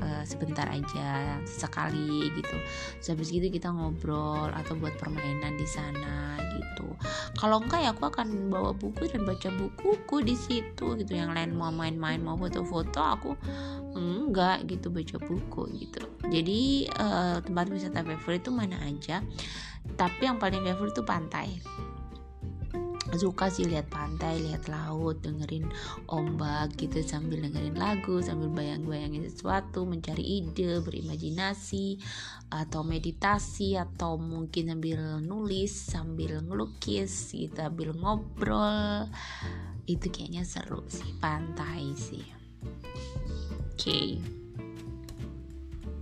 uh, 0.00 0.24
sebentar 0.24 0.64
aja 0.70 1.36
sekali 1.44 2.30
gitu. 2.32 2.56
Terus 3.00 3.08
habis 3.12 3.28
gitu 3.28 3.48
kita 3.52 3.68
ngobrol 3.68 4.48
atau 4.54 4.78
buat 4.78 4.96
permainan 4.96 5.58
di 5.58 5.68
sana 5.68 6.38
gitu. 6.56 6.94
Kalau 7.36 7.60
enggak 7.60 7.84
ya 7.84 7.90
aku 7.92 8.08
akan 8.08 8.48
bawa 8.48 8.72
buku 8.72 9.10
dan 9.10 9.26
baca 9.28 9.48
bukuku 9.52 10.16
di 10.24 10.36
situ 10.38 10.96
gitu. 10.96 11.12
Yang 11.12 11.30
lain 11.36 11.50
mau 11.56 11.74
main-main 11.74 12.22
mau 12.22 12.38
foto-foto 12.38 13.00
aku 13.02 13.30
enggak 13.92 14.64
gitu 14.70 14.88
baca 14.88 15.16
buku 15.20 15.62
gitu. 15.76 16.02
Jadi 16.32 16.88
uh, 16.96 17.44
tempat 17.44 17.68
wisata 17.68 18.00
favorit 18.00 18.40
itu 18.40 18.52
mana 18.54 18.80
aja? 18.80 19.20
Tapi 19.98 20.24
yang 20.24 20.38
paling 20.38 20.62
favorit 20.62 20.94
itu 20.94 21.04
pantai 21.04 21.48
suka 23.20 23.52
sih 23.52 23.68
lihat 23.68 23.92
pantai, 23.92 24.40
lihat 24.40 24.66
laut, 24.72 25.20
dengerin 25.20 25.68
ombak 26.08 26.72
gitu 26.80 27.04
sambil 27.04 27.44
dengerin 27.44 27.76
lagu, 27.76 28.24
sambil 28.24 28.48
bayang-bayangin 28.52 29.28
sesuatu, 29.28 29.84
mencari 29.84 30.42
ide, 30.42 30.80
berimajinasi 30.80 32.00
atau 32.48 32.80
meditasi 32.84 33.76
atau 33.76 34.16
mungkin 34.16 34.72
sambil 34.72 35.20
nulis, 35.20 35.72
sambil 35.72 36.40
ngelukis, 36.40 37.36
gitu, 37.36 37.52
sambil 37.52 37.92
ngobrol. 37.92 39.08
Itu 39.84 40.08
kayaknya 40.08 40.48
seru 40.48 40.86
sih 40.88 41.12
pantai 41.20 41.92
sih. 41.98 42.24
Oke. 43.76 43.76
Okay. 43.76 44.08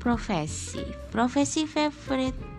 Profesi, 0.01 0.81
profesi 1.13 1.69
favorite 1.69 2.51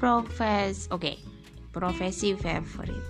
profes 0.00 0.88
oke 0.92 1.04
okay 1.04 1.29
profesi 1.70 2.34
favorit. 2.34 3.04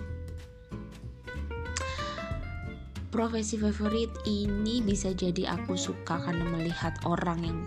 Profesi 3.11 3.59
favorit 3.59 4.13
ini 4.23 4.79
bisa 4.79 5.11
jadi 5.11 5.51
aku 5.59 5.75
suka 5.75 6.21
karena 6.21 6.47
melihat 6.47 6.95
orang 7.03 7.39
yang 7.43 7.59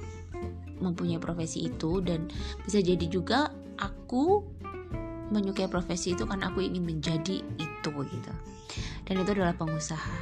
mempunyai 0.80 1.20
profesi 1.20 1.68
itu 1.68 2.00
dan 2.00 2.30
bisa 2.64 2.80
jadi 2.80 3.04
juga 3.10 3.52
aku 3.76 4.40
menyukai 5.34 5.68
profesi 5.68 6.14
itu 6.14 6.24
karena 6.24 6.48
aku 6.48 6.64
ingin 6.64 6.84
menjadi 6.86 7.42
itu 7.42 7.90
gitu. 7.92 8.32
Dan 9.04 9.20
itu 9.20 9.30
adalah 9.36 9.52
pengusaha. 9.58 10.16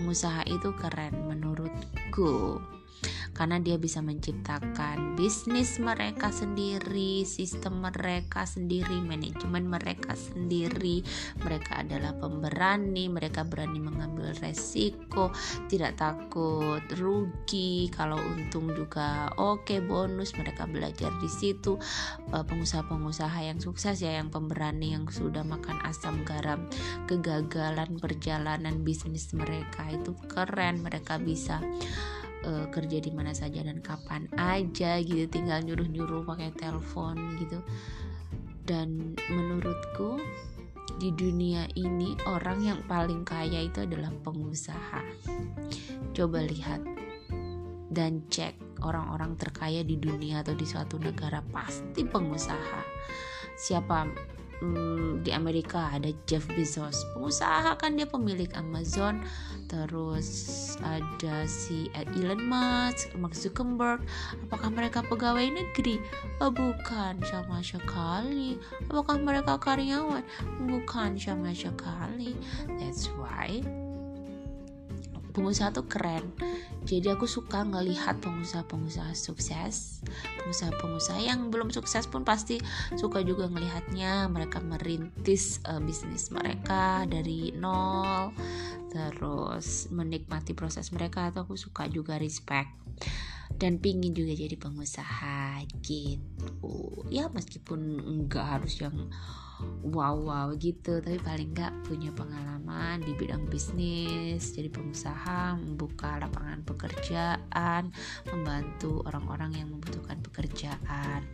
Pengusaha 0.00 0.48
itu 0.48 0.72
keren 0.78 1.28
menurutku 1.28 2.62
karena 3.32 3.56
dia 3.58 3.80
bisa 3.80 4.04
menciptakan 4.04 5.16
bisnis 5.16 5.80
mereka 5.80 6.28
sendiri, 6.28 7.24
sistem 7.24 7.80
mereka 7.80 8.44
sendiri, 8.44 9.00
manajemen 9.00 9.68
mereka 9.68 10.12
sendiri. 10.12 11.00
Mereka 11.40 11.84
adalah 11.84 12.12
pemberani, 12.16 13.08
mereka 13.08 13.44
berani 13.44 13.80
mengambil 13.80 14.36
resiko, 14.44 15.32
tidak 15.72 15.96
takut 15.96 16.84
rugi. 16.96 17.88
Kalau 17.88 18.20
untung 18.20 18.72
juga 18.76 19.32
oke 19.40 19.64
okay, 19.64 19.80
bonus, 19.80 20.36
mereka 20.36 20.68
belajar 20.68 21.08
di 21.18 21.28
situ. 21.32 21.80
Eh, 22.32 22.44
pengusaha-pengusaha 22.44 23.48
yang 23.48 23.58
sukses 23.58 24.00
ya, 24.04 24.20
yang 24.20 24.28
pemberani 24.28 24.92
yang 24.92 25.08
sudah 25.08 25.44
makan 25.44 25.80
asam 25.88 26.20
garam 26.28 26.68
kegagalan 27.08 27.96
perjalanan 27.96 28.84
bisnis 28.84 29.32
mereka 29.32 29.88
itu 29.88 30.12
keren. 30.28 30.84
Mereka 30.84 31.16
bisa 31.20 31.60
uh, 32.44 32.66
kerja 32.70 32.98
di 32.98 33.10
mana 33.14 33.34
saja 33.34 33.62
dan 33.62 33.78
kapan 33.82 34.26
aja 34.38 34.98
gitu 35.02 35.26
tinggal 35.30 35.62
nyuruh-nyuruh 35.62 36.26
pakai 36.26 36.54
telepon 36.54 37.16
gitu. 37.38 37.58
Dan 38.62 39.18
menurutku 39.30 40.22
di 41.02 41.10
dunia 41.10 41.66
ini 41.74 42.14
orang 42.30 42.62
yang 42.62 42.80
paling 42.86 43.26
kaya 43.26 43.66
itu 43.66 43.82
adalah 43.82 44.14
pengusaha. 44.22 45.02
Coba 46.14 46.38
lihat 46.46 46.82
dan 47.92 48.24
cek 48.28 48.82
orang-orang 48.82 49.36
terkaya 49.38 49.84
di 49.84 49.96
dunia 49.98 50.42
atau 50.42 50.54
di 50.56 50.66
suatu 50.66 50.98
negara 50.98 51.40
pasti 51.50 52.06
pengusaha. 52.06 52.82
Siapa 53.58 54.08
hmm, 54.62 55.26
di 55.26 55.34
Amerika 55.34 55.90
ada 55.90 56.08
Jeff 56.30 56.46
Bezos 56.54 57.02
pengusaha 57.12 57.74
kan 57.74 57.98
dia 57.98 58.06
pemilik 58.06 58.48
Amazon. 58.54 59.18
Terus 59.66 60.28
ada 60.84 61.48
si 61.48 61.88
Elon 61.96 62.44
Musk 62.44 63.16
Mark 63.18 63.34
Zuckerberg. 63.34 64.04
Apakah 64.46 64.68
mereka 64.68 65.00
pegawai 65.02 65.48
negeri? 65.48 65.98
Oh, 66.38 66.52
bukan 66.52 67.18
sama 67.24 67.64
sekali. 67.64 68.60
Apakah 68.86 69.16
mereka 69.18 69.56
karyawan? 69.56 70.22
Bukan 70.68 71.16
sama 71.16 71.56
sekali. 71.56 72.36
That's 72.76 73.08
why 73.16 73.81
pengusaha 75.32 75.72
tuh 75.72 75.88
keren. 75.88 76.30
Jadi 76.82 77.08
aku 77.14 77.24
suka 77.26 77.64
ngelihat 77.64 78.20
pengusaha-pengusaha 78.20 79.16
sukses. 79.16 80.04
Pengusaha-pengusaha 80.42 81.20
yang 81.22 81.48
belum 81.48 81.72
sukses 81.72 82.06
pun 82.06 82.22
pasti 82.22 82.60
suka 83.00 83.24
juga 83.24 83.48
ngelihatnya. 83.48 84.28
Mereka 84.28 84.60
merintis 84.60 85.64
uh, 85.66 85.80
bisnis 85.80 86.30
mereka 86.30 87.08
dari 87.08 87.50
nol 87.56 88.34
terus 88.92 89.88
menikmati 89.88 90.52
proses 90.52 90.92
mereka 90.92 91.32
atau 91.32 91.48
aku 91.48 91.56
suka 91.56 91.88
juga 91.88 92.20
respect. 92.20 92.68
Dan 93.52 93.78
pingin 93.78 94.12
juga 94.12 94.36
jadi 94.36 94.56
pengusaha 94.58 95.64
gitu. 95.84 97.06
Ya 97.08 97.30
meskipun 97.30 98.00
enggak 98.00 98.58
harus 98.58 98.80
yang 98.82 99.08
wow 99.82 100.14
wow 100.14 100.48
gitu. 100.56 101.02
Tapi 101.02 101.18
paling 101.20 101.52
nggak 101.52 101.72
punya 101.86 102.14
pengalaman 102.14 103.02
di 103.02 103.12
bidang 103.18 103.50
bisnis 103.50 104.54
jadi 104.54 104.70
pengusaha 104.70 105.58
membuka 105.58 106.16
lapangan 106.22 106.62
pekerjaan 106.62 107.90
membantu 108.30 109.02
orang-orang 109.10 109.58
yang 109.58 109.68
membutuhkan 109.74 110.22
pekerjaan. 110.22 111.26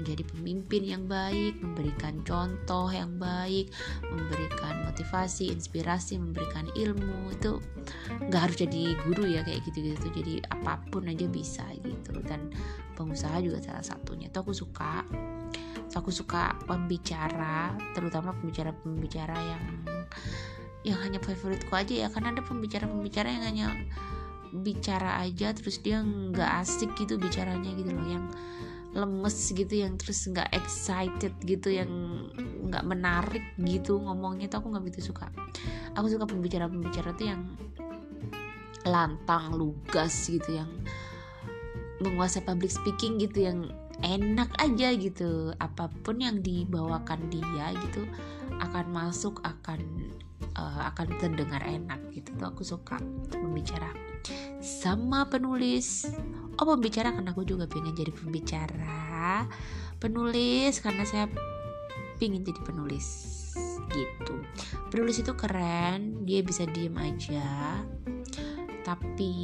Menjadi 0.00 0.22
pemimpin 0.30 0.82
yang 0.86 1.04
baik 1.10 1.58
memberikan 1.60 2.22
contoh 2.22 2.88
yang 2.88 3.18
baik 3.18 3.72
memberikan 4.06 4.86
motivasi 4.86 5.50
inspirasi 5.50 6.16
memberikan 6.16 6.70
ilmu. 6.78 7.34
Itu 7.34 7.58
nggak 8.30 8.40
harus 8.40 8.56
jadi 8.56 8.82
guru 9.04 9.24
ya 9.26 9.42
kayak 9.42 9.66
gitu 9.68 9.92
gitu 9.92 10.08
jadi 10.14 10.34
apa 10.54 10.80
pun 10.88 11.10
aja 11.10 11.26
bisa 11.26 11.66
gitu. 11.82 12.16
Dan 12.22 12.54
pengusaha 12.96 13.42
juga 13.44 13.60
salah 13.60 13.84
satunya. 13.84 14.32
Itu 14.32 14.40
aku 14.40 14.56
suka 14.56 15.04
aku 15.96 16.12
suka 16.12 16.52
pembicara 16.68 17.72
terutama 17.96 18.36
pembicara-pembicara 18.36 19.32
yang 19.32 19.64
yang 20.84 20.98
hanya 21.00 21.18
favoritku 21.18 21.72
aja 21.72 22.06
ya. 22.06 22.08
Karena 22.12 22.36
ada 22.36 22.44
pembicara-pembicara 22.44 23.28
yang 23.32 23.44
hanya 23.48 23.66
bicara 24.52 25.24
aja 25.24 25.56
terus 25.56 25.80
dia 25.80 26.04
nggak 26.04 26.50
asik 26.62 26.92
gitu 27.00 27.16
bicaranya 27.16 27.72
gitu 27.72 27.90
loh. 27.96 28.06
Yang 28.06 28.24
lemes 28.96 29.36
gitu 29.52 29.74
yang 29.76 30.00
terus 30.00 30.24
nggak 30.24 30.48
excited 30.56 31.32
gitu 31.44 31.68
yang 31.68 31.90
nggak 32.68 32.84
menarik 32.84 33.44
gitu 33.60 34.00
ngomongnya 34.00 34.48
tuh 34.48 34.64
aku 34.64 34.76
nggak 34.76 34.84
begitu 34.84 35.12
suka. 35.12 35.32
Aku 35.96 36.12
suka 36.12 36.28
pembicara-pembicara 36.28 37.16
tuh 37.16 37.26
yang 37.28 37.42
lantang 38.86 39.56
lugas 39.58 40.14
gitu 40.30 40.62
yang 40.62 40.70
menguasai 41.98 42.44
public 42.44 42.70
speaking 42.70 43.16
gitu 43.16 43.48
yang 43.48 43.72
enak 44.04 44.50
aja 44.60 44.92
gitu. 44.96 45.52
Apa 45.56 45.88
pun 46.04 46.20
yang 46.20 46.40
dibawakan 46.40 47.30
dia 47.32 47.72
gitu 47.88 48.04
akan 48.60 48.86
masuk 48.92 49.40
akan 49.44 49.80
uh, 50.56 50.88
akan 50.92 51.16
terdengar 51.20 51.62
enak 51.64 52.00
gitu. 52.12 52.32
Tuh 52.36 52.48
aku 52.52 52.62
suka 52.64 53.00
membicara 53.36 53.92
sama 54.60 55.28
penulis. 55.28 56.08
Oh 56.56 56.64
pembicara 56.64 57.12
karena 57.12 57.30
aku 57.36 57.44
juga 57.44 57.68
pengen 57.68 57.92
jadi 57.92 58.12
pembicara. 58.12 59.44
Penulis 60.00 60.80
karena 60.80 61.04
saya 61.04 61.28
pengen 62.16 62.44
jadi 62.44 62.60
penulis 62.64 63.06
gitu. 63.92 64.34
Penulis 64.88 65.20
itu 65.20 65.32
keren 65.36 66.24
dia 66.24 66.40
bisa 66.40 66.64
diem 66.68 66.96
aja. 66.96 67.80
Tapi 68.82 69.34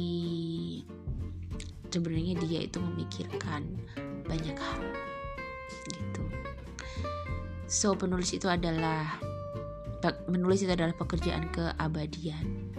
sebenarnya 1.93 2.33
dia 2.41 2.65
itu 2.65 2.81
memikirkan 2.81 3.69
banyak 4.25 4.57
hal 4.57 4.83
gitu. 5.91 6.23
So 7.67 7.95
penulis 7.97 8.33
itu 8.35 8.47
adalah 8.47 9.19
menulis 10.27 10.67
itu 10.67 10.71
adalah 10.75 10.91
pekerjaan 10.97 11.47
keabadian. 11.53 12.75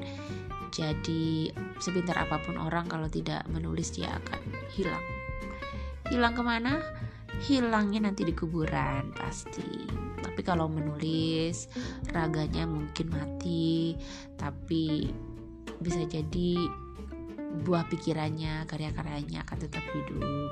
Jadi 0.74 1.54
sepintar 1.78 2.18
apa 2.18 2.42
pun 2.42 2.58
orang 2.58 2.90
kalau 2.90 3.06
tidak 3.06 3.46
menulis 3.48 3.94
dia 3.94 4.10
akan 4.10 4.42
hilang. 4.74 5.04
Hilang 6.10 6.34
ke 6.34 6.42
mana? 6.42 6.82
Hilangnya 7.46 8.10
nanti 8.10 8.26
di 8.26 8.34
kuburan 8.34 9.14
pasti. 9.14 9.86
Tapi 10.20 10.40
kalau 10.42 10.66
menulis 10.66 11.70
raganya 12.10 12.66
mungkin 12.66 13.06
mati 13.14 13.94
tapi 14.34 15.08
bisa 15.78 16.02
jadi 16.10 16.83
buah 17.62 17.86
pikirannya, 17.86 18.66
karya-karyanya 18.66 19.46
akan 19.46 19.58
tetap 19.62 19.84
hidup 19.94 20.50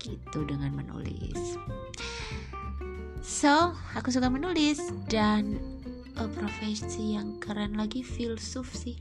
gitu 0.00 0.40
dengan 0.48 0.72
menulis. 0.72 1.60
So, 3.20 3.76
aku 3.92 4.08
suka 4.08 4.32
menulis 4.32 4.80
dan 5.12 5.60
uh, 6.16 6.30
profesi 6.32 7.18
yang 7.18 7.36
keren 7.42 7.76
lagi 7.76 8.00
filsuf 8.00 8.72
sih 8.72 8.96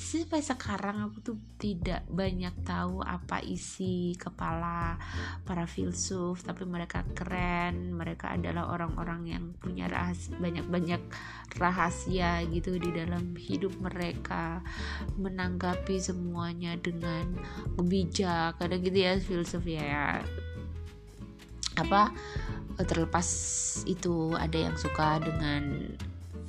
sampai 0.00 0.40
sekarang 0.40 1.04
aku 1.04 1.20
tuh 1.20 1.36
tidak 1.60 2.08
banyak 2.08 2.56
tahu 2.64 3.04
apa 3.04 3.44
isi 3.44 4.16
kepala 4.16 4.96
para 5.44 5.68
filsuf 5.68 6.40
tapi 6.40 6.64
mereka 6.64 7.04
keren 7.12 7.92
mereka 7.92 8.32
adalah 8.32 8.72
orang-orang 8.72 9.28
yang 9.28 9.44
punya 9.60 9.92
rahasia 9.92 10.32
banyak-banyak 10.40 11.04
rahasia 11.60 12.40
gitu 12.48 12.80
di 12.80 12.96
dalam 12.96 13.36
hidup 13.36 13.76
mereka 13.76 14.64
menanggapi 15.20 16.00
semuanya 16.00 16.80
dengan 16.80 17.36
bijak. 17.76 18.56
Kadang 18.56 18.80
gitu 18.80 18.98
ya 18.98 19.18
filsuf 19.18 19.64
ya. 19.66 20.24
Apa 21.76 22.12
terlepas 22.80 23.28
itu 23.84 24.32
ada 24.36 24.56
yang 24.56 24.76
suka 24.80 25.20
dengan 25.20 25.92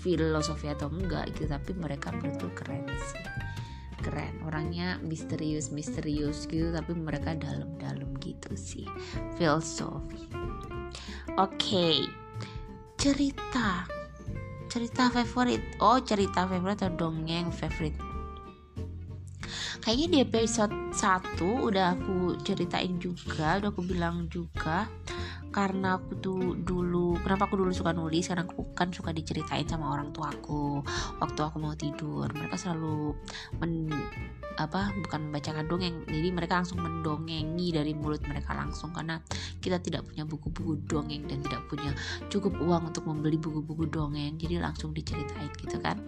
filosofi 0.01 0.65
atau 0.73 0.89
enggak 0.89 1.29
gitu 1.37 1.45
tapi 1.45 1.77
mereka 1.77 2.09
menurutku 2.09 2.49
keren 2.57 2.89
sih. 2.89 3.21
Keren. 4.01 4.41
Orangnya 4.49 4.97
misterius 5.05 5.69
misterius 5.69 6.49
gitu 6.49 6.73
tapi 6.73 6.97
mereka 6.97 7.37
dalam-dalam 7.37 8.17
gitu 8.17 8.57
sih. 8.57 8.89
Filosofi. 9.37 10.25
Oke. 11.37 11.55
Okay. 11.61 11.97
cerita. 12.97 13.85
Cerita 14.69 15.09
favorit. 15.13 15.61
Oh 15.81 16.01
cerita 16.01 16.49
favorit 16.49 16.81
atau 16.81 16.93
dongeng 16.97 17.53
favorit. 17.53 17.93
Kayaknya 19.81 20.07
di 20.13 20.17
episode 20.21 20.75
1 20.93 21.41
udah 21.41 21.97
aku 21.97 22.37
ceritain 22.45 23.01
juga 23.01 23.57
udah 23.57 23.73
aku 23.73 23.81
bilang 23.81 24.29
juga 24.29 24.85
karena 25.51 25.99
aku 25.99 26.15
tuh 26.23 26.55
dulu 26.55 27.19
kenapa 27.19 27.51
aku 27.51 27.59
dulu 27.59 27.75
suka 27.75 27.91
nulis? 27.91 28.31
Karena 28.31 28.47
aku 28.47 28.71
kan 28.71 28.87
suka 28.95 29.11
diceritain 29.11 29.67
sama 29.67 29.91
orang 29.91 30.15
tua 30.15 30.31
aku. 30.31 30.79
Waktu 31.19 31.39
aku 31.43 31.57
mau 31.59 31.75
tidur 31.75 32.31
mereka 32.31 32.55
selalu 32.55 33.13
men 33.59 33.91
apa 34.59 34.91
bukan 34.99 35.31
membacakan 35.31 35.63
dongeng 35.67 36.03
jadi 36.07 36.27
mereka 36.31 36.59
langsung 36.59 36.83
mendongengi 36.83 37.71
dari 37.75 37.91
mulut 37.91 38.23
mereka 38.23 38.55
langsung. 38.55 38.95
Karena 38.95 39.19
kita 39.59 39.83
tidak 39.83 40.07
punya 40.07 40.23
buku-buku 40.23 40.87
dongeng 40.87 41.27
dan 41.27 41.43
tidak 41.43 41.67
punya 41.67 41.91
cukup 42.31 42.55
uang 42.63 42.95
untuk 42.95 43.03
membeli 43.11 43.35
buku-buku 43.35 43.91
dongeng 43.91 44.39
jadi 44.39 44.63
langsung 44.63 44.95
diceritain 44.95 45.51
gitu 45.59 45.77
kan. 45.83 45.99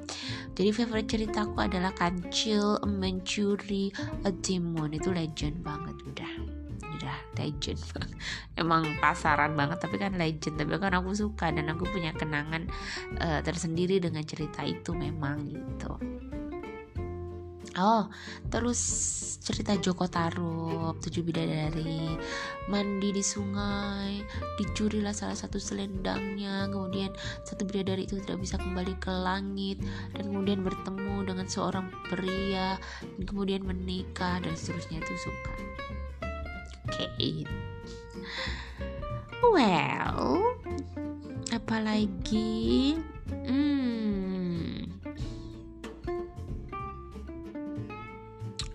Jadi 0.55 0.69
favorite 0.71 1.09
ceritaku 1.11 1.59
adalah 1.59 1.91
kancil 1.91 2.79
mencuri 2.87 3.91
a 4.23 4.31
demon. 4.31 4.95
Itu 4.95 5.11
legend 5.11 5.59
banget 5.67 5.99
udah 6.07 6.52
legend. 7.37 7.79
Emang 8.61 8.97
pasaran 8.99 9.53
banget 9.53 9.81
tapi 9.81 9.97
kan 10.01 10.15
legend. 10.15 10.59
Tapi 10.59 10.77
kan 10.77 10.93
aku 10.97 11.13
suka 11.13 11.49
dan 11.53 11.69
aku 11.69 11.85
punya 11.89 12.13
kenangan 12.13 12.69
uh, 13.21 13.39
tersendiri 13.41 13.97
dengan 14.01 14.23
cerita 14.25 14.65
itu 14.65 14.93
memang 14.93 15.49
gitu. 15.49 15.93
Oh, 17.73 18.05
terus 18.53 18.77
cerita 19.41 19.73
Joko 19.81 20.05
Tarub, 20.05 20.93
tujuh 21.01 21.25
bidadari, 21.25 22.05
mandi 22.69 23.09
di 23.09 23.25
sungai, 23.25 24.21
dicurilah 24.61 25.09
salah 25.09 25.33
satu 25.33 25.57
selendangnya, 25.57 26.69
kemudian 26.69 27.09
satu 27.41 27.65
bidadari 27.65 28.05
itu 28.05 28.21
tidak 28.21 28.45
bisa 28.45 28.61
kembali 28.61 28.93
ke 29.01 29.09
langit, 29.09 29.81
dan 30.13 30.29
kemudian 30.29 30.61
bertemu 30.61 31.25
dengan 31.25 31.49
seorang 31.49 31.89
pria, 32.13 32.77
dan 33.01 33.23
kemudian 33.25 33.65
menikah, 33.65 34.37
dan 34.37 34.53
seterusnya 34.53 35.01
itu 35.01 35.13
suka. 35.17 35.53
Kate. 36.93 37.49
Well, 39.41 40.39
apalagi 41.49 43.01
hmm. 43.49 44.87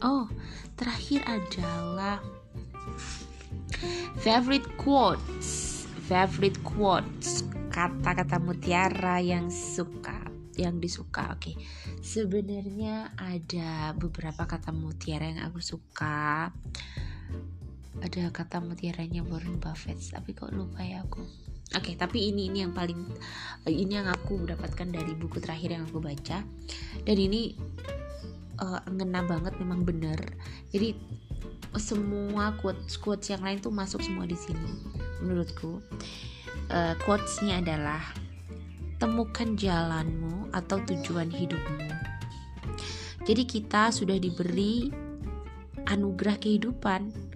Oh, 0.02 0.26
terakhir 0.74 1.22
adalah 1.26 2.18
favorite 4.22 4.66
quotes. 4.78 5.86
Favorite 6.08 6.58
quotes, 6.64 7.44
kata-kata 7.70 8.40
mutiara 8.40 9.20
yang 9.20 9.52
suka, 9.52 10.24
yang 10.56 10.80
disuka. 10.80 11.36
Oke. 11.36 11.52
Okay. 11.52 11.56
Sebenarnya 12.00 13.12
ada 13.14 13.92
beberapa 13.92 14.48
kata 14.48 14.72
mutiara 14.72 15.28
yang 15.28 15.44
aku 15.52 15.60
suka 15.60 16.48
ada 18.04 18.30
kata 18.30 18.62
mutiaranya 18.62 19.26
Warren 19.26 19.58
Buffett 19.58 19.98
tapi 20.10 20.34
kok 20.34 20.54
lupa 20.54 20.82
ya 20.82 21.02
aku. 21.02 21.22
Oke 21.76 21.92
okay, 21.92 21.94
tapi 22.00 22.32
ini 22.32 22.48
ini 22.48 22.64
yang 22.64 22.72
paling 22.72 23.12
ini 23.68 24.00
yang 24.00 24.08
aku 24.08 24.40
dapatkan 24.48 24.88
dari 24.88 25.12
buku 25.12 25.36
terakhir 25.42 25.76
yang 25.76 25.84
aku 25.84 26.00
baca. 26.00 26.40
Dan 27.04 27.16
ini 27.18 27.52
uh, 28.62 28.80
ngena 28.88 29.24
banget 29.26 29.54
memang 29.60 29.84
bener 29.84 30.18
jadi 30.72 30.96
semua 31.76 32.56
quotes 32.58 32.96
quotes 32.96 33.28
yang 33.28 33.44
lain 33.44 33.60
tuh 33.60 33.70
masuk 33.70 34.00
semua 34.00 34.24
di 34.24 34.36
sini 34.36 34.68
menurutku. 35.20 35.84
Uh, 36.68 36.92
quotesnya 37.04 37.64
adalah 37.64 38.00
temukan 39.00 39.56
jalanmu 39.56 40.50
atau 40.52 40.82
tujuan 40.84 41.30
hidupmu. 41.30 41.88
Jadi 43.24 43.42
kita 43.44 43.92
sudah 43.92 44.16
diberi 44.16 44.88
anugerah 45.88 46.36
kehidupan 46.40 47.27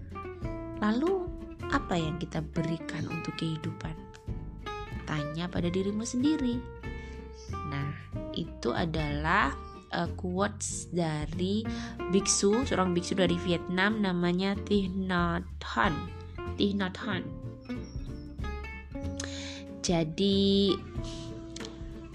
Lalu, 0.82 1.30
apa 1.70 1.94
yang 1.94 2.18
kita 2.18 2.42
berikan 2.42 3.06
untuk 3.06 3.38
kehidupan? 3.38 4.12
tanya 5.12 5.44
pada 5.50 5.68
dirimu 5.68 6.08
sendiri. 6.08 6.56
Nah, 7.68 7.92
itu 8.32 8.72
adalah 8.72 9.52
uh, 9.92 10.08
quotes 10.16 10.88
dari 10.88 11.60
biksu, 12.08 12.64
seorang 12.64 12.96
biksu 12.96 13.12
dari 13.12 13.36
Vietnam 13.44 14.00
namanya 14.00 14.56
Thich 14.64 14.88
Nhat 14.88 15.44
Hanh. 15.60 16.08
Thich 16.56 16.72
Nhat 16.72 16.96
Hanh. 16.96 17.28
Jadi 19.82 20.72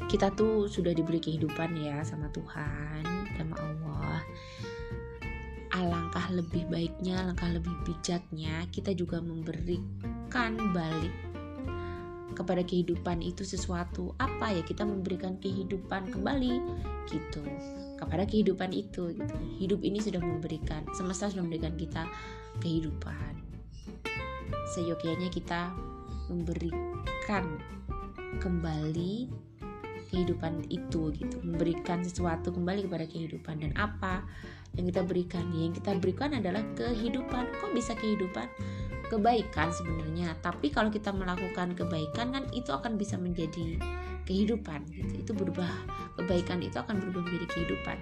kita 0.07 0.31
tuh 0.33 0.71
sudah 0.71 0.95
diberi 0.95 1.19
kehidupan 1.19 1.77
ya 1.77 2.01
sama 2.01 2.31
Tuhan, 2.33 3.03
sama 3.37 3.55
Allah. 3.59 3.76
Alangkah 5.77 6.33
lebih 6.33 6.65
baiknya, 6.73 7.21
alangkah 7.21 7.53
lebih 7.53 7.69
bijaknya 7.85 8.65
kita 8.73 8.97
juga 8.97 9.21
memberikan 9.21 10.57
balik 10.73 11.13
kepada 12.33 12.65
kehidupan 12.65 13.21
itu 13.21 13.45
sesuatu. 13.45 14.17
Apa 14.17 14.57
ya 14.57 14.65
kita 14.65 14.81
memberikan 14.85 15.37
kehidupan 15.37 16.09
kembali? 16.09 16.61
Gitu. 17.09 17.45
Kepada 17.97 18.25
kehidupan 18.25 18.73
itu 18.73 19.13
gitu. 19.13 19.35
hidup 19.57 19.81
ini 19.81 19.97
sudah 19.97 20.21
memberikan 20.21 20.85
semesta 20.97 21.29
sudah 21.29 21.45
memberikan 21.45 21.73
kita 21.77 22.09
kehidupan. 22.61 23.37
Seyogyanya 24.73 25.29
kita 25.29 25.73
memberikan 26.29 27.57
kembali 28.41 29.29
kehidupan 30.13 30.69
itu 30.69 31.09
gitu. 31.17 31.37
Memberikan 31.41 32.05
sesuatu 32.05 32.53
kembali 32.53 32.85
kepada 32.85 33.05
kehidupan. 33.09 33.65
Dan 33.65 33.73
apa 33.73 34.21
yang 34.77 34.85
kita 34.87 35.01
berikan. 35.03 35.45
Yang 35.51 35.81
kita 35.81 35.97
berikan 35.97 36.37
adalah 36.37 36.61
kehidupan. 36.77 37.49
Kok 37.57 37.73
bisa 37.73 37.97
kehidupan? 37.97 38.47
Kebaikan 39.09 39.73
sebenarnya. 39.73 40.37
Tapi 40.39 40.69
kalau 40.69 40.93
kita 40.93 41.09
melakukan 41.11 41.73
kebaikan 41.73 42.31
kan 42.31 42.43
itu 42.53 42.69
akan 42.69 42.95
bisa 42.95 43.17
menjadi 43.17 43.81
kehidupan 44.29 44.85
gitu. 44.93 45.13
Itu 45.25 45.31
berubah. 45.33 45.69
Kebaikan 46.21 46.61
itu 46.61 46.77
akan 46.77 47.01
berubah 47.01 47.25
menjadi 47.25 47.47
kehidupan. 47.49 47.97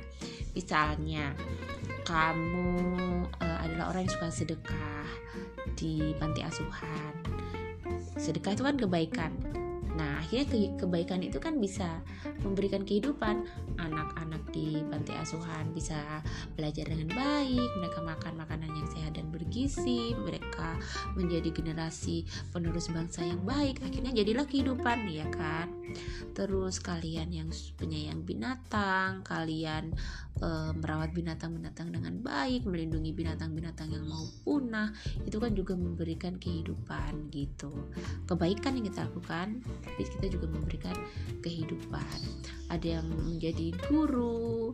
Misalnya 0.51 1.31
kamu 2.03 2.69
uh, 3.39 3.59
adalah 3.63 3.95
orang 3.95 4.05
yang 4.05 4.13
suka 4.13 4.29
sedekah 4.29 5.07
di 5.79 6.13
panti 6.19 6.43
asuhan. 6.43 7.13
Sedekah 8.15 8.55
itu 8.55 8.63
kan 8.63 8.75
kebaikan 8.75 9.31
Nah, 9.95 10.19
akhirnya 10.19 10.45
ke 10.51 10.57
kebaikan 10.83 11.23
itu 11.23 11.39
kan 11.39 11.57
bisa 11.57 12.03
memberikan 12.43 12.83
kehidupan. 12.83 13.47
Anak-anak 13.79 14.51
di 14.51 14.83
panti 14.91 15.15
asuhan 15.15 15.71
bisa 15.71 16.23
belajar 16.55 16.87
dengan 16.87 17.15
baik, 17.15 17.69
mereka 17.79 17.99
makan 18.03 18.33
makanan 18.39 18.71
yang 18.71 18.87
sehat 18.91 19.15
dan 19.15 19.31
bergizi, 19.31 20.11
mereka 20.15 20.75
menjadi 21.15 21.51
generasi 21.51 22.27
penerus 22.51 22.91
bangsa 22.91 23.23
yang 23.23 23.39
baik. 23.47 23.79
Akhirnya 23.83 24.11
jadilah 24.11 24.45
kehidupan, 24.47 25.07
ya 25.07 25.27
kan? 25.31 25.71
Terus 26.35 26.83
kalian 26.83 27.31
yang 27.31 27.49
penyayang 27.79 28.27
binatang, 28.27 29.23
kalian 29.23 29.95
e, 30.39 30.49
merawat 30.75 31.11
binatang-binatang 31.11 31.91
dengan 31.91 32.19
baik, 32.23 32.67
melindungi 32.67 33.11
binatang-binatang 33.11 33.91
yang 33.91 34.05
mau 34.07 34.25
punah, 34.43 34.91
itu 35.27 35.37
kan 35.37 35.51
juga 35.53 35.73
memberikan 35.75 36.39
kehidupan 36.39 37.31
gitu. 37.31 37.71
Kebaikan 38.25 38.79
yang 38.79 38.87
kita 38.89 39.07
lakukan 39.07 39.61
tapi 39.83 40.01
kita 40.05 40.27
juga 40.31 40.47
memberikan 40.49 40.95
kehidupan. 41.43 42.19
Ada 42.65 42.99
yang 42.99 43.07
menjadi 43.13 43.77
guru 43.85 44.73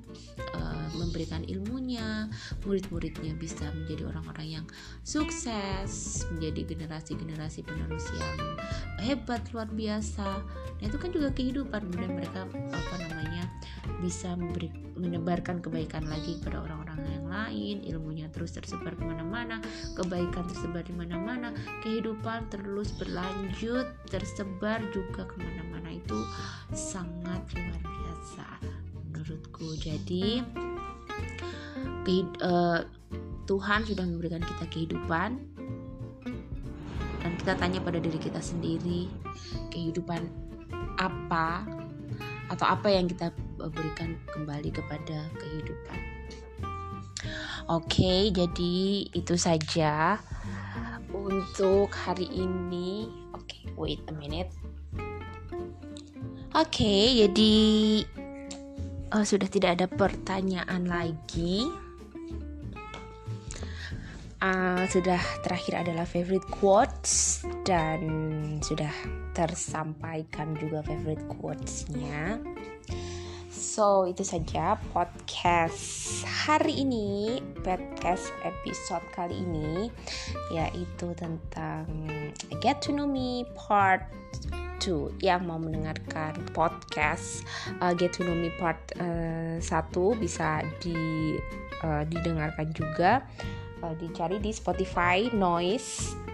uh, 0.55 0.87
memberikan 0.95 1.43
ilmunya 1.43 2.31
murid-muridnya 2.63 3.35
bisa 3.35 3.67
menjadi 3.75 4.07
orang-orang 4.07 4.47
yang 4.61 4.65
sukses 5.03 6.23
menjadi 6.31 6.71
generasi-generasi 6.71 7.67
penerus 7.67 8.07
yang 8.15 8.37
hebat 9.03 9.43
luar 9.51 9.67
biasa. 9.67 10.39
Nah 10.79 10.85
itu 10.87 10.95
kan 10.95 11.11
juga 11.11 11.35
kehidupan. 11.35 11.91
Kemudian 11.91 12.15
mereka 12.15 12.47
apa 12.47 12.95
namanya 12.95 13.43
bisa 13.99 14.33
memberi, 14.39 14.71
menebarkan 14.95 15.50
kebaikan 15.59 16.07
lagi 16.07 16.39
kepada 16.39 16.63
orang-orang 16.63 16.99
yang 17.11 17.27
lain 17.27 17.75
ilmunya 17.83 18.31
terus 18.31 18.55
tersebar 18.55 18.95
ke 18.95 19.03
mana-mana 19.03 19.59
kebaikan 19.99 20.47
tersebar 20.47 20.85
di 20.87 20.95
mana-mana 20.95 21.51
kehidupan 21.83 22.47
terus 22.47 22.95
berlanjut 22.95 23.91
tersebar 24.07 24.79
juga 24.95 25.27
ke 25.27 25.35
mana-mana. 25.41 25.91
Itu 25.91 26.23
sangat 26.71 27.43
luar 27.51 27.81
biasa 27.83 28.47
menurutku. 29.11 29.75
Jadi 29.81 30.39
uh, 32.41 32.79
Tuhan 33.49 33.81
sudah 33.83 34.05
memberikan 34.07 34.39
kita 34.39 34.65
kehidupan. 34.71 35.29
Dan 37.21 37.37
kita 37.37 37.53
tanya 37.53 37.77
pada 37.85 38.01
diri 38.01 38.17
kita 38.17 38.41
sendiri 38.41 39.05
kehidupan 39.69 40.25
apa 40.97 41.61
atau 42.51 42.67
apa 42.67 42.91
yang 42.91 43.07
kita 43.07 43.31
berikan 43.71 44.19
kembali 44.35 44.69
kepada 44.75 45.31
kehidupan. 45.39 45.99
Oke, 47.71 48.33
jadi 48.35 48.75
itu 49.15 49.35
saja 49.39 50.19
untuk 51.15 51.87
hari 51.95 52.27
ini. 52.27 53.07
Oke, 53.31 53.71
wait 53.79 54.03
a 54.11 54.13
minute. 54.17 54.51
Oke, 56.51 57.15
jadi 57.15 57.55
uh, 59.15 59.23
sudah 59.23 59.47
tidak 59.47 59.79
ada 59.79 59.87
pertanyaan 59.87 60.83
lagi. 60.83 61.63
Uh, 64.41 64.83
sudah 64.89 65.21
terakhir 65.45 65.85
adalah 65.85 66.03
favorite 66.03 66.49
quotes 66.49 67.45
dan 67.61 68.01
sudah 68.61 68.91
tersampaikan 69.37 70.57
juga 70.57 70.81
favorite 70.81 71.23
quotesnya. 71.37 72.41
So, 73.51 74.03
itu 74.09 74.25
saja 74.25 74.75
podcast 74.91 76.23
hari 76.25 76.83
ini, 76.83 77.39
podcast 77.61 78.31
episode 78.43 79.05
kali 79.15 79.43
ini 79.43 79.87
yaitu 80.51 81.13
tentang 81.15 81.87
Get 82.59 82.83
to 82.83 82.91
Know 82.91 83.07
Me 83.07 83.47
part 83.55 84.07
2 84.81 85.21
yang 85.21 85.45
mau 85.45 85.61
mendengarkan 85.61 86.35
podcast 86.51 87.45
uh, 87.79 87.93
Get 87.93 88.17
to 88.17 88.25
Know 88.25 88.35
Me 88.35 88.49
part 88.57 88.81
uh, 88.97 89.61
1 89.61 89.67
bisa 90.17 90.65
di 90.81 91.37
uh, 91.85 92.03
didengarkan 92.09 92.73
juga 92.73 93.21
uh, 93.85 93.93
dicari 93.95 94.41
di 94.41 94.49
Spotify 94.51 95.29
Noise 95.31 96.30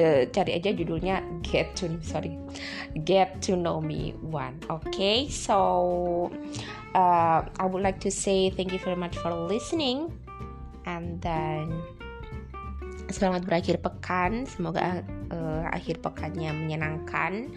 uh, 0.00 0.22
cari 0.30 0.52
aja 0.56 0.70
judulnya 0.72 1.24
Get 1.44 1.76
to 1.80 1.90
sorry 2.00 2.36
Get 3.04 3.44
to 3.48 3.56
Know 3.56 3.80
Me 3.80 4.16
One. 4.24 4.56
Okay, 4.68 5.28
so 5.28 6.30
uh, 6.96 7.44
I 7.44 7.64
would 7.68 7.84
like 7.84 8.00
to 8.04 8.10
say 8.12 8.48
thank 8.48 8.72
you 8.72 8.80
very 8.80 8.96
much 8.96 9.16
for 9.20 9.32
listening, 9.32 10.12
and 10.88 11.20
then 11.20 11.72
selamat 13.12 13.44
berakhir 13.44 13.78
pekan. 13.84 14.48
Semoga 14.48 15.04
uh, 15.30 15.64
akhir 15.70 16.00
pekannya 16.00 16.50
menyenangkan 16.56 17.52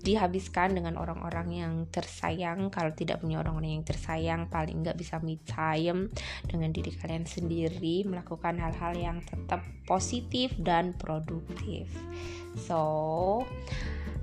dihabiskan 0.00 0.72
dengan 0.76 0.96
orang-orang 0.96 1.48
yang 1.52 1.72
tersayang. 1.92 2.72
Kalau 2.72 2.92
tidak 2.96 3.20
punya 3.20 3.40
orang-orang 3.40 3.80
yang 3.80 3.86
tersayang 3.86 4.48
paling 4.48 4.80
nggak 4.80 4.96
bisa 4.96 5.20
me 5.20 5.40
time 5.44 6.08
dengan 6.48 6.72
diri 6.72 6.92
kalian 6.92 7.28
sendiri 7.28 8.08
melakukan 8.08 8.56
hal-hal 8.56 8.96
yang 8.96 9.18
tetap 9.24 9.60
positif 9.84 10.52
dan 10.60 10.96
produktif. 10.96 11.88
So 12.56 13.44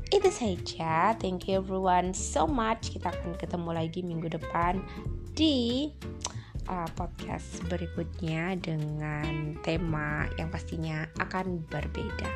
itu 0.07 0.29
saja. 0.31 1.13
Thank 1.19 1.51
you 1.51 1.59
everyone 1.59 2.15
so 2.15 2.47
much. 2.47 2.95
Kita 2.95 3.11
akan 3.11 3.35
ketemu 3.35 3.69
lagi 3.75 3.99
minggu 4.01 4.31
depan 4.31 4.79
di 5.35 5.91
uh, 6.69 6.87
podcast 6.93 7.63
berikutnya 7.67 8.55
dengan 8.59 9.57
tema 9.63 10.27
yang 10.39 10.51
pastinya 10.51 11.07
akan 11.19 11.63
berbeda. 11.67 12.29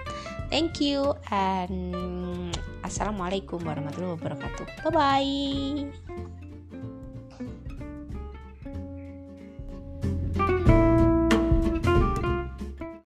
Thank 0.52 0.84
you 0.84 1.16
and 1.32 2.52
assalamualaikum 2.84 3.64
warahmatullahi 3.64 4.20
wabarakatuh. 4.20 4.66
Bye 4.88 4.92
bye. 4.92 6.41